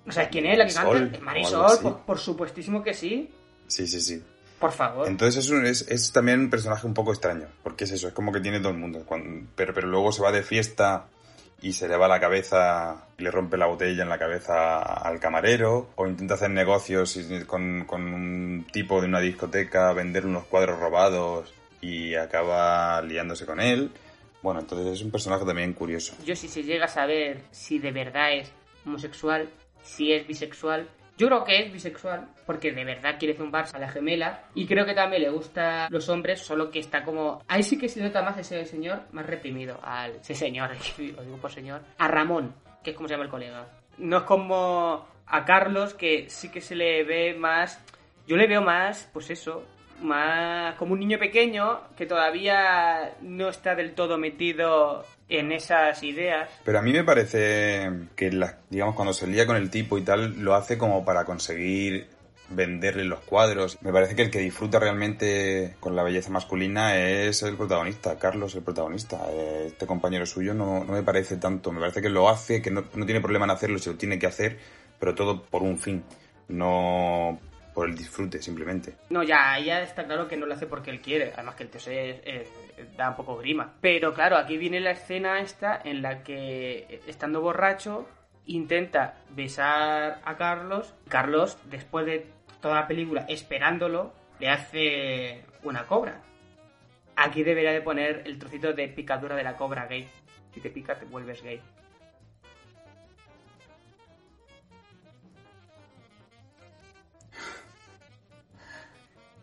O 0.05 0.12
sea, 0.12 0.27
¿quién 0.27 0.45
es 0.45 0.58
la 0.58 0.67
que 0.67 0.73
canta? 0.73 1.19
Marisol, 1.21 1.65
así. 1.67 1.84
por, 1.84 1.99
por 2.01 2.19
supuestísimo 2.19 2.84
que 2.84 2.93
sí. 2.93 3.31
Sí, 3.67 3.88
sí, 3.88 4.01
sí. 4.01 4.21
Por 4.60 4.73
favor. 4.73 5.08
Entonces 5.08 5.45
es, 5.45 5.49
un- 5.51 5.65
es, 5.65 5.84
es 5.89 6.12
también 6.12 6.41
un 6.41 6.49
personaje 6.49 6.86
un 6.86 6.93
poco 6.93 7.13
extraño, 7.13 7.47
porque 7.63 7.86
es 7.86 7.91
eso, 7.91 8.10
es 8.10 8.13
como 8.13 8.34
que 8.34 8.41
tiene 8.41 8.60
todo 8.60 8.71
el 8.73 8.77
mundo. 8.77 9.03
Cuando- 9.05 9.47
pero, 9.55 9.73
pero 9.73 9.88
luego 9.88 10.12
se 10.12 10.21
va 10.21 10.34
de 10.34 10.43
fiesta 10.43 11.05
y 11.61 11.73
se 11.73 11.87
le 11.87 11.97
va 11.97 12.07
la 12.07 12.19
cabeza, 12.19 13.07
y 13.17 13.23
le 13.23 13.31
rompe 13.31 13.57
la 13.57 13.65
botella 13.65 14.03
en 14.03 14.09
la 14.09 14.19
cabeza 14.19 14.81
al 14.81 15.19
camarero, 15.19 15.89
o 15.95 16.07
intenta 16.07 16.35
hacer 16.35 16.49
negocios 16.49 17.17
con, 17.47 17.85
con 17.85 18.13
un 18.13 18.67
tipo 18.71 19.01
de 19.01 19.07
una 19.07 19.19
discoteca, 19.19 19.91
vender 19.93 20.25
unos 20.25 20.45
cuadros 20.45 20.79
robados 20.79 21.53
y 21.81 22.15
acaba 22.15 23.01
liándose 23.01 23.45
con 23.45 23.59
él. 23.59 23.91
Bueno, 24.41 24.59
entonces 24.59 24.87
es 24.93 25.01
un 25.01 25.11
personaje 25.11 25.45
también 25.45 25.73
curioso. 25.73 26.13
Yo 26.23 26.35
si 26.35 26.47
se 26.47 26.63
llega 26.63 26.85
a 26.85 26.89
saber 26.89 27.41
si 27.51 27.79
de 27.79 27.91
verdad 27.91 28.33
es 28.33 28.51
homosexual, 28.85 29.49
si 29.83 30.13
es 30.13 30.27
bisexual, 30.27 30.87
yo 31.17 31.28
creo 31.28 31.43
que 31.43 31.60
es 31.62 31.71
bisexual, 31.71 32.28
porque 32.45 32.71
de 32.71 32.84
verdad 32.84 33.15
quiere 33.17 33.36
zumbarse 33.36 33.78
a 33.78 33.80
la 33.80 33.89
gemela, 33.89 34.43
y 34.54 34.65
creo 34.65 34.86
que 34.86 34.93
también 34.93 35.23
le 35.23 35.30
gusta 35.30 35.88
los 35.89 36.10
hombres, 36.10 36.41
solo 36.41 36.69
que 36.69 36.80
está 36.80 37.04
como... 37.04 37.41
Ahí 37.47 37.63
sí 37.63 37.78
que 37.78 37.88
se 37.88 38.01
nota 38.01 38.21
más 38.21 38.38
ese 38.38 38.65
señor, 38.65 39.04
más 39.12 39.25
reprimido, 39.25 39.80
al... 39.82 40.15
Ese 40.15 40.36
señor, 40.36 40.71
lo 40.97 41.23
digo 41.23 41.38
por 41.38 41.51
señor, 41.51 41.82
a 41.97 42.08
Ramón, 42.08 42.54
que 42.84 42.91
es 42.91 42.95
como 42.95 43.08
se 43.08 43.13
llama 43.13 43.25
el 43.25 43.32
colega. 43.32 43.67
No 43.97 44.17
es 44.17 44.23
como 44.23 45.08
a 45.25 45.45
Carlos, 45.45 45.93
que 45.93 46.30
sí 46.30 46.49
que 46.49 46.62
se 46.62 46.75
le 46.75 47.04
ve 47.04 47.34
más... 47.34 47.82
Yo 48.28 48.38
le 48.38 48.47
veo 48.47 48.62
más, 48.62 49.10
pues 49.13 49.30
eso, 49.30 49.63
más 50.01 50.75
como 50.75 50.93
un 50.93 50.99
niño 50.99 51.17
pequeño 51.19 51.79
que 51.97 52.05
todavía 52.05 53.15
no 53.21 53.49
está 53.49 53.75
del 53.75 53.93
todo 53.93 54.17
metido 54.17 55.05
en 55.29 55.51
esas 55.51 56.03
ideas. 56.03 56.49
Pero 56.63 56.79
a 56.79 56.81
mí 56.81 56.91
me 56.91 57.03
parece 57.03 57.89
que, 58.15 58.31
la- 58.31 58.58
digamos, 58.69 58.95
cuando 58.95 59.13
se 59.13 59.27
lía 59.27 59.45
con 59.47 59.55
el 59.55 59.69
tipo 59.69 59.97
y 59.97 60.01
tal, 60.03 60.39
lo 60.43 60.53
hace 60.55 60.77
como 60.77 61.03
para 61.05 61.25
conseguir 61.25 62.08
venderle 62.49 63.05
los 63.05 63.21
cuadros. 63.21 63.81
Me 63.81 63.91
parece 63.91 64.15
que 64.15 64.21
el 64.21 64.29
que 64.29 64.38
disfruta 64.39 64.77
realmente 64.79 65.75
con 65.79 65.95
la 65.95 66.03
belleza 66.03 66.29
masculina 66.29 66.95
es 66.95 67.41
el 67.41 67.55
protagonista, 67.55 68.19
Carlos, 68.19 68.53
el 68.53 68.62
protagonista. 68.62 69.19
Eh, 69.31 69.63
Este 69.67 69.88
compañero 69.88 70.27
suyo 70.27 70.53
no, 70.53 70.84
no 70.84 70.93
me 70.93 71.01
parece 71.01 71.38
tanto. 71.38 71.71
Me 71.71 71.79
parece 71.79 72.03
que 72.03 72.10
lo 72.10 72.29
hace, 72.29 72.62
que 72.62 72.69
no, 72.69 72.84
no 72.93 73.05
tiene 73.05 73.21
problema 73.21 73.45
en 73.45 73.51
hacerlo, 73.51 73.79
se 73.79 73.89
lo 73.91 73.97
tiene 73.97 74.19
que 74.19 74.27
hacer, 74.27 74.60
pero 74.99 75.15
todo 75.15 75.41
por 75.41 75.63
un 75.63 75.79
fin, 75.79 76.03
no 76.47 77.39
por 77.75 77.89
el 77.89 77.95
disfrute, 77.95 78.41
simplemente. 78.41 78.95
No, 79.09 79.21
ya, 79.21 79.59
ya 79.59 79.81
está 79.81 80.05
claro 80.05 80.29
que 80.29 80.38
no 80.38 80.45
lo 80.45 80.53
hace 80.53 80.65
porque 80.65 80.89
él 80.89 81.01
quiere. 81.01 81.33
Además 81.33 81.55
que 81.55 81.63
el 81.63 81.69
tío 81.69 81.81
se 81.81 82.21
eh, 82.23 82.47
da 82.95 83.09
un 83.09 83.17
poco 83.17 83.38
grima. 83.38 83.73
Pero 83.81 84.13
claro, 84.13 84.38
aquí 84.38 84.57
viene 84.57 84.79
la 84.79 84.91
escena 84.91 85.41
esta 85.41 85.81
en 85.83 86.01
la 86.01 86.23
que, 86.23 86.88
eh, 86.89 87.01
estando 87.05 87.41
borracho, 87.41 88.07
intenta 88.45 89.17
besar 89.31 90.21
a 90.23 90.38
Carlos. 90.38 90.93
Carlos, 91.09 91.57
después 91.65 92.05
de 92.05 92.25
toda 92.61 92.75
la 92.75 92.88
película 92.88 93.25
esperándolo, 93.27 94.13
le 94.39 94.49
hace 94.49 95.43
una 95.61 95.83
cobra. 95.83 96.21
Aquí 97.17 97.43
debería 97.43 97.73
de 97.73 97.81
poner 97.81 98.23
el 98.25 98.39
trocito 98.39 98.71
de 98.71 98.88
picadura 98.88 99.35
de 99.35 99.43
la 99.43 99.57
cobra 99.57 99.85
gay. 99.88 100.07
Si 100.53 100.61
te 100.61 100.69
pica, 100.69 100.95
te 100.95 101.03
vuelves 101.03 101.43
gay. 101.43 101.61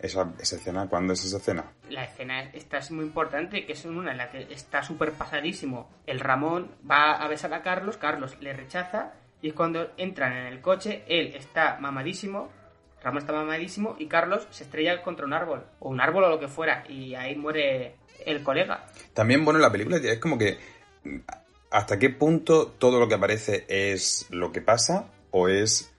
Esa, 0.02 0.32
esa 0.40 0.56
escena, 0.56 0.88
¿cuándo 0.88 1.12
es 1.12 1.24
esa 1.24 1.38
escena? 1.38 1.64
la 1.88 2.04
escena 2.04 2.42
esta 2.52 2.78
es 2.78 2.90
muy 2.90 3.04
importante, 3.04 3.64
que 3.64 3.72
es 3.72 3.84
una 3.84 4.10
en 4.10 4.18
la 4.18 4.30
que 4.30 4.48
está 4.50 4.82
súper 4.82 5.12
pasadísimo. 5.12 5.88
El 6.06 6.20
Ramón 6.20 6.70
va 6.90 7.12
a 7.12 7.28
besar 7.28 7.54
a 7.54 7.62
Carlos, 7.62 7.96
Carlos 7.96 8.36
le 8.40 8.52
rechaza, 8.52 9.12
y 9.40 9.48
es 9.48 9.54
cuando 9.54 9.92
entran 9.96 10.32
en 10.32 10.46
el 10.46 10.60
coche, 10.60 11.04
él 11.06 11.34
está 11.34 11.78
mamadísimo, 11.80 12.50
Ramón 13.02 13.18
está 13.18 13.32
mamadísimo, 13.32 13.96
y 13.98 14.06
Carlos 14.06 14.46
se 14.50 14.64
estrella 14.64 15.02
contra 15.02 15.26
un 15.26 15.32
árbol, 15.32 15.64
o 15.80 15.88
un 15.88 16.00
árbol 16.00 16.24
o 16.24 16.28
lo 16.30 16.40
que 16.40 16.48
fuera, 16.48 16.84
y 16.88 17.14
ahí 17.14 17.36
muere 17.36 17.94
el 18.26 18.42
colega. 18.42 18.86
También, 19.12 19.44
bueno, 19.44 19.60
la 19.60 19.70
película 19.70 19.98
es 19.98 20.18
como 20.18 20.38
que 20.38 20.58
hasta 21.70 21.98
qué 21.98 22.10
punto 22.10 22.66
todo 22.66 22.98
lo 22.98 23.08
que 23.08 23.14
aparece 23.14 23.64
es 23.68 24.26
lo 24.30 24.52
que 24.52 24.60
pasa 24.60 25.06
o 25.30 25.48
es 25.48 25.91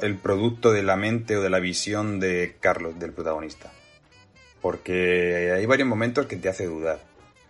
el 0.00 0.16
producto 0.16 0.72
de 0.72 0.82
la 0.82 0.96
mente 0.96 1.36
o 1.36 1.42
de 1.42 1.50
la 1.50 1.58
visión 1.58 2.20
de 2.20 2.56
Carlos, 2.60 2.98
del 2.98 3.12
protagonista. 3.12 3.70
Porque 4.60 5.52
hay 5.52 5.66
varios 5.66 5.88
momentos 5.88 6.26
que 6.26 6.36
te 6.36 6.48
hace 6.48 6.66
dudar, 6.66 7.00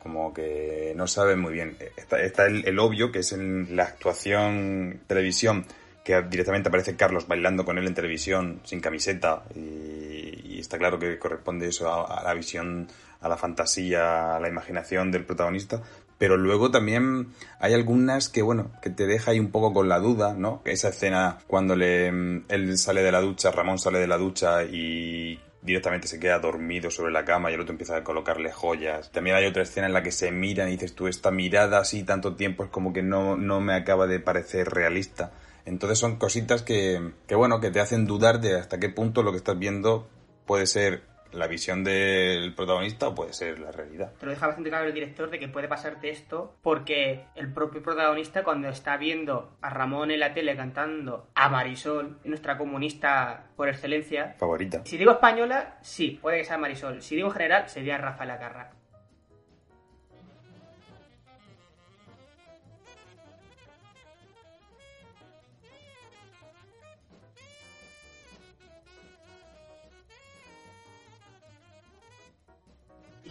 como 0.03 0.33
que 0.35 0.93
no 0.97 1.07
sabes 1.07 1.37
muy 1.37 1.53
bien. 1.53 1.77
Está, 1.97 2.47
el, 2.47 2.79
obvio, 2.79 3.11
que 3.11 3.21
es 3.21 3.33
en 3.33 3.77
la 3.77 3.85
actuación 3.85 5.01
televisión, 5.07 5.65
que 6.05 6.21
directamente 6.23 6.69
aparece 6.69 6.97
Carlos 6.97 7.27
bailando 7.27 7.65
con 7.65 7.79
él 7.79 7.87
en 7.87 7.95
televisión 7.95 8.61
sin 8.65 8.81
camiseta 8.81 9.43
y, 9.55 10.59
está 10.59 10.77
claro 10.77 10.99
que 10.99 11.19
corresponde 11.19 11.69
eso 11.69 11.89
a 11.89 12.23
la 12.25 12.35
visión, 12.35 12.89
a 13.21 13.29
la 13.29 13.37
fantasía, 13.37 14.35
a 14.35 14.41
la 14.41 14.49
imaginación 14.49 15.11
del 15.13 15.25
protagonista. 15.25 15.83
Pero 16.19 16.37
luego 16.37 16.71
también 16.71 17.29
hay 17.61 17.75
algunas 17.75 18.29
que, 18.29 18.43
bueno, 18.43 18.73
que 18.83 18.91
te 18.91 19.07
deja 19.07 19.31
ahí 19.31 19.39
un 19.39 19.51
poco 19.51 19.73
con 19.73 19.89
la 19.89 20.01
duda, 20.01 20.35
¿no? 20.35 20.63
Esa 20.65 20.89
escena 20.89 21.39
cuando 21.47 21.77
le, 21.77 22.09
él 22.09 22.77
sale 22.77 23.03
de 23.03 23.13
la 23.13 23.21
ducha, 23.21 23.53
Ramón 23.53 23.79
sale 23.79 24.01
de 24.01 24.09
la 24.09 24.19
ducha 24.19 24.65
y 24.65 25.39
directamente 25.63 26.09
se 26.09 26.19
queda 26.19 26.39
dormido 26.39 26.91
sobre 26.91 27.13
la 27.13 27.25
cama 27.25 27.51
y 27.51 27.55
el 27.55 27.61
otro 27.61 27.73
empieza 27.73 27.97
a 27.97 28.05
colocarle 28.05 28.51
joyas. 28.51 29.11
También 29.13 29.37
hay 29.37 29.47
otra 29.47 29.63
escena 29.63 29.87
en 29.87 29.93
la 29.93 30.03
que 30.03 30.13
se 30.13 30.31
miran 30.33 30.69
y 30.69 30.73
dices 30.73 30.95
tú, 30.95 31.07
esta 31.07 31.31
mirada 31.31 31.79
así 31.79 32.03
tanto 32.03 32.35
tiempo 32.35 32.65
es 32.65 32.71
como 32.71 32.93
que 32.93 33.03
no, 33.03 33.37
no 33.37 33.61
me 33.61 33.75
acaba 33.75 34.07
de 34.07 34.19
parecer 34.19 34.69
realista. 34.69 35.33
Entonces 35.67 35.99
son 35.99 36.17
cositas 36.17 36.63
que, 36.63 37.13
que, 37.27 37.35
bueno, 37.35 37.61
que 37.61 37.71
te 37.71 37.81
hacen 37.81 38.07
dudar 38.07 38.41
de 38.41 38.57
hasta 38.57 38.81
qué 38.81 38.89
punto 38.89 39.23
lo 39.23 39.33
que 39.33 39.39
estás 39.39 39.59
viendo 39.59 40.09
puede 40.47 40.67
ser 40.67 41.03
la 41.33 41.47
visión 41.47 41.85
del 41.85 42.55
protagonista 42.55 43.09
o 43.09 43.15
puede 43.15 43.33
ser 43.33 43.59
la 43.59 43.71
realidad. 43.71 44.13
Te 44.19 44.27
lo 44.27 44.33
deja 44.33 44.47
bastante 44.47 44.71
claro 44.71 44.87
el 44.87 44.95
director 44.95 45.31
de 45.31 45.39
que 45.39 45.49
puede 45.49 45.69
pasarte 45.69 46.11
esto 46.11 46.57
porque 46.63 47.25
el 47.35 47.53
propio 47.53 47.83
protagonista 47.83 48.45
cuando 48.45 48.69
está 48.69 48.97
viendo 48.97 49.57
a 49.61 49.71
Ramón 49.71 50.11
en 50.11 50.21
la 50.21 50.35
tele 50.35 50.57
cantando 50.57 51.29
a 51.35 51.49
Marisol, 51.49 52.19
nuestra 52.25 52.59
comunista 52.59 53.47
por 53.57 53.69
excelencia, 53.69 54.37
Favorita. 54.39 54.83
Si 54.85 54.97
digo 54.97 55.13
española, 55.13 55.79
sí, 55.83 56.19
puede 56.21 56.39
que 56.39 56.45
sea 56.45 56.59
Marisol. 56.59 57.03
Si 57.03 57.17
digo 57.17 57.29
en 57.29 57.35
general, 57.35 57.69
sería 57.69 57.99
Rafael 57.99 58.31
Acarra. 58.31 58.78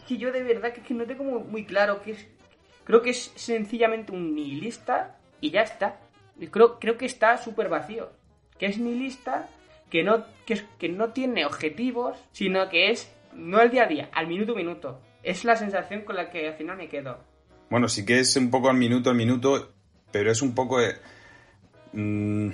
Que 0.07 0.17
yo 0.17 0.31
de 0.31 0.41
verdad 0.43 0.73
que, 0.73 0.81
es 0.81 0.87
que 0.87 0.93
no 0.93 1.05
tengo 1.05 1.23
muy, 1.23 1.65
claro 1.65 2.01
que 2.01 2.11
es... 2.11 2.27
Creo 2.85 3.01
que 3.01 3.09
es 3.11 3.31
sencillamente 3.35 4.11
un 4.13 4.33
nihilista 4.33 5.17
y 5.41 5.51
ya 5.51 5.61
está. 5.61 5.99
Creo, 6.51 6.79
creo 6.79 6.97
que 6.97 7.05
está 7.05 7.37
súper 7.37 7.67
vacío. 7.69 8.09
Que 8.57 8.67
es 8.67 8.77
nihilista, 8.79 9.47
que 9.91 10.03
no, 10.03 10.23
que, 10.45 10.53
es- 10.53 10.65
que 10.79 10.87
no 10.89 11.09
tiene 11.09 11.45
objetivos, 11.45 12.17
sino 12.31 12.69
que 12.69 12.89
es 12.91 13.11
no 13.33 13.57
al 13.59 13.69
día 13.69 13.83
a 13.83 13.87
día, 13.87 14.09
al 14.13 14.27
minuto 14.27 14.53
a 14.53 14.55
minuto. 14.55 14.99
Es 15.23 15.43
la 15.43 15.55
sensación 15.57 16.01
con 16.03 16.15
la 16.15 16.29
que 16.29 16.47
al 16.47 16.53
final 16.55 16.77
me 16.77 16.87
quedo. 16.87 17.19
Bueno, 17.69 17.89
sí 17.89 18.05
que 18.05 18.19
es 18.19 18.35
un 18.37 18.49
poco 18.49 18.69
al 18.69 18.77
minuto 18.77 19.09
al 19.09 19.17
minuto, 19.17 19.73
pero 20.11 20.31
es 20.31 20.41
un 20.41 20.55
poco... 20.55 20.81
eh, 20.81 20.95
mm, 21.91 22.49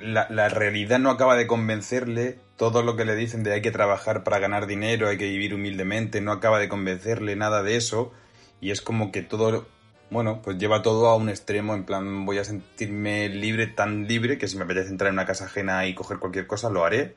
la 0.00 0.48
realidad 0.48 0.98
no 0.98 1.10
acaba 1.10 1.36
de 1.36 1.46
convencerle, 1.46 2.38
todo 2.62 2.84
lo 2.84 2.94
que 2.94 3.04
le 3.04 3.16
dicen 3.16 3.42
de 3.42 3.54
hay 3.54 3.60
que 3.60 3.72
trabajar 3.72 4.22
para 4.22 4.38
ganar 4.38 4.68
dinero, 4.68 5.08
hay 5.08 5.18
que 5.18 5.28
vivir 5.28 5.52
humildemente, 5.52 6.20
no 6.20 6.30
acaba 6.30 6.60
de 6.60 6.68
convencerle 6.68 7.34
nada 7.34 7.64
de 7.64 7.74
eso, 7.74 8.12
y 8.60 8.70
es 8.70 8.80
como 8.80 9.10
que 9.10 9.22
todo, 9.22 9.66
bueno, 10.10 10.42
pues 10.42 10.58
lleva 10.58 10.80
todo 10.80 11.08
a 11.08 11.16
un 11.16 11.28
extremo, 11.28 11.74
en 11.74 11.84
plan 11.84 12.24
voy 12.24 12.38
a 12.38 12.44
sentirme 12.44 13.28
libre, 13.28 13.66
tan 13.66 14.06
libre, 14.06 14.38
que 14.38 14.46
si 14.46 14.56
me 14.56 14.62
apetece 14.62 14.90
entrar 14.90 15.08
en 15.08 15.14
una 15.14 15.26
casa 15.26 15.46
ajena 15.46 15.88
y 15.88 15.96
coger 15.96 16.20
cualquier 16.20 16.46
cosa, 16.46 16.70
lo 16.70 16.84
haré, 16.84 17.16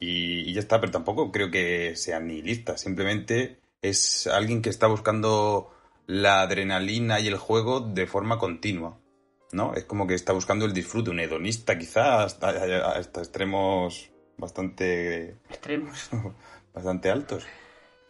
y, 0.00 0.50
ya 0.54 0.60
está, 0.60 0.80
pero 0.80 0.92
tampoco 0.92 1.30
creo 1.30 1.50
que 1.50 1.94
sea 1.94 2.18
nihilista, 2.20 2.78
simplemente 2.78 3.58
es 3.82 4.26
alguien 4.28 4.62
que 4.62 4.70
está 4.70 4.86
buscando 4.86 5.74
la 6.06 6.40
adrenalina 6.40 7.20
y 7.20 7.28
el 7.28 7.36
juego 7.36 7.80
de 7.80 8.06
forma 8.06 8.38
continua, 8.38 8.98
¿no? 9.52 9.74
Es 9.74 9.84
como 9.84 10.06
que 10.06 10.14
está 10.14 10.32
buscando 10.32 10.64
el 10.64 10.72
disfrute, 10.72 11.10
un 11.10 11.20
hedonista 11.20 11.76
quizá 11.76 12.24
hasta, 12.24 12.48
hasta 12.96 13.20
extremos 13.20 14.13
bastante, 14.36 15.36
Extremos. 15.48 16.10
bastante 16.74 17.10
altos. 17.10 17.46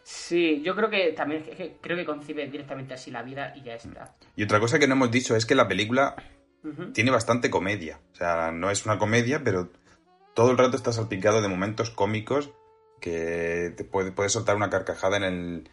Sí, 0.02 0.60
yo 0.62 0.76
creo 0.76 0.90
que 0.90 1.12
también 1.12 1.44
creo 1.80 1.96
que 1.96 2.04
concibe 2.04 2.46
directamente 2.48 2.94
así 2.94 3.10
la 3.10 3.22
vida 3.22 3.54
y 3.56 3.62
ya 3.62 3.74
está. 3.74 4.14
Y 4.36 4.44
otra 4.44 4.60
cosa 4.60 4.78
que 4.78 4.86
no 4.86 4.94
hemos 4.94 5.10
dicho 5.10 5.34
es 5.34 5.46
que 5.46 5.54
la 5.54 5.66
película 5.66 6.14
tiene 6.92 7.10
bastante 7.10 7.50
comedia. 7.50 8.00
O 8.12 8.16
sea, 8.16 8.52
no 8.52 8.70
es 8.70 8.84
una 8.84 8.98
comedia, 8.98 9.42
pero 9.42 9.70
todo 10.34 10.50
el 10.50 10.58
rato 10.58 10.76
está 10.76 10.92
salpicado 10.92 11.40
de 11.40 11.48
momentos 11.48 11.90
cómicos 11.90 12.50
que 13.00 13.72
te 13.76 13.84
puede, 13.84 14.12
puede 14.12 14.28
soltar 14.28 14.56
una 14.56 14.70
carcajada 14.70 15.16
en 15.16 15.24
el, 15.24 15.70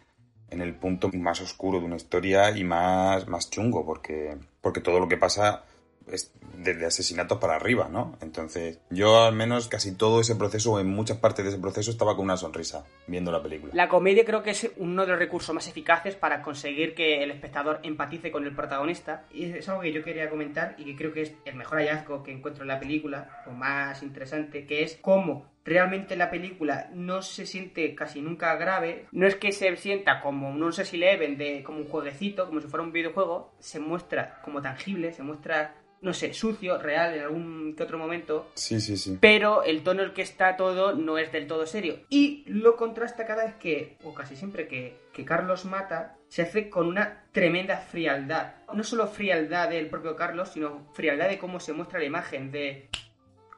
en 0.50 0.60
el 0.60 0.74
punto 0.74 1.10
más 1.12 1.40
oscuro 1.40 1.80
de 1.80 1.86
una 1.86 1.96
historia 1.96 2.56
y 2.56 2.64
más, 2.64 3.26
más 3.28 3.50
chungo, 3.50 3.84
porque, 3.84 4.36
porque 4.60 4.80
todo 4.80 5.00
lo 5.00 5.08
que 5.08 5.16
pasa 5.16 5.64
es 6.10 6.32
desde 6.56 6.86
asesinatos 6.86 7.38
para 7.38 7.56
arriba, 7.56 7.88
¿no? 7.90 8.16
Entonces, 8.20 8.80
yo 8.90 9.22
al 9.22 9.34
menos 9.34 9.68
casi 9.68 9.92
todo 9.96 10.20
ese 10.20 10.36
proceso, 10.36 10.72
o 10.72 10.80
en 10.80 10.88
muchas 10.88 11.18
partes 11.18 11.44
de 11.44 11.50
ese 11.50 11.60
proceso, 11.60 11.90
estaba 11.90 12.16
con 12.16 12.24
una 12.24 12.36
sonrisa 12.36 12.84
viendo 13.06 13.32
la 13.32 13.42
película. 13.42 13.72
La 13.74 13.88
comedia 13.88 14.24
creo 14.24 14.42
que 14.42 14.50
es 14.50 14.70
uno 14.76 15.02
de 15.02 15.08
los 15.08 15.18
recursos 15.18 15.54
más 15.54 15.66
eficaces 15.68 16.14
para 16.14 16.42
conseguir 16.42 16.94
que 16.94 17.22
el 17.22 17.30
espectador 17.30 17.80
empatice 17.82 18.30
con 18.30 18.44
el 18.44 18.54
protagonista. 18.54 19.24
Y 19.32 19.44
es 19.44 19.68
algo 19.68 19.82
que 19.82 19.92
yo 19.92 20.04
quería 20.04 20.30
comentar 20.30 20.74
y 20.78 20.84
que 20.84 20.96
creo 20.96 21.12
que 21.12 21.22
es 21.22 21.32
el 21.44 21.56
mejor 21.56 21.78
hallazgo 21.78 22.22
que 22.22 22.32
encuentro 22.32 22.62
en 22.62 22.68
la 22.68 22.80
película, 22.80 23.42
o 23.46 23.50
más 23.50 24.02
interesante, 24.02 24.66
que 24.66 24.82
es 24.82 24.98
cómo 25.00 25.51
realmente 25.64 26.16
la 26.16 26.30
película 26.30 26.90
no 26.94 27.22
se 27.22 27.46
siente 27.46 27.94
casi 27.94 28.20
nunca 28.20 28.56
grave. 28.56 29.06
No 29.12 29.26
es 29.26 29.36
que 29.36 29.52
se 29.52 29.74
sienta 29.76 30.20
como 30.20 30.50
un 30.50 30.60
No 30.60 30.72
sé 30.72 30.84
si 30.84 30.96
Eleven, 30.96 31.36
de 31.38 31.62
como 31.62 31.78
un 31.78 31.88
jueguecito, 31.88 32.46
como 32.46 32.60
si 32.60 32.68
fuera 32.68 32.84
un 32.84 32.92
videojuego. 32.92 33.54
Se 33.60 33.80
muestra 33.80 34.40
como 34.42 34.60
tangible, 34.62 35.12
se 35.12 35.22
muestra, 35.22 35.76
no 36.00 36.12
sé, 36.12 36.34
sucio, 36.34 36.78
real 36.78 37.14
en 37.14 37.22
algún 37.22 37.74
que 37.76 37.82
otro 37.84 37.98
momento 37.98 38.50
Sí, 38.54 38.80
sí, 38.80 38.96
sí. 38.96 39.18
pero 39.20 39.62
el 39.62 39.82
tono 39.82 40.02
en 40.02 40.08
el 40.08 40.14
que 40.14 40.22
está 40.22 40.56
todo 40.56 40.94
no 40.94 41.16
es 41.18 41.30
del 41.32 41.46
todo 41.46 41.66
serio. 41.66 42.00
Y 42.10 42.44
lo 42.46 42.76
contrasta 42.76 43.24
cada 43.24 43.44
vez 43.44 43.54
que, 43.54 43.96
o 44.02 44.12
casi 44.14 44.34
siempre 44.36 44.66
que, 44.66 44.96
que 45.12 45.24
Carlos 45.24 45.64
mata, 45.64 46.16
se 46.28 46.42
hace 46.42 46.68
con 46.70 46.86
una 46.88 47.24
tremenda 47.30 47.76
frialdad. 47.76 48.54
No 48.74 48.82
solo 48.82 49.06
frialdad 49.06 49.68
del 49.68 49.88
propio 49.88 50.16
Carlos, 50.16 50.50
sino 50.50 50.88
frialdad 50.94 51.28
de 51.28 51.38
cómo 51.38 51.60
se 51.60 51.72
muestra 51.72 51.98
la 52.00 52.06
imagen, 52.06 52.50
de 52.50 52.88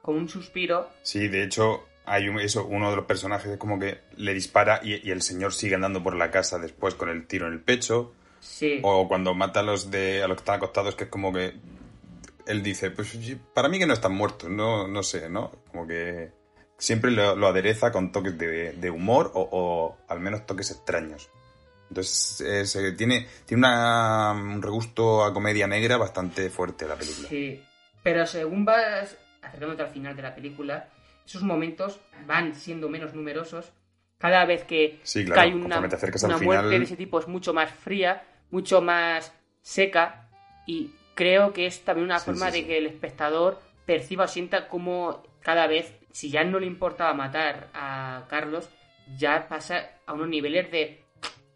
con 0.02 0.16
un 0.16 0.28
suspiro. 0.28 0.90
Sí, 1.02 1.28
de 1.28 1.44
hecho, 1.44 1.86
hay 2.07 2.28
un- 2.28 2.40
eso, 2.40 2.64
uno 2.66 2.90
de 2.90 2.96
los 2.96 3.05
personajes 3.07 3.50
es 3.52 3.59
como 3.59 3.78
que 3.78 4.00
le 4.16 4.34
dispara 4.34 4.80
y, 4.82 5.07
y 5.07 5.11
el 5.11 5.22
señor 5.22 5.52
sigue 5.55 5.74
andando 5.74 6.02
por 6.02 6.14
la 6.16 6.30
casa 6.30 6.59
después 6.59 6.94
con 6.94 7.09
el 7.09 7.26
tiro 7.26 7.46
en 7.46 7.55
el 7.55 7.61
pecho. 7.61 8.12
Sí. 8.40 8.80
O 8.82 9.09
cuando 9.09 9.34
mata 9.34 9.61
a 9.61 9.62
los 9.62 9.90
de 9.90 10.22
a 10.22 10.28
los 10.28 10.36
que 10.36 10.40
están 10.42 10.57
acostados, 10.57 10.94
que 10.96 11.05
es 11.05 11.11
como 11.11 11.32
que 11.32 11.55
él 12.46 12.62
dice, 12.62 12.90
pues 12.90 13.16
para 13.55 13.68
mí 13.70 13.78
que 13.78 13.86
no 13.86 13.94
están 13.94 14.12
muertos, 14.14 14.50
no, 14.50 14.86
no 14.86 15.02
sé, 15.02 15.30
¿no? 15.30 15.50
Como 15.70 15.86
que 15.86 16.30
siempre 16.76 17.11
lo, 17.11 17.36
lo 17.36 17.46
adereza 17.46 17.90
con 17.90 18.12
toques 18.12 18.36
de, 18.36 18.72
de 18.72 18.90
humor 18.90 19.30
o, 19.34 19.48
o 19.50 19.96
al 20.12 20.20
menos 20.20 20.44
toques 20.44 20.70
extraños. 20.70 21.30
Entonces 21.88 22.40
eh, 22.42 22.66
se- 22.66 22.92
tiene, 22.92 23.26
tiene 23.46 23.61
una- 23.66 24.32
un 24.32 24.61
regusto 24.61 25.24
a 25.24 25.32
comedia 25.32 25.66
negra 25.66 25.96
bastante 25.96 26.50
fuerte 26.50 26.86
la 26.86 26.96
película. 26.96 27.28
Sí, 27.28 27.62
pero 28.02 28.26
según 28.26 28.64
vas 28.66 29.16
acercándote 29.40 29.82
al 29.82 29.90
final 29.90 30.14
de 30.16 30.22
la 30.22 30.34
película, 30.34 30.88
esos 31.26 31.42
momentos 31.42 32.00
van 32.26 32.54
siendo 32.54 32.88
menos 32.88 33.14
numerosos. 33.14 33.72
Cada 34.18 34.44
vez 34.44 34.64
que 34.64 35.00
Sí, 35.02 35.24
claro, 35.24 35.40
cae 35.42 35.54
una, 35.54 35.78
una 35.78 35.88
final- 35.88 36.40
muerte 36.42 36.78
de 36.78 36.84
ese 36.84 36.96
tipo 36.96 37.18
es 37.18 37.28
mucho 37.28 37.52
más 37.52 37.70
fría, 37.70 38.22
mucho 38.50 38.80
más 38.80 39.32
seca 39.60 40.28
y 40.66 40.90
creo 41.14 41.52
que 41.52 41.66
es 41.66 41.84
también 41.84 42.06
una 42.06 42.18
Sí, 42.18 42.26
forma 42.26 42.50
sí, 42.50 42.60
de 42.60 42.66
que 42.66 42.78
el 42.78 42.86
espectador 42.86 43.60
perciba 43.86 44.24
o 44.24 44.28
sienta 44.28 44.68
como 44.68 45.22
cada 45.40 45.66
vez, 45.66 45.92
si 46.10 46.30
ya 46.30 46.44
no 46.44 46.58
le 46.58 46.66
importaba 46.66 47.12
matar 47.12 47.68
a 47.74 48.24
Carlos, 48.28 48.68
ya 49.18 49.46
pasa 49.48 49.90
a 50.06 50.12
unos 50.14 50.28
niveles 50.28 50.70
de 50.70 51.02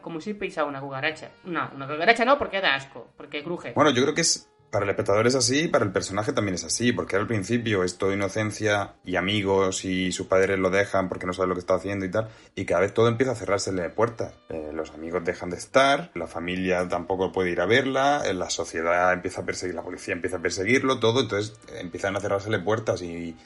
como 0.02 0.20
si 0.20 0.34
pisaba 0.34 0.68
una 0.68 0.80
cucaracha. 0.80 1.30
No, 1.44 1.70
una 1.74 1.86
cucaracha 1.86 2.24
no, 2.24 2.38
porque 2.38 2.60
da 2.60 2.74
asco, 2.74 3.08
porque 3.16 3.42
cruje. 3.42 3.72
Bueno, 3.74 3.90
yo 3.90 4.02
creo 4.02 4.14
que 4.14 4.20
es 4.20 4.50
para 4.70 4.84
el 4.84 4.90
espectador 4.90 5.26
es 5.26 5.34
así 5.34 5.68
para 5.68 5.84
el 5.84 5.92
personaje 5.92 6.32
también 6.32 6.54
es 6.54 6.64
así, 6.64 6.92
porque 6.92 7.16
al 7.16 7.26
principio 7.26 7.84
es 7.84 7.96
todo 7.96 8.12
inocencia 8.12 8.94
y 9.04 9.16
amigos 9.16 9.84
y 9.84 10.12
sus 10.12 10.26
padres 10.26 10.58
lo 10.58 10.70
dejan 10.70 11.08
porque 11.08 11.26
no 11.26 11.32
sabe 11.32 11.48
lo 11.48 11.54
que 11.54 11.60
está 11.60 11.74
haciendo 11.74 12.04
y 12.04 12.10
tal, 12.10 12.28
y 12.54 12.64
cada 12.64 12.82
vez 12.82 12.92
todo 12.92 13.08
empieza 13.08 13.32
a 13.32 13.34
cerrársele 13.34 13.88
puertas. 13.90 14.34
Eh, 14.48 14.70
los 14.74 14.90
amigos 14.90 15.24
dejan 15.24 15.50
de 15.50 15.56
estar, 15.56 16.10
la 16.14 16.26
familia 16.26 16.86
tampoco 16.88 17.32
puede 17.32 17.50
ir 17.50 17.60
a 17.60 17.66
verla, 17.66 18.22
eh, 18.26 18.34
la 18.34 18.50
sociedad 18.50 19.12
empieza 19.12 19.42
a 19.42 19.44
perseguir, 19.44 19.74
la 19.74 19.82
policía 19.82 20.14
empieza 20.14 20.36
a 20.36 20.42
perseguirlo, 20.42 20.98
todo, 20.98 21.20
entonces 21.20 21.58
empiezan 21.78 22.16
a 22.16 22.20
cerrársele 22.20 22.58
puertas 22.58 23.02
y, 23.02 23.36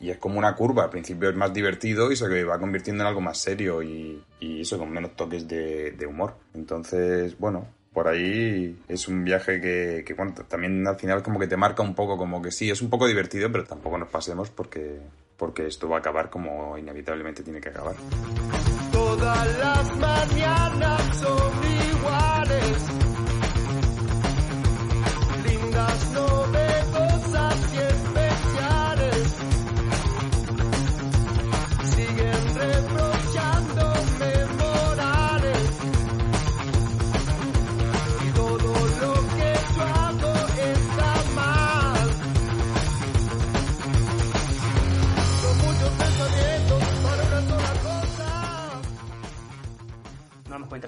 y 0.00 0.10
es 0.10 0.18
como 0.18 0.38
una 0.38 0.54
curva. 0.56 0.84
Al 0.84 0.90
principio 0.90 1.30
es 1.30 1.36
más 1.36 1.52
divertido 1.52 2.10
y 2.10 2.16
se 2.16 2.44
va 2.44 2.58
convirtiendo 2.58 3.04
en 3.04 3.08
algo 3.08 3.20
más 3.20 3.38
serio 3.38 3.82
y, 3.82 4.22
y 4.40 4.62
eso 4.62 4.78
con 4.78 4.90
menos 4.90 5.14
toques 5.14 5.46
de, 5.46 5.92
de 5.92 6.06
humor. 6.06 6.34
Entonces, 6.54 7.38
bueno, 7.38 7.68
por 7.92 8.08
ahí 8.08 8.76
es 8.88 9.08
un 9.08 9.24
viaje 9.24 9.60
que, 9.60 10.14
bueno, 10.16 10.32
también 10.48 10.86
al 10.86 10.96
final 10.96 11.22
como 11.22 11.38
que 11.38 11.46
te 11.46 11.56
marca 11.56 11.82
un 11.82 11.94
poco 11.94 12.16
como 12.16 12.40
que 12.40 12.50
sí, 12.50 12.70
es 12.70 12.80
un 12.82 12.90
poco 12.90 13.06
divertido, 13.06 13.50
pero 13.52 13.64
tampoco 13.64 13.98
nos 13.98 14.08
pasemos 14.08 14.50
porque, 14.50 14.98
porque 15.36 15.66
esto 15.66 15.88
va 15.88 15.96
a 15.96 16.00
acabar 16.00 16.30
como 16.30 16.78
inevitablemente 16.78 17.42
tiene 17.42 17.60
que 17.60 17.68
acabar. 17.68 17.96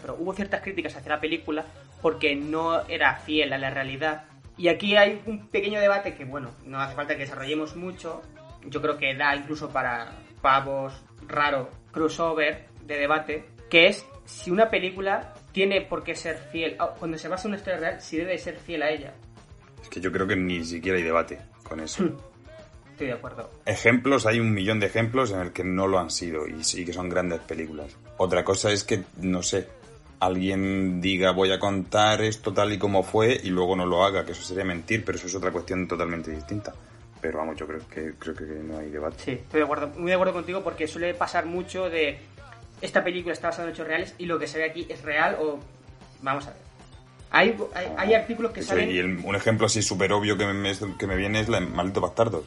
Pero 0.01 0.17
hubo 0.19 0.35
ciertas 0.35 0.63
críticas 0.63 0.97
hacia 0.97 1.15
la 1.15 1.21
película 1.21 1.65
porque 2.03 2.35
no 2.35 2.87
era 2.87 3.17
fiel 3.17 3.53
a 3.53 3.59
la 3.59 3.71
realidad. 3.71 4.25
Y 4.57 4.69
aquí 4.69 4.97
hay 4.97 5.23
un 5.27 5.49
pequeño 5.49 5.81
debate 5.81 6.15
que, 6.15 6.25
bueno, 6.25 6.51
no 6.65 6.81
hace 6.81 6.95
falta 6.95 7.15
que 7.15 7.23
desarrollemos 7.23 7.75
mucho. 7.77 8.23
Yo 8.67 8.81
creo 8.81 8.97
que 8.97 9.15
da 9.15 9.35
incluso 9.35 9.71
para 9.71 10.13
pavos 10.41 11.03
raro 11.27 11.71
crossover 11.93 12.67
de 12.85 12.99
debate, 12.99 13.45
que 13.69 13.87
es 13.87 14.07
si 14.25 14.51
una 14.51 14.71
película 14.71 15.35
tiene 15.53 15.83
por 15.83 16.03
qué 16.03 16.15
ser 16.15 16.39
fiel, 16.51 16.77
o 16.81 16.95
cuando 16.99 17.19
se 17.19 17.29
basa 17.29 17.49
en 17.49 17.53
una 17.53 17.59
historia 17.59 17.81
real, 17.81 18.01
si 18.01 18.17
debe 18.17 18.39
ser 18.39 18.57
fiel 18.57 18.83
a 18.83 18.91
ella. 18.91 19.15
Es 19.83 19.89
que 19.89 20.01
yo 20.01 20.11
creo 20.11 20.27
que 20.27 20.37
ni 20.37 20.65
siquiera 20.65 20.99
hay 20.99 21.05
debate 21.05 21.39
con 21.63 21.81
eso. 21.81 22.05
Estoy 22.91 23.09
de 23.09 23.13
acuerdo. 23.15 23.51
Ejemplos, 23.67 24.25
hay 24.25 24.39
un 24.39 24.53
millón 24.53 24.79
de 24.79 24.87
ejemplos 24.87 25.33
en 25.33 25.41
el 25.41 25.53
que 25.53 25.65
no 25.65 25.89
lo 25.89 25.99
han 25.99 26.11
sido 26.11 26.47
y 26.47 26.63
sí 26.63 26.85
que 26.85 26.93
son 26.93 27.09
grandes 27.09 27.41
películas. 27.41 27.97
Otra 28.19 28.45
cosa 28.45 28.71
es 28.71 28.85
que, 28.85 29.03
no 29.21 29.43
sé, 29.43 29.69
alguien 30.27 31.01
diga 31.01 31.33
voy 31.33 31.51
a 31.53 31.59
contar 31.59 32.21
esto 32.23 32.53
tal 32.53 32.73
y 32.73 32.79
como 32.79 33.03
fue 33.03 33.41
y 33.43 33.51
luego 33.51 33.77
no 33.77 33.87
lo 33.87 34.05
haga, 34.05 34.25
que 34.25 34.33
eso 34.33 34.43
sería 34.43 34.65
mentir, 34.65 35.05
pero 35.05 35.19
eso 35.19 35.27
es 35.27 35.35
otra 35.35 35.51
cuestión 35.51 35.87
totalmente 35.89 36.31
distinta. 36.31 36.73
Pero 37.21 37.39
vamos, 37.39 37.57
yo 37.57 37.67
creo 37.67 37.81
que 37.89 38.13
creo 38.19 38.35
que 38.35 38.45
no 38.45 38.79
hay 38.79 38.91
debate. 38.91 39.17
Sí, 39.25 39.31
estoy 39.33 39.61
de 39.61 39.65
acuerdo, 39.65 39.89
muy 39.97 40.09
de 40.09 40.15
acuerdo 40.15 40.33
contigo 40.35 40.63
porque 40.63 40.87
suele 40.87 41.15
pasar 41.15 41.47
mucho 41.47 41.89
de 41.89 42.19
esta 42.81 43.03
película 43.03 43.33
está 43.33 43.49
basada 43.49 43.69
en 43.69 43.75
hechos 43.75 43.87
reales 43.87 44.15
y 44.19 44.27
lo 44.27 44.39
que 44.39 44.47
se 44.47 44.59
ve 44.59 44.65
aquí 44.65 44.87
es 44.91 45.03
real 45.03 45.37
o 45.41 45.59
vamos 46.23 46.47
a 46.47 46.51
ver. 46.51 46.59
Hay, 47.31 47.57
hay, 47.75 47.87
hay 47.97 48.15
artículos 48.15 48.53
que 48.53 48.61
Eso, 48.61 48.71
salen 48.71 48.91
y 48.91 48.99
el- 48.99 49.19
un 49.25 49.35
ejemplo 49.35 49.67
así 49.67 49.83
súper 49.83 50.13
obvio 50.13 50.37
que 50.37 50.47
me, 50.47 50.73
que 50.99 51.07
me 51.07 51.17
viene 51.17 51.41
es 51.41 51.49
la 51.49 51.61
Maldito 51.61 52.01
Bastardo. 52.01 52.45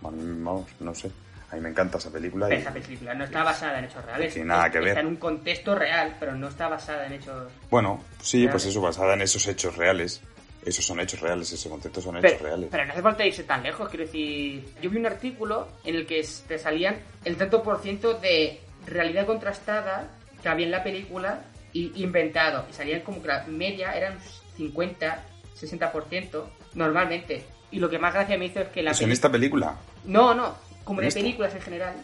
Vamos, 0.00 0.64
no 0.80 0.94
sé. 0.94 1.10
A 1.50 1.56
mí 1.56 1.60
me 1.62 1.68
encanta 1.70 1.98
esa 1.98 2.10
película. 2.10 2.48
y- 2.48 2.58
esa 2.58 2.72
película, 2.72 3.12
no 3.14 3.24
está 3.24 3.42
basada 3.42 3.78
en 3.80 3.84
hechos 3.86 4.04
reales. 4.04 4.32
tiene 4.32 4.48
nada 4.48 4.70
que 4.70 4.78
ver. 4.78 4.88
Está 4.88 5.00
en 5.00 5.06
un 5.06 5.16
contexto 5.16 5.74
real, 5.74 6.16
pero 6.20 6.34
no 6.36 6.48
está 6.48 6.68
basada 6.68 7.06
en 7.06 7.14
hechos 7.14 7.50
Bueno, 7.70 8.02
sí, 8.22 8.38
Reales. 8.38 8.52
pues 8.52 8.66
eso, 8.66 8.80
basada 8.80 9.14
en 9.14 9.22
esos 9.22 9.46
hechos 9.48 9.76
reales. 9.76 10.20
Esos 10.64 10.84
son 10.84 11.00
hechos 11.00 11.20
reales, 11.20 11.50
ese 11.52 11.70
contexto 11.70 12.02
son 12.02 12.16
Pero, 12.16 12.28
hechos 12.28 12.42
reales. 12.42 12.68
pero 12.70 12.84
no 12.84 12.92
hace 12.92 13.00
falta 13.02 13.24
irse 13.26 13.44
tan 13.44 13.62
lejos, 13.62 13.88
quiero 13.88 14.04
decir. 14.04 14.68
Yo 14.82 14.90
vi 14.90 14.98
un 14.98 15.06
artículo 15.06 15.68
en 15.84 15.94
el 15.96 16.06
que 16.06 16.24
te 16.46 16.58
salían 16.58 16.96
el 17.24 17.36
tanto 17.36 17.62
por 17.62 17.80
ciento 17.80 18.14
de 18.14 18.60
realidad 18.86 19.24
contrastada 19.26 20.06
que 20.42 20.48
había 20.50 20.66
en 20.66 20.72
la 20.72 20.82
película 20.84 21.40
y 21.72 22.02
inventado. 22.02 22.66
Y 22.68 22.74
salían 22.74 23.00
como 23.00 23.22
que 23.22 23.28
la 23.28 23.44
media 23.46 23.96
eran 23.96 24.18
50, 24.56 25.24
60% 25.58 26.44
normalmente. 26.74 27.42
Y 27.70 27.78
lo 27.78 27.88
que 27.88 27.98
más 27.98 28.12
gracia 28.12 28.36
me 28.36 28.46
hizo 28.46 28.60
es 28.60 28.68
que 28.68 28.82
la 28.82 28.90
Eso 28.90 29.02
en 29.02 29.06
peli- 29.08 29.12
esta 29.14 29.30
película. 29.32 29.76
No, 30.04 30.34
no, 30.34 30.56
como 30.90 31.02
¿En 31.02 31.08
de 31.08 31.14
películas 31.14 31.54
en 31.54 31.60
general, 31.60 31.94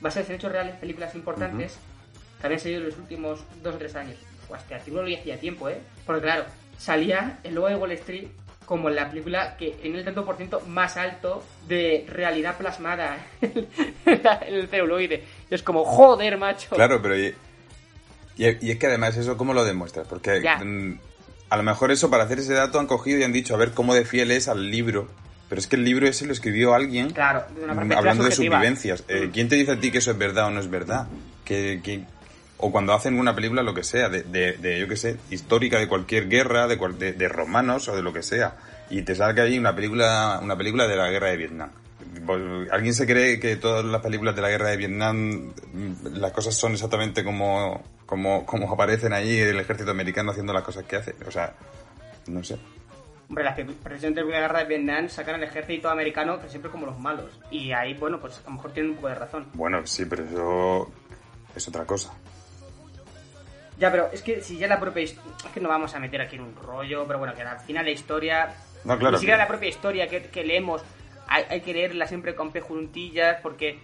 basadas 0.00 0.28
en 0.28 0.36
hechos 0.36 0.52
reales, 0.52 0.74
películas 0.76 1.14
importantes, 1.14 1.78
que 2.38 2.46
habían 2.46 2.60
salido 2.60 2.80
en 2.82 2.86
los 2.88 2.98
últimos 2.98 3.40
dos 3.62 3.76
o 3.76 3.78
tres 3.78 3.94
años. 3.94 4.16
Buah, 4.46 4.58
este 4.58 4.74
artículo 4.74 5.04
lo 5.08 5.16
hacía 5.16 5.40
tiempo, 5.40 5.70
¿eh? 5.70 5.78
Porque 6.04 6.20
claro, 6.20 6.44
salía 6.76 7.38
el 7.44 7.54
logo 7.54 7.68
de 7.68 7.76
Wall 7.76 7.92
Street 7.92 8.26
como 8.66 8.90
la 8.90 9.08
película 9.08 9.56
que 9.56 9.78
en 9.82 9.96
el 9.96 10.04
tanto 10.04 10.26
por 10.26 10.36
ciento 10.36 10.60
más 10.68 10.98
alto 10.98 11.42
de 11.66 12.04
realidad 12.10 12.58
plasmada 12.58 13.16
en 13.40 13.66
el 14.54 14.68
celuloide. 14.68 15.24
Y 15.50 15.54
es 15.54 15.62
como, 15.62 15.82
joder, 15.86 16.36
macho. 16.36 16.74
Claro, 16.74 17.00
pero 17.00 17.18
y, 17.18 17.34
y- 18.36 18.66
y 18.66 18.70
es 18.70 18.78
que 18.78 18.86
además 18.86 19.16
eso, 19.16 19.38
¿cómo 19.38 19.54
lo 19.54 19.64
demuestras? 19.64 20.06
Porque 20.06 20.42
Ya. 20.42 20.58
mm, 20.62 20.98
a 21.48 21.56
lo 21.56 21.62
mejor 21.62 21.90
eso, 21.90 22.10
para 22.10 22.24
hacer 22.24 22.40
ese 22.40 22.52
dato, 22.52 22.78
han 22.78 22.86
cogido 22.86 23.18
y 23.18 23.22
han 23.22 23.32
dicho, 23.32 23.54
a 23.54 23.56
ver 23.56 23.72
cómo 23.72 23.94
de 23.94 24.04
fiel 24.04 24.30
es 24.30 24.46
al 24.48 24.70
libro. 24.70 25.08
Pero 25.48 25.60
es 25.60 25.66
que 25.66 25.76
el 25.76 25.84
libro 25.84 26.06
ese 26.08 26.26
lo 26.26 26.32
escribió 26.32 26.74
alguien 26.74 27.10
Claro, 27.10 27.44
de 27.54 27.64
una 27.64 27.72
hablando 27.96 28.24
de 28.24 28.30
sus 28.30 28.36
subjetiva. 28.36 28.58
vivencias. 28.60 29.04
Eh, 29.08 29.26
Mm. 29.28 29.30
¿Quién 29.32 29.48
te 29.48 29.54
dice 29.56 29.72
a 29.72 29.80
ti 29.80 29.90
que 29.92 29.98
eso 29.98 30.10
es 30.10 30.18
verdad 30.18 30.46
o 30.46 30.50
no 30.50 30.60
es 30.60 30.68
verdad? 30.68 31.06
Que, 31.44 31.80
que- 31.82 32.04
o 32.58 32.72
cuando 32.72 32.94
hacen 32.94 33.18
una 33.18 33.34
película, 33.34 33.62
lo 33.62 33.74
que 33.74 33.84
sea, 33.84 34.08
de, 34.08 34.22
de, 34.22 34.54
de, 34.54 34.80
yo 34.80 34.88
qué 34.88 34.96
sé, 34.96 35.18
histórica 35.30 35.78
de 35.78 35.86
cualquier 35.88 36.28
guerra, 36.28 36.66
de, 36.66 36.78
cual- 36.78 36.98
de, 36.98 37.12
de 37.12 37.28
romanos 37.28 37.86
o 37.88 37.94
de 37.94 38.02
lo 38.02 38.12
que 38.12 38.22
sea. 38.22 38.56
Y 38.90 39.02
te 39.02 39.14
salga 39.14 39.42
ahí 39.44 39.58
una 39.58 39.74
película, 39.74 40.40
una 40.42 40.56
película 40.56 40.86
de 40.88 40.96
la 40.96 41.10
guerra 41.10 41.28
de 41.28 41.36
Vietnam. 41.36 41.70
Pues, 42.24 42.40
¿Alguien 42.72 42.94
se 42.94 43.04
cree 43.06 43.38
que 43.38 43.56
todas 43.56 43.84
las 43.84 44.00
películas 44.00 44.34
de 44.34 44.42
la 44.42 44.48
guerra 44.48 44.70
de 44.70 44.76
Vietnam 44.78 45.52
mm, 45.72 46.06
las 46.14 46.32
cosas 46.32 46.54
son 46.54 46.72
exactamente 46.72 47.22
como, 47.22 47.84
como, 48.06 48.44
como 48.46 48.72
aparecen 48.72 49.12
ahí 49.12 49.38
el 49.38 49.60
ejército 49.60 49.90
americano 49.90 50.30
haciendo 50.30 50.52
las 50.52 50.62
cosas 50.64 50.84
que 50.84 50.96
hace? 50.96 51.14
O 51.26 51.30
sea, 51.30 51.52
no 52.28 52.42
sé. 52.42 52.56
Hombre, 53.28 53.42
las 53.44 53.56
que 53.56 53.64
precisamente 53.64 54.20
en 54.20 54.30
la 54.30 54.40
guerra 54.40 54.58
de 54.60 54.64
Vietnam 54.66 55.08
sacan 55.08 55.34
al 55.36 55.42
ejército 55.42 55.88
americano 55.90 56.38
siempre 56.48 56.70
como 56.70 56.86
los 56.86 56.98
malos. 56.98 57.30
Y 57.50 57.72
ahí, 57.72 57.94
bueno, 57.94 58.20
pues 58.20 58.38
a 58.38 58.48
lo 58.48 58.56
mejor 58.56 58.72
tienen 58.72 58.90
un 58.90 58.96
poco 58.96 59.08
de 59.08 59.14
razón. 59.16 59.46
Bueno, 59.54 59.84
sí, 59.86 60.04
pero 60.06 60.22
eso 60.24 60.92
es 61.56 61.68
otra 61.68 61.84
cosa. 61.84 62.12
Ya, 63.78 63.90
pero 63.90 64.08
es 64.12 64.22
que 64.22 64.40
si 64.42 64.56
ya 64.56 64.68
la 64.68 64.80
propia 64.80 65.02
his- 65.02 65.18
es 65.44 65.50
que 65.52 65.60
no 65.60 65.68
vamos 65.68 65.94
a 65.94 65.98
meter 65.98 66.20
aquí 66.20 66.36
en 66.36 66.42
un 66.42 66.54
rollo, 66.56 67.04
pero 67.06 67.18
bueno, 67.18 67.34
que 67.34 67.42
al 67.42 67.58
final 67.60 67.84
la 67.84 67.90
historia, 67.90 68.54
No, 68.84 68.96
claro. 68.98 69.12
ni 69.16 69.18
siquiera 69.18 69.36
que- 69.38 69.42
la 69.42 69.48
propia 69.48 69.68
historia 69.68 70.08
que, 70.08 70.22
que 70.22 70.44
leemos, 70.44 70.82
hay, 71.26 71.44
hay 71.50 71.60
que 71.60 71.74
leerla 71.74 72.06
siempre 72.06 72.34
con 72.34 72.52
pejuntillas 72.52 73.40
porque 73.42 73.80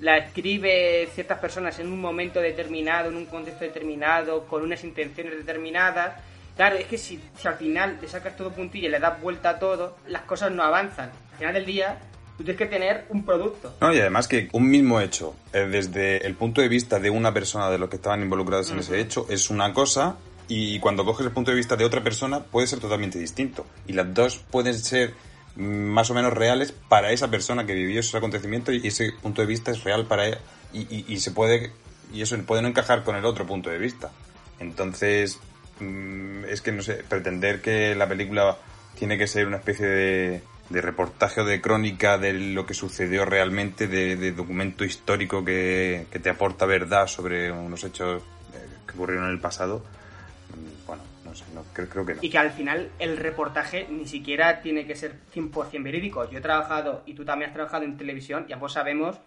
la 0.00 0.16
escribe 0.18 1.08
ciertas 1.12 1.38
personas 1.40 1.78
en 1.80 1.88
un 1.92 2.00
momento 2.00 2.40
determinado, 2.40 3.10
en 3.10 3.16
un 3.16 3.26
contexto 3.26 3.64
determinado, 3.64 4.46
con 4.46 4.62
unas 4.62 4.82
intenciones 4.84 5.34
determinadas. 5.36 6.14
Claro, 6.58 6.76
es 6.76 6.84
que 6.86 6.98
si, 6.98 7.18
si 7.40 7.48
al 7.48 7.54
final 7.54 7.96
le 8.02 8.08
sacas 8.08 8.36
todo 8.36 8.50
puntilla 8.50 8.88
y 8.88 8.90
le 8.90 8.98
das 9.00 9.18
vuelta 9.22 9.48
a 9.50 9.58
todo, 9.58 9.96
las 10.08 10.22
cosas 10.22 10.52
no 10.52 10.62
avanzan. 10.62 11.10
Al 11.32 11.38
final 11.38 11.54
del 11.54 11.64
día, 11.64 11.98
tú 12.36 12.44
tienes 12.44 12.58
que 12.58 12.66
tener 12.66 13.06
un 13.08 13.24
producto. 13.24 13.74
No, 13.80 13.94
y 13.94 13.98
además 14.00 14.28
que 14.28 14.48
un 14.52 14.68
mismo 14.68 15.00
hecho, 15.00 15.34
eh, 15.54 15.60
desde 15.70 16.26
el 16.26 16.34
punto 16.34 16.60
de 16.60 16.68
vista 16.68 16.98
de 16.98 17.08
una 17.10 17.32
persona 17.32 17.70
de 17.70 17.78
los 17.78 17.88
que 17.88 17.96
estaban 17.96 18.20
involucrados 18.22 18.70
en 18.72 18.80
ese 18.80 19.00
hecho, 19.00 19.24
es 19.30 19.48
una 19.50 19.72
cosa 19.72 20.16
y 20.48 20.78
cuando 20.80 21.04
coges 21.04 21.24
el 21.26 21.32
punto 21.32 21.52
de 21.52 21.56
vista 21.56 21.76
de 21.76 21.84
otra 21.84 22.02
persona 22.02 22.40
puede 22.42 22.66
ser 22.66 22.80
totalmente 22.80 23.18
distinto. 23.20 23.64
Y 23.86 23.92
las 23.92 24.12
dos 24.12 24.38
pueden 24.50 24.74
ser 24.76 25.14
más 25.56 26.10
o 26.10 26.14
menos 26.14 26.32
reales 26.34 26.72
para 26.72 27.12
esa 27.12 27.30
persona 27.30 27.66
que 27.66 27.74
vivió 27.74 28.00
esos 28.00 28.14
acontecimientos 28.16 28.74
y 28.74 28.86
ese 28.88 29.12
punto 29.22 29.42
de 29.42 29.46
vista 29.48 29.70
es 29.70 29.84
real 29.84 30.06
para 30.06 30.26
ella 30.26 30.38
y, 30.72 30.80
y- 30.92 31.04
y 31.08 31.20
se 31.20 31.30
puede 31.30 31.72
y 32.12 32.22
eso 32.22 32.36
puede 32.46 32.62
no 32.62 32.68
encajar 32.68 33.04
con 33.04 33.14
el 33.16 33.24
otro 33.24 33.46
punto 33.46 33.70
de 33.70 33.78
vista. 33.78 34.10
Entonces, 34.60 35.38
es 35.80 36.62
que 36.62 36.72
no 36.72 36.82
sé, 36.82 37.04
pretender 37.08 37.60
que 37.60 37.94
la 37.94 38.08
película 38.08 38.56
tiene 38.98 39.16
que 39.16 39.26
ser 39.26 39.46
una 39.46 39.58
especie 39.58 39.86
de, 39.86 40.42
de 40.70 40.80
reportaje 40.80 41.40
o 41.40 41.44
de 41.44 41.60
crónica 41.60 42.18
de 42.18 42.32
lo 42.32 42.66
que 42.66 42.74
sucedió 42.74 43.24
realmente, 43.24 43.86
de, 43.86 44.16
de 44.16 44.32
documento 44.32 44.84
histórico 44.84 45.44
que, 45.44 46.06
que 46.10 46.18
te 46.18 46.30
aporta 46.30 46.66
verdad 46.66 47.06
sobre 47.06 47.50
unos 47.52 47.84
hechos 47.84 48.22
eh, 48.54 48.66
que 48.86 48.94
ocurrieron 48.94 49.26
en 49.26 49.32
el 49.32 49.40
pasado. 49.40 49.84
mm, 50.50 50.86
Bueno, 50.86 51.02
no 51.24 51.34
sé, 51.34 51.44
no, 51.54 51.64
creo, 51.72 51.88
creo 51.88 52.06
que 52.06 52.14
no. 52.14 52.20
Y 52.22 52.30
que 52.30 52.38
al 52.38 52.50
final 52.50 52.90
el 52.98 53.16
reportaje 53.16 53.86
ni 53.88 54.06
siquiera 54.06 54.60
tiene 54.60 54.86
que 54.86 54.96
ser 54.96 55.14
100% 55.34 55.82
verídico. 55.82 56.28
Yo 56.30 56.38
he 56.38 56.42
trabajado, 56.42 57.02
y 57.06 57.14
tú 57.14 57.24
también 57.24 57.50
has 57.50 57.54
trabajado 57.54 57.84
en 57.84 57.96
televisión, 57.96 58.46
y 58.48 58.52
ambos 58.52 58.72
sabemos 58.72 59.18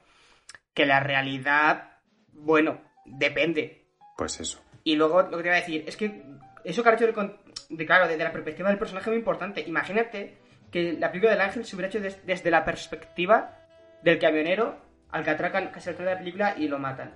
que 0.73 0.85
la 0.85 0.99
realidad, 0.99 1.97
bueno, 2.33 2.81
depende. 3.05 3.85
Pues 4.17 4.39
eso. 4.39 4.61
Y 4.83 4.95
luego 4.95 5.21
lo 5.23 5.37
que 5.37 5.43
te 5.43 5.49
iba 5.49 5.55
a 5.55 5.59
decir 5.59 5.83
es 5.87 5.95
que 5.95 6.23
eso 6.63 6.83
que 6.83 6.89
has 6.89 6.95
hecho 6.95 7.07
de, 7.07 7.13
con- 7.13 7.37
de, 7.69 7.85
claro, 7.85 8.07
desde 8.07 8.23
la 8.23 8.31
perspectiva 8.31 8.69
del 8.69 8.77
personaje 8.77 9.05
es 9.05 9.13
muy 9.13 9.17
importante. 9.19 9.61
Imagínate 9.61 10.37
que 10.71 10.93
la 10.93 11.09
película 11.11 11.31
del 11.31 11.41
ángel 11.41 11.65
se 11.65 11.75
hubiera 11.75 11.89
hecho 11.89 11.99
des- 11.99 12.25
desde 12.25 12.49
la 12.51 12.63
perspectiva 12.65 13.57
del 14.03 14.19
camionero 14.19 14.77
al 15.11 15.23
que 15.23 15.29
atracan 15.31 15.67
casi 15.71 15.89
al 15.89 15.95
final 15.95 16.09
de 16.09 16.13
la 16.15 16.19
película 16.19 16.55
y 16.57 16.67
lo 16.67 16.79
matan. 16.79 17.13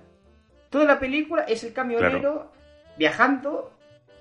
Toda 0.70 0.84
la 0.84 0.98
película 0.98 1.42
es 1.42 1.64
el 1.64 1.72
camionero 1.72 2.52
viajando 2.98 3.72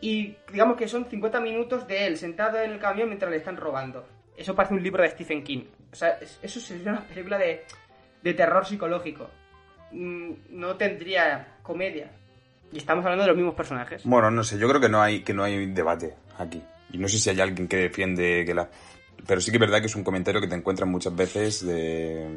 y 0.01 0.36
digamos 0.51 0.78
que 0.78 0.88
son 0.88 1.05
50 1.05 1.39
minutos 1.41 1.88
de 1.88 2.05
él 2.07 2.17
sentado 2.17 2.59
en 2.59 2.71
el 2.71 2.80
camión 2.80 3.07
mientras 3.09 3.32
le 3.32 3.38
están 3.38 3.57
robando. 3.57 4.07
Eso 4.38 4.55
parece 4.55 4.73
un 4.73 4.84
libro 4.84 5.01
de 5.03 5.09
Stephen 5.09 5.43
King. 5.43 5.63
O 5.91 5.95
sea, 5.95 6.17
es- 6.21 6.39
eso 6.41 6.59
sería 6.59 6.91
una 6.91 7.01
película 7.07 7.38
de, 7.38 7.63
de 8.21 8.34
terror 8.34 8.65
psicológico. 8.65 9.30
Mm, 9.91 10.32
No 10.49 10.76
tendría 10.76 11.57
comedia. 11.63 12.09
Y 12.76 12.80
estamos 12.80 13.05
hablando 13.05 13.23
de 13.23 13.30
los 13.30 13.38
mismos 13.38 13.55
personajes. 13.55 14.03
Bueno, 14.03 14.30
no 14.30 14.43
sé, 14.43 14.57
yo 14.59 14.67
creo 14.67 14.82
que 14.82 14.89
no 14.89 15.01
hay 15.01 15.21
que 15.21 15.34
no 15.34 15.45
hay 15.45 15.65
debate 15.67 16.13
aquí. 16.38 16.61
Y 16.91 16.97
no 16.97 17.07
sé 17.07 17.19
si 17.19 17.30
hay 17.30 17.39
alguien 17.39 17.69
que 17.69 17.78
defiende 17.78 18.43
que 18.45 18.53
la 18.53 18.69
pero 19.26 19.39
sí 19.39 19.49
que 19.49 19.57
es 19.57 19.61
verdad 19.61 19.80
que 19.80 19.88
es 19.88 19.95
un 19.95 20.03
comentario 20.03 20.41
que 20.41 20.47
te 20.47 20.55
encuentras 20.55 20.89
muchas 20.89 21.15
veces 21.15 21.65
de 21.65 22.28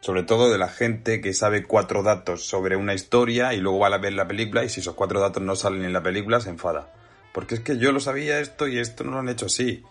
sobre 0.00 0.22
todo 0.22 0.50
de 0.50 0.56
la 0.56 0.68
gente 0.68 1.20
que 1.20 1.34
sabe 1.34 1.64
cuatro 1.64 2.02
datos 2.02 2.46
sobre 2.46 2.74
una 2.74 2.94
historia 2.94 3.52
y 3.52 3.60
luego 3.60 3.80
va 3.80 3.88
a 3.88 3.98
ver 3.98 4.14
la 4.14 4.26
película 4.26 4.64
y 4.64 4.70
si 4.70 4.80
esos 4.80 4.94
cuatro 4.94 5.20
datos 5.20 5.42
no 5.42 5.54
salen 5.54 5.84
en 5.84 5.92
la 5.92 6.02
película 6.02 6.40
se 6.40 6.48
enfada. 6.48 6.90
Porque 7.34 7.56
es 7.56 7.60
que 7.60 7.76
yo 7.76 7.92
lo 7.92 8.00
sabía 8.00 8.40
esto 8.40 8.66
y 8.66 8.78
esto 8.78 9.04
no 9.04 9.10
lo 9.12 9.18
han 9.18 9.28
hecho 9.28 9.44
así. 9.44 9.84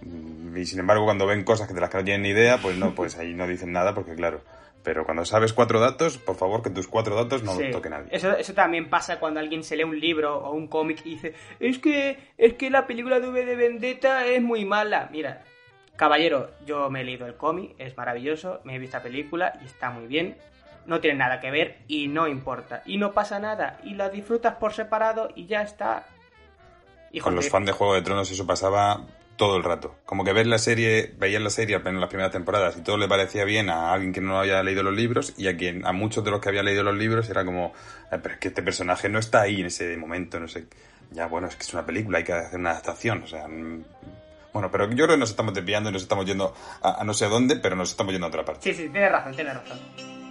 Mm, 0.00 0.56
Y 0.56 0.64
sin 0.64 0.78
embargo, 0.78 1.04
cuando 1.04 1.26
ven 1.26 1.42
cosas 1.42 1.66
que 1.66 1.74
de 1.74 1.80
las 1.80 1.90
que 1.90 1.98
no 1.98 2.04
tienen 2.04 2.22
ni 2.22 2.28
idea, 2.28 2.58
pues 2.62 2.76
no, 2.76 2.94
pues 2.94 3.18
ahí 3.18 3.34
no 3.34 3.48
dicen 3.48 3.72
nada 3.72 3.94
porque 3.94 4.14
claro. 4.14 4.42
Pero 4.82 5.04
cuando 5.04 5.24
sabes 5.24 5.52
cuatro 5.52 5.78
datos, 5.78 6.18
por 6.18 6.34
favor 6.36 6.62
que 6.62 6.70
tus 6.70 6.88
cuatro 6.88 7.14
datos 7.14 7.42
no 7.44 7.52
Sí. 7.54 7.64
los 7.64 7.72
toque 7.72 7.88
nadie. 7.88 8.08
Eso, 8.10 8.36
eso 8.36 8.52
también 8.52 8.90
pasa 8.90 9.20
cuando 9.20 9.38
alguien 9.38 9.62
se 9.62 9.76
lee 9.76 9.84
un 9.84 9.98
libro 9.98 10.38
o 10.38 10.52
un 10.52 10.66
cómic 10.66 11.00
y 11.04 11.10
dice, 11.10 11.34
es 11.60 11.78
que, 11.78 12.18
es 12.36 12.54
que 12.54 12.68
la 12.70 12.86
película 12.86 13.20
de 13.20 13.28
V 13.28 13.44
de 13.44 13.54
Vendetta 13.56 14.26
es 14.26 14.42
muy 14.42 14.64
mala. 14.64 15.08
Mira, 15.12 15.44
caballero, 15.96 16.50
yo 16.66 16.90
me 16.90 17.02
he 17.02 17.04
leído 17.04 17.26
el 17.26 17.36
cómic, 17.36 17.74
es 17.78 17.96
maravilloso, 17.96 18.60
me 18.64 18.74
he 18.74 18.78
visto 18.80 18.96
la 18.96 19.02
película 19.04 19.52
y 19.62 19.66
está 19.66 19.90
muy 19.90 20.06
bien. 20.08 20.36
No 20.84 21.00
tiene 21.00 21.18
nada 21.18 21.38
que 21.38 21.52
ver 21.52 21.78
y 21.86 22.08
no 22.08 22.26
importa. 22.26 22.82
Y 22.84 22.96
no 22.98 23.12
pasa 23.12 23.38
nada. 23.38 23.78
Y 23.84 23.94
la 23.94 24.08
disfrutas 24.08 24.56
por 24.56 24.72
separado 24.72 25.28
y 25.36 25.46
ya 25.46 25.62
está. 25.62 26.06
Hijo 27.12 27.24
Con 27.24 27.36
los 27.36 27.48
fans 27.48 27.66
de 27.66 27.72
Juego 27.72 27.94
de 27.94 28.02
Tronos 28.02 28.28
eso 28.32 28.44
pasaba 28.44 29.06
todo 29.42 29.56
el 29.56 29.64
rato. 29.64 29.96
Como 30.06 30.22
que 30.24 30.32
ves 30.32 30.46
la 30.46 30.58
serie, 30.58 31.12
veías 31.18 31.42
la 31.42 31.50
serie 31.50 31.74
apenas 31.74 32.00
las 32.00 32.08
primeras 32.08 32.30
temporadas 32.30 32.76
y 32.76 32.82
todo 32.82 32.96
le 32.96 33.08
parecía 33.08 33.44
bien 33.44 33.70
a 33.70 33.92
alguien 33.92 34.12
que 34.12 34.20
no 34.20 34.38
había 34.38 34.62
leído 34.62 34.84
los 34.84 34.94
libros 34.94 35.34
y 35.36 35.48
a 35.48 35.56
quien 35.56 35.84
a 35.84 35.90
muchos 35.90 36.22
de 36.22 36.30
los 36.30 36.40
que 36.40 36.48
había 36.48 36.62
leído 36.62 36.84
los 36.84 36.96
libros 36.96 37.28
era 37.28 37.44
como, 37.44 37.72
"Eh, 38.12 38.18
pero 38.22 38.34
es 38.34 38.40
que 38.40 38.48
este 38.48 38.62
personaje 38.62 39.08
no 39.08 39.18
está 39.18 39.40
ahí 39.40 39.58
en 39.60 39.66
ese 39.66 39.96
momento, 39.96 40.38
no 40.38 40.46
sé. 40.46 40.66
Ya, 41.10 41.26
bueno, 41.26 41.48
es 41.48 41.56
que 41.56 41.64
es 41.64 41.74
una 41.74 41.84
película, 41.84 42.18
hay 42.18 42.24
que 42.24 42.32
hacer 42.32 42.60
una 42.60 42.70
adaptación, 42.70 43.24
o 43.24 43.26
sea... 43.26 43.48
mm, 43.48 43.84
Bueno, 44.52 44.70
pero 44.70 44.84
yo 44.90 45.06
creo 45.06 45.08
que 45.08 45.16
nos 45.16 45.30
estamos 45.30 45.54
desviando 45.54 45.88
y 45.90 45.92
nos 45.94 46.02
estamos 46.02 46.24
yendo 46.26 46.54
a, 46.82 47.00
a 47.00 47.04
no 47.04 47.14
sé 47.14 47.26
dónde, 47.26 47.56
pero 47.56 47.74
nos 47.74 47.90
estamos 47.90 48.12
yendo 48.12 48.26
a 48.26 48.28
otra 48.28 48.44
parte. 48.44 48.60
Sí, 48.72 48.74
sí, 48.82 48.88
tienes 48.90 49.10
razón, 49.10 49.34
tienes 49.34 49.54
razón. 49.54 50.21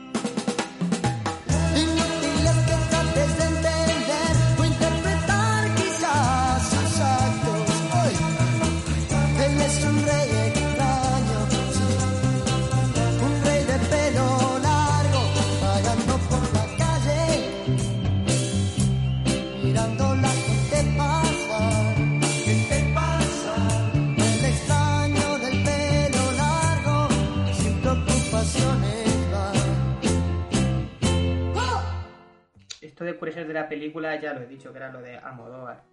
Película 33.92 34.20
ya 34.22 34.34
lo 34.34 34.42
he 34.42 34.48
dicho, 34.48 34.72
que 34.72 34.78
era 34.78 34.92
lo 34.92 35.02
de 35.02 35.18
Almodóvar. 35.18 35.84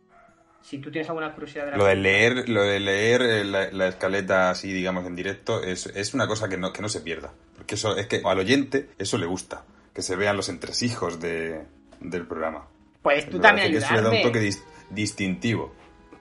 Si 0.61 0.79
tú 0.79 0.91
tienes 0.91 1.09
alguna 1.09 1.33
curiosidad 1.33 1.65
de 1.67 1.71
la 1.73 1.77
Lo 1.77 1.85
de 1.85 1.95
leer, 1.97 2.49
lo 2.49 2.63
de 2.63 2.81
leer 2.81 3.23
eh, 3.23 3.45
la, 3.45 3.71
la 3.71 3.89
escaleta 3.89 4.51
así, 4.51 4.73
digamos, 4.73 5.07
en 5.07 5.15
directo, 5.17 5.63
es, 5.63 5.87
es 5.87 6.15
una 6.15 6.27
cosa 6.27 6.49
que 6.49 6.57
no, 6.57 6.73
que 6.73 6.83
no 6.83 6.89
se 6.89 7.01
pierda. 7.01 7.33
Porque 7.57 7.75
eso 7.77 7.97
es 7.97 8.07
que 8.07 8.21
al 8.25 8.39
oyente 8.39 8.91
eso 8.99 9.19
le 9.19 9.27
gusta, 9.27 9.65
que 9.95 10.03
se 10.03 10.17
vean 10.17 10.37
los 10.37 10.49
entresijos 10.49 11.21
de, 11.21 11.65
del 12.01 12.27
programa. 12.27 12.67
Puedes 13.03 13.29
tú 13.31 13.39
también 13.39 13.69
parece 13.69 13.79
que 13.81 13.85
eso 13.85 13.95
le 13.95 14.03
da 14.03 14.09
un 14.09 14.15
ayudarme. 14.17 14.33
toque 14.41 14.47
dis- 14.49 14.63
distintivo. 14.91 15.75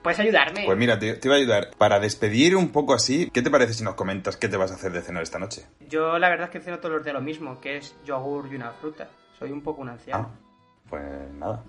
Puedes 0.04 0.20
ayudarme. 0.20 0.64
Pues 0.66 0.78
mira, 0.78 0.98
te, 1.00 1.14
te 1.16 1.28
iba 1.28 1.36
a 1.36 1.40
ayudar. 1.40 1.72
Para 1.78 2.00
despedir 2.00 2.56
un 2.56 2.70
poco 2.72 2.94
así, 2.94 3.30
¿qué 3.34 3.42
te 3.42 3.50
parece 3.50 3.74
si 3.74 3.84
nos 3.84 3.96
comentas 3.96 4.38
qué 4.38 4.48
te 4.48 4.56
vas 4.56 4.72
a 4.72 4.76
hacer 4.76 4.92
de 4.94 5.02
cenar 5.02 5.24
esta 5.24 5.40
noche? 5.40 5.66
Yo 5.90 6.18
la 6.20 6.30
verdad 6.30 6.46
es 6.46 6.52
que 6.52 6.60
ceno 6.62 6.78
todos 6.80 6.96
los 6.96 7.04
días 7.04 7.16
lo 7.16 7.22
mismo, 7.22 7.60
que 7.60 7.78
es 7.78 7.96
yogur 8.06 8.48
y 8.52 8.56
una 8.56 8.72
fruta. 8.72 9.10
Soy 9.38 9.52
un 9.52 9.62
poco 9.62 9.82
un 9.82 9.90
anciano. 9.90 10.32
Ah, 10.34 10.47
pues 10.90 11.04
nada, 11.34 11.64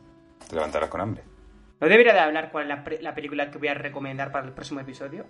te 0.48 0.54
levantarás 0.54 0.88
con 0.88 1.00
hambre. 1.00 1.22
¿No 1.80 1.88
debería 1.88 2.12
de 2.12 2.20
hablar 2.20 2.50
cuál 2.50 2.64
es 2.64 2.68
la, 2.68 2.84
la 3.00 3.14
película 3.14 3.50
que 3.50 3.58
voy 3.58 3.68
a 3.68 3.74
recomendar 3.74 4.32
para 4.32 4.46
el 4.46 4.52
próximo 4.52 4.80
episodio? 4.80 5.26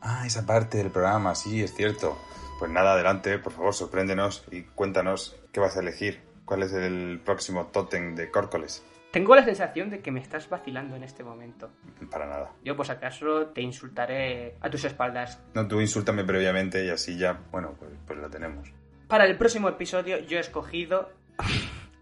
Ah, 0.00 0.24
esa 0.26 0.46
parte 0.46 0.78
del 0.78 0.90
programa, 0.90 1.34
sí, 1.34 1.62
es 1.62 1.74
cierto. 1.74 2.18
Pues 2.58 2.70
nada, 2.70 2.92
adelante, 2.92 3.38
por 3.38 3.52
favor, 3.52 3.74
sorpréndenos 3.74 4.46
y 4.50 4.62
cuéntanos 4.62 5.36
qué 5.52 5.60
vas 5.60 5.76
a 5.76 5.80
elegir. 5.80 6.22
¿Cuál 6.44 6.62
es 6.62 6.72
el 6.72 7.20
próximo 7.24 7.66
tótem 7.66 8.14
de 8.14 8.30
Córcoles? 8.30 8.84
Tengo 9.10 9.34
la 9.34 9.44
sensación 9.44 9.90
de 9.90 10.00
que 10.00 10.10
me 10.10 10.20
estás 10.20 10.48
vacilando 10.48 10.94
en 10.94 11.02
este 11.02 11.24
momento. 11.24 11.70
Para 12.10 12.26
nada. 12.26 12.52
Yo, 12.62 12.76
pues 12.76 12.90
acaso, 12.90 13.46
te 13.46 13.62
insultaré 13.62 14.56
a 14.60 14.70
tus 14.70 14.84
espaldas. 14.84 15.42
No, 15.54 15.66
tú 15.66 15.80
insúltame 15.80 16.24
previamente 16.24 16.84
y 16.84 16.90
así 16.90 17.18
ya, 17.18 17.40
bueno, 17.50 17.74
pues, 17.78 17.90
pues 18.06 18.18
la 18.18 18.28
tenemos. 18.28 18.72
Para 19.08 19.24
el 19.24 19.36
próximo 19.36 19.68
episodio 19.68 20.18
yo 20.18 20.36
he 20.38 20.40
escogido... 20.40 21.10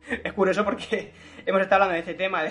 es 0.24 0.32
curioso 0.32 0.64
porque 0.64 1.12
hemos 1.46 1.62
estado 1.62 1.84
hablando 1.84 1.94
de 1.94 2.00
este 2.10 2.14
tema, 2.14 2.42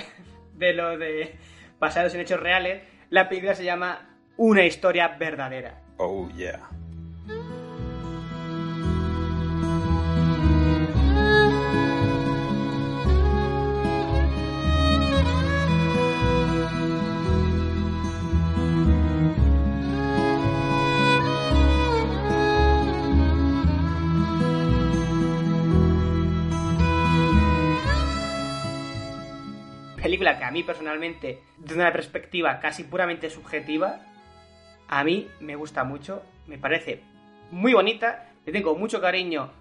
de, 0.54 0.74
lo 0.74 0.98
de 0.98 1.36
basados 1.80 2.14
en 2.14 2.22
hechos 2.22 2.40
reales. 2.40 2.84
La 3.10 3.30
película 3.30 3.56
se 3.56 3.64
llama 3.64 4.18
Una 4.38 4.66
historia 4.66 5.10
verdadera. 5.20 5.82
Oh, 5.98 6.30
yeah. 6.30 6.70
Que 30.38 30.46
a 30.46 30.52
mí 30.52 30.64
personalmente, 30.64 31.42
desde 31.58 31.76
una 31.76 31.92
perspectiva 31.92 32.60
casi 32.60 32.84
puramente 32.84 33.30
subjetiva, 33.30 34.02
a 34.88 35.04
mí 35.04 35.30
me 35.40 35.56
gusta 35.56 35.84
mucho, 35.84 36.24
me 36.48 36.58
parece 36.58 37.02
muy 37.52 37.74
bonita, 37.74 38.30
le 38.46 38.52
tengo 38.52 38.76
mucho 38.76 39.02
cariño 39.02 39.52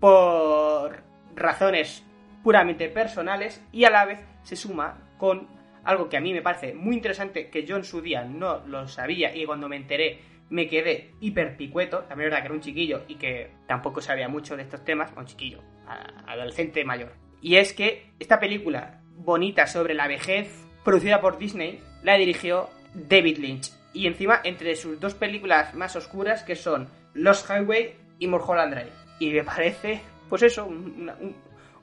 por 0.00 1.02
razones 1.34 2.04
puramente 2.42 2.88
personales 2.88 3.64
y 3.72 3.84
a 3.84 3.90
la 3.90 4.04
vez 4.04 4.20
se 4.42 4.56
suma 4.56 4.98
con 5.18 5.48
algo 5.84 6.08
que 6.08 6.16
a 6.16 6.20
mí 6.20 6.32
me 6.32 6.42
parece 6.42 6.74
muy 6.74 6.96
interesante, 6.96 7.48
que 7.50 7.64
yo 7.64 7.76
en 7.76 7.84
su 7.84 8.00
día 8.00 8.24
no 8.24 8.64
lo 8.66 8.88
sabía 8.88 9.34
y 9.34 9.44
cuando 9.44 9.68
me 9.68 9.76
enteré 9.76 10.20
me 10.50 10.68
quedé 10.68 11.14
hiper 11.20 11.56
picueto, 11.56 12.00
también 12.00 12.26
es 12.28 12.30
verdad 12.32 12.40
que 12.40 12.46
era 12.46 12.54
un 12.54 12.60
chiquillo 12.60 13.04
y 13.08 13.14
que 13.14 13.50
tampoco 13.66 14.00
sabía 14.00 14.28
mucho 14.28 14.56
de 14.56 14.62
estos 14.62 14.84
temas, 14.84 15.10
un 15.16 15.24
chiquillo, 15.24 15.62
adolescente 16.26 16.84
mayor. 16.84 17.14
Y 17.40 17.56
es 17.56 17.72
que 17.72 18.12
esta 18.18 18.38
película 18.38 19.01
bonita 19.24 19.66
sobre 19.66 19.94
la 19.94 20.08
vejez, 20.08 20.48
producida 20.84 21.20
por 21.20 21.38
Disney, 21.38 21.80
la 22.02 22.16
dirigió 22.16 22.68
David 22.94 23.38
Lynch. 23.38 23.72
Y 23.94 24.06
encima 24.06 24.40
entre 24.44 24.74
sus 24.76 24.98
dos 25.00 25.14
películas 25.14 25.74
más 25.74 25.94
oscuras 25.96 26.42
que 26.42 26.56
son 26.56 26.88
Lost 27.14 27.48
Highway 27.50 27.94
y 28.18 28.26
Mulholland 28.26 28.72
Drive. 28.74 28.92
Y 29.18 29.30
me 29.32 29.44
parece, 29.44 30.00
pues 30.28 30.42
eso, 30.42 30.64
una, 30.64 31.14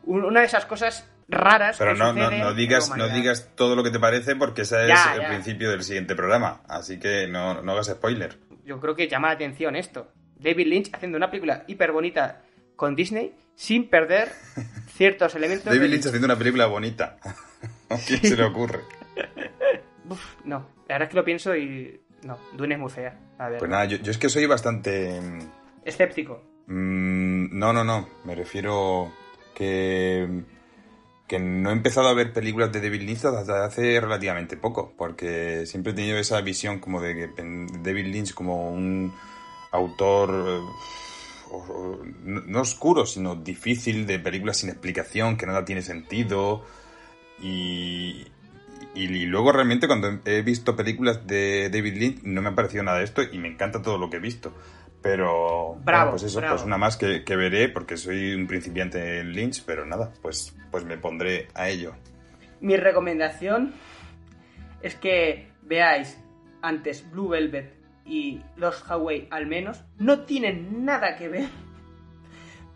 un- 0.06 0.26
una 0.26 0.40
de 0.40 0.46
esas 0.48 0.66
cosas 0.66 1.08
raras 1.28 1.78
Pero 1.78 1.94
que 1.94 2.00
no, 2.00 2.12
no, 2.14 2.32
no 2.32 2.54
digas, 2.56 2.90
no 2.98 3.08
digas 3.10 3.52
todo 3.56 3.76
lo 3.76 3.84
que 3.84 3.92
te 3.92 4.00
parece 4.00 4.36
porque 4.36 4.64
ese 4.64 4.88
Ya, 4.88 5.14
es 5.14 5.20
el 5.20 5.28
principio 5.28 5.70
del 5.70 5.84
siguiente 5.84 6.16
programa. 6.16 6.62
Así 6.68 7.00
que 7.00 7.28
no, 7.28 7.62
no 7.62 7.72
hagas 7.74 7.88
spoiler. 7.88 8.38
Yo 8.66 8.80
creo 8.80 8.96
que 8.96 9.08
llama 9.08 9.28
la 9.30 9.36
atención 9.36 9.76
esto. 9.76 10.12
David 10.38 10.68
Lynch 10.68 10.90
haciendo 10.94 11.18
una 11.18 11.30
película 11.30 11.64
hiper 11.68 11.92
bonita 11.92 12.42
con 12.76 12.96
Disney 12.96 13.34
sin 13.60 13.90
perder 13.90 14.32
ciertos 14.96 15.36
elementos. 15.36 15.66
David 15.66 15.90
Lynch 15.90 16.06
haciendo 16.06 16.28
una 16.28 16.38
película 16.38 16.68
bonita. 16.68 17.18
¿A 17.90 17.98
quién 17.98 18.22
se 18.22 18.38
le 18.38 18.46
ocurre? 18.46 18.80
Uf, 20.10 20.36
no, 20.46 20.60
la 20.88 20.96
verdad 20.96 21.04
es 21.04 21.10
que 21.10 21.18
lo 21.18 21.26
pienso 21.26 21.56
y. 21.58 22.00
No, 22.24 22.38
Dune 22.54 22.76
es 22.76 22.80
muy 22.80 22.90
fea. 22.90 23.20
A 23.38 23.50
ver, 23.50 23.60
Pues 23.60 23.70
nada, 23.70 23.84
yo, 23.84 23.98
yo 23.98 24.12
es 24.12 24.18
que 24.18 24.30
soy 24.30 24.46
bastante... 24.46 25.20
mm, 25.20 25.40
escéptico. 25.84 26.42
Mm, 26.68 27.60
no, 27.60 27.74
no, 27.74 27.84
no. 27.84 28.08
Me 28.24 28.34
refiero 28.34 29.12
que, 29.54 30.44
que 31.28 31.40
no 31.40 31.70
he 31.70 31.74
empezado 31.74 32.08
a 32.08 32.14
ver 32.14 32.32
películas 32.32 32.72
de 32.72 32.80
David 32.80 33.02
Lynch 33.02 33.26
hasta 33.26 33.66
hace 33.66 34.00
relativamente 34.00 34.56
poco, 34.56 34.94
porque 34.98 35.66
siempre 35.66 35.92
he 35.92 35.96
tenido 35.96 36.18
esa 36.18 36.40
visión 36.42 36.80
como 36.80 37.02
de 37.02 37.14
que 37.14 37.30
David 37.82 38.08
Lynch 38.08 38.34
como 38.34 38.70
un 38.72 39.14
autor 39.72 40.46
eh, 40.48 40.62
o- 41.52 42.04
no 42.24 42.42
no 42.42 42.62
oscuro, 42.62 43.06
sino 43.06 43.36
difícil, 43.36 44.06
de 44.06 44.20
películas 44.20 44.58
sin 44.58 44.70
explicación, 44.70 45.38
que 45.38 45.46
nada 45.46 45.66
tiene 45.66 45.82
sentido. 45.82 46.64
Y, 47.42 48.26
y, 48.96 49.04
y 49.04 49.26
luego 49.26 49.52
realmente 49.52 49.88
cuando 49.88 50.20
he 50.26 50.42
visto 50.42 50.76
películas 50.76 51.26
de 51.26 51.70
David 51.70 51.94
Lynch 51.98 52.24
no 52.24 52.42
me 52.42 52.50
ha 52.50 52.56
parecido 52.56 52.84
nada 52.84 52.98
de 53.00 53.06
esto 53.06 53.22
y 53.24 53.38
me 53.38 53.48
encanta 53.48 53.82
todo 53.82 53.98
lo 53.98 54.10
que 54.10 54.18
he 54.18 54.22
visto. 54.22 54.54
Pero 55.02 55.76
Bravo, 55.86 55.86
bueno, 55.86 56.12
pues 56.12 56.24
eso, 56.24 56.40
bravo. 56.40 56.56
pues 56.56 56.66
una 56.66 56.78
más 56.78 56.98
que, 56.98 57.24
que 57.24 57.36
veré 57.38 57.70
porque 57.70 57.96
soy 57.96 58.34
un 58.34 58.48
principiante 58.48 59.20
en 59.22 59.32
Lynch, 59.32 59.64
pero 59.66 59.86
nada, 59.86 60.12
pues, 60.22 60.54
pues 60.72 60.84
me 60.84 60.98
pondré 60.98 61.48
a 61.54 61.70
ello. 61.70 61.94
Mi 62.60 62.76
recomendación 62.76 63.74
es 64.82 64.96
que 64.96 65.48
veáis 65.62 66.18
antes 66.62 67.10
Blue 67.10 67.30
Velvet 67.30 67.79
y 68.10 68.42
Los 68.58 68.84
Hawaii 68.90 69.28
al 69.32 69.46
menos. 69.48 69.84
No 69.98 70.22
tienen 70.22 70.84
nada 70.84 71.16
que 71.16 71.30
ver, 71.30 71.48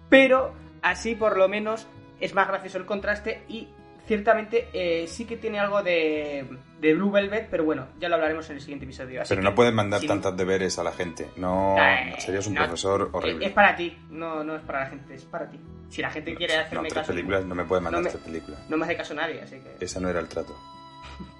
pero 0.09 0.53
así 0.81 1.15
por 1.15 1.37
lo 1.37 1.47
menos 1.49 1.87
es 2.19 2.33
más 2.33 2.47
gracioso 2.47 2.77
el 2.77 2.85
contraste 2.85 3.43
y 3.49 3.67
ciertamente 4.05 4.67
eh, 4.73 5.07
sí 5.07 5.25
que 5.25 5.37
tiene 5.37 5.59
algo 5.59 5.81
de, 5.81 6.45
de 6.79 6.93
Blue 6.93 7.09
Velvet, 7.11 7.47
pero 7.49 7.63
bueno, 7.63 7.87
ya 7.99 8.09
lo 8.09 8.15
hablaremos 8.15 8.49
en 8.49 8.55
el 8.57 8.61
siguiente 8.61 8.85
episodio. 8.85 9.21
Así 9.21 9.29
Pero 9.29 9.41
que, 9.41 9.49
no 9.49 9.55
puedes 9.55 9.73
mandar 9.73 10.01
si- 10.01 10.07
tantos 10.07 10.35
deberes 10.37 10.77
a 10.77 10.83
la 10.83 10.91
gente. 10.91 11.29
No, 11.37 11.75
Eh, 11.79 12.13
serías 12.19 12.45
un 12.47 12.53
no, 12.55 12.61
profesor 12.63 13.01
Es, 13.07 13.13
horrible. 13.13 13.45
es 13.47 13.51
para 13.53 13.75
ti, 13.75 13.97
no, 14.09 14.43
no 14.43 14.55
es 14.55 14.61
para 14.61 14.81
la 14.81 14.85
gente, 14.87 15.13
es 15.15 15.23
para 15.25 15.49
ti. 15.49 15.59
Si 15.89 16.01
la 16.01 16.09
gente 16.11 16.35
quiere 16.35 16.55
no, 16.55 16.61
hacerme 16.61 16.89
tres 16.89 17.01
caso, 17.01 17.11
películas, 17.13 17.45
no 17.45 17.55
me 17.55 17.63
puedes 17.65 17.83
mandar 17.83 18.03
tres 18.03 18.17
películas. 18.17 18.59
no 18.69 18.77
me 18.77 18.85
hace 18.85 18.97
caso 18.97 19.13
nadie, 19.13 19.41
así 19.41 19.57
que... 19.59 19.83
Esa 19.85 19.99
no 19.99 20.09
era 20.09 20.19
el 20.19 20.27
trato. 20.27 20.55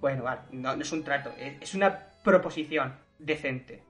Bueno, 0.00 0.22
vale, 0.24 0.40
no, 0.52 0.76
no 0.76 0.82
es 0.82 0.92
un 0.92 1.02
trato, 1.02 1.32
es, 1.38 1.54
es 1.62 1.74
una 1.74 1.98
proposición 2.24 2.98
decente. 3.20 3.84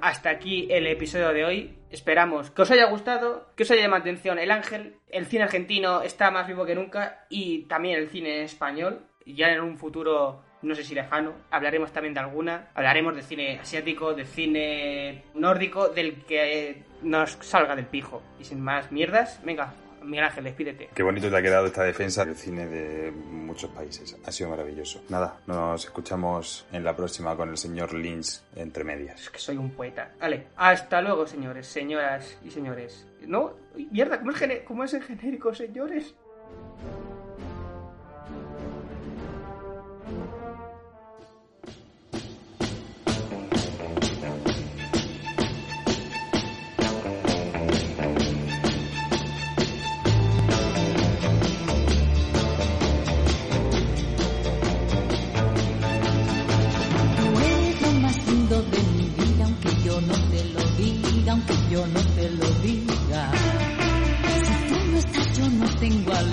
Hasta 0.00 0.30
aquí 0.30 0.66
el 0.70 0.86
episodio 0.86 1.32
de 1.32 1.44
hoy. 1.44 1.78
Esperamos 1.90 2.50
que 2.50 2.62
os 2.62 2.70
haya 2.70 2.86
gustado, 2.86 3.50
que 3.56 3.62
os 3.62 3.70
haya 3.70 3.82
llamado 3.82 4.02
atención 4.02 4.38
el 4.38 4.50
ángel. 4.50 4.96
El 5.08 5.26
cine 5.26 5.44
argentino 5.44 6.02
está 6.02 6.30
más 6.30 6.46
vivo 6.46 6.66
que 6.66 6.74
nunca 6.74 7.26
y 7.28 7.62
también 7.64 7.98
el 7.98 8.08
cine 8.08 8.42
español. 8.42 9.06
Ya 9.24 9.48
en 9.48 9.60
un 9.60 9.76
futuro, 9.76 10.42
no 10.62 10.74
sé 10.74 10.84
si 10.84 10.94
lejano, 10.94 11.34
hablaremos 11.50 11.92
también 11.92 12.14
de 12.14 12.20
alguna. 12.20 12.70
Hablaremos 12.74 13.16
de 13.16 13.22
cine 13.22 13.58
asiático, 13.60 14.14
de 14.14 14.24
cine 14.24 15.24
nórdico, 15.34 15.88
del 15.88 16.24
que 16.24 16.82
nos 17.02 17.32
salga 17.40 17.74
del 17.74 17.86
pijo. 17.86 18.22
Y 18.38 18.44
sin 18.44 18.60
más 18.60 18.92
mierdas, 18.92 19.40
venga, 19.44 19.74
Miguel 20.06 20.24
Ángel, 20.24 20.44
despídete. 20.44 20.88
Qué 20.94 21.02
bonito 21.02 21.28
te 21.30 21.36
ha 21.36 21.42
quedado 21.42 21.66
esta 21.66 21.82
defensa 21.82 22.24
del 22.24 22.36
cine 22.36 22.66
de 22.66 23.10
muchos 23.10 23.70
países. 23.70 24.16
Ha 24.24 24.32
sido 24.32 24.50
maravilloso. 24.50 25.02
Nada, 25.08 25.40
nos 25.46 25.84
escuchamos 25.84 26.66
en 26.72 26.84
la 26.84 26.96
próxima 26.96 27.36
con 27.36 27.50
el 27.50 27.56
señor 27.56 27.94
Lynch 27.94 28.40
entre 28.54 28.84
medias. 28.84 29.22
Es 29.22 29.30
que 29.30 29.38
soy 29.38 29.56
un 29.56 29.70
poeta. 29.70 30.12
Vale, 30.20 30.46
hasta 30.56 31.02
luego, 31.02 31.26
señores, 31.26 31.66
señoras 31.66 32.38
y 32.44 32.50
señores. 32.50 33.06
¿No? 33.26 33.54
Uy, 33.74 33.88
Mierda, 33.90 34.18
¿cómo 34.18 34.30
es, 34.30 34.62
cómo 34.66 34.84
es 34.84 34.94
en 34.94 35.02
genérico, 35.02 35.54
señores? 35.54 36.14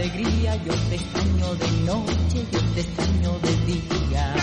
Alegría, 0.03 0.55
yo 0.65 0.73
te 0.89 0.95
extraño 0.95 1.55
de 1.55 1.71
noche, 1.85 2.45
yo 2.51 2.59
te 2.73 2.81
extraño 2.81 3.39
de 3.39 3.73
día. 3.73 4.42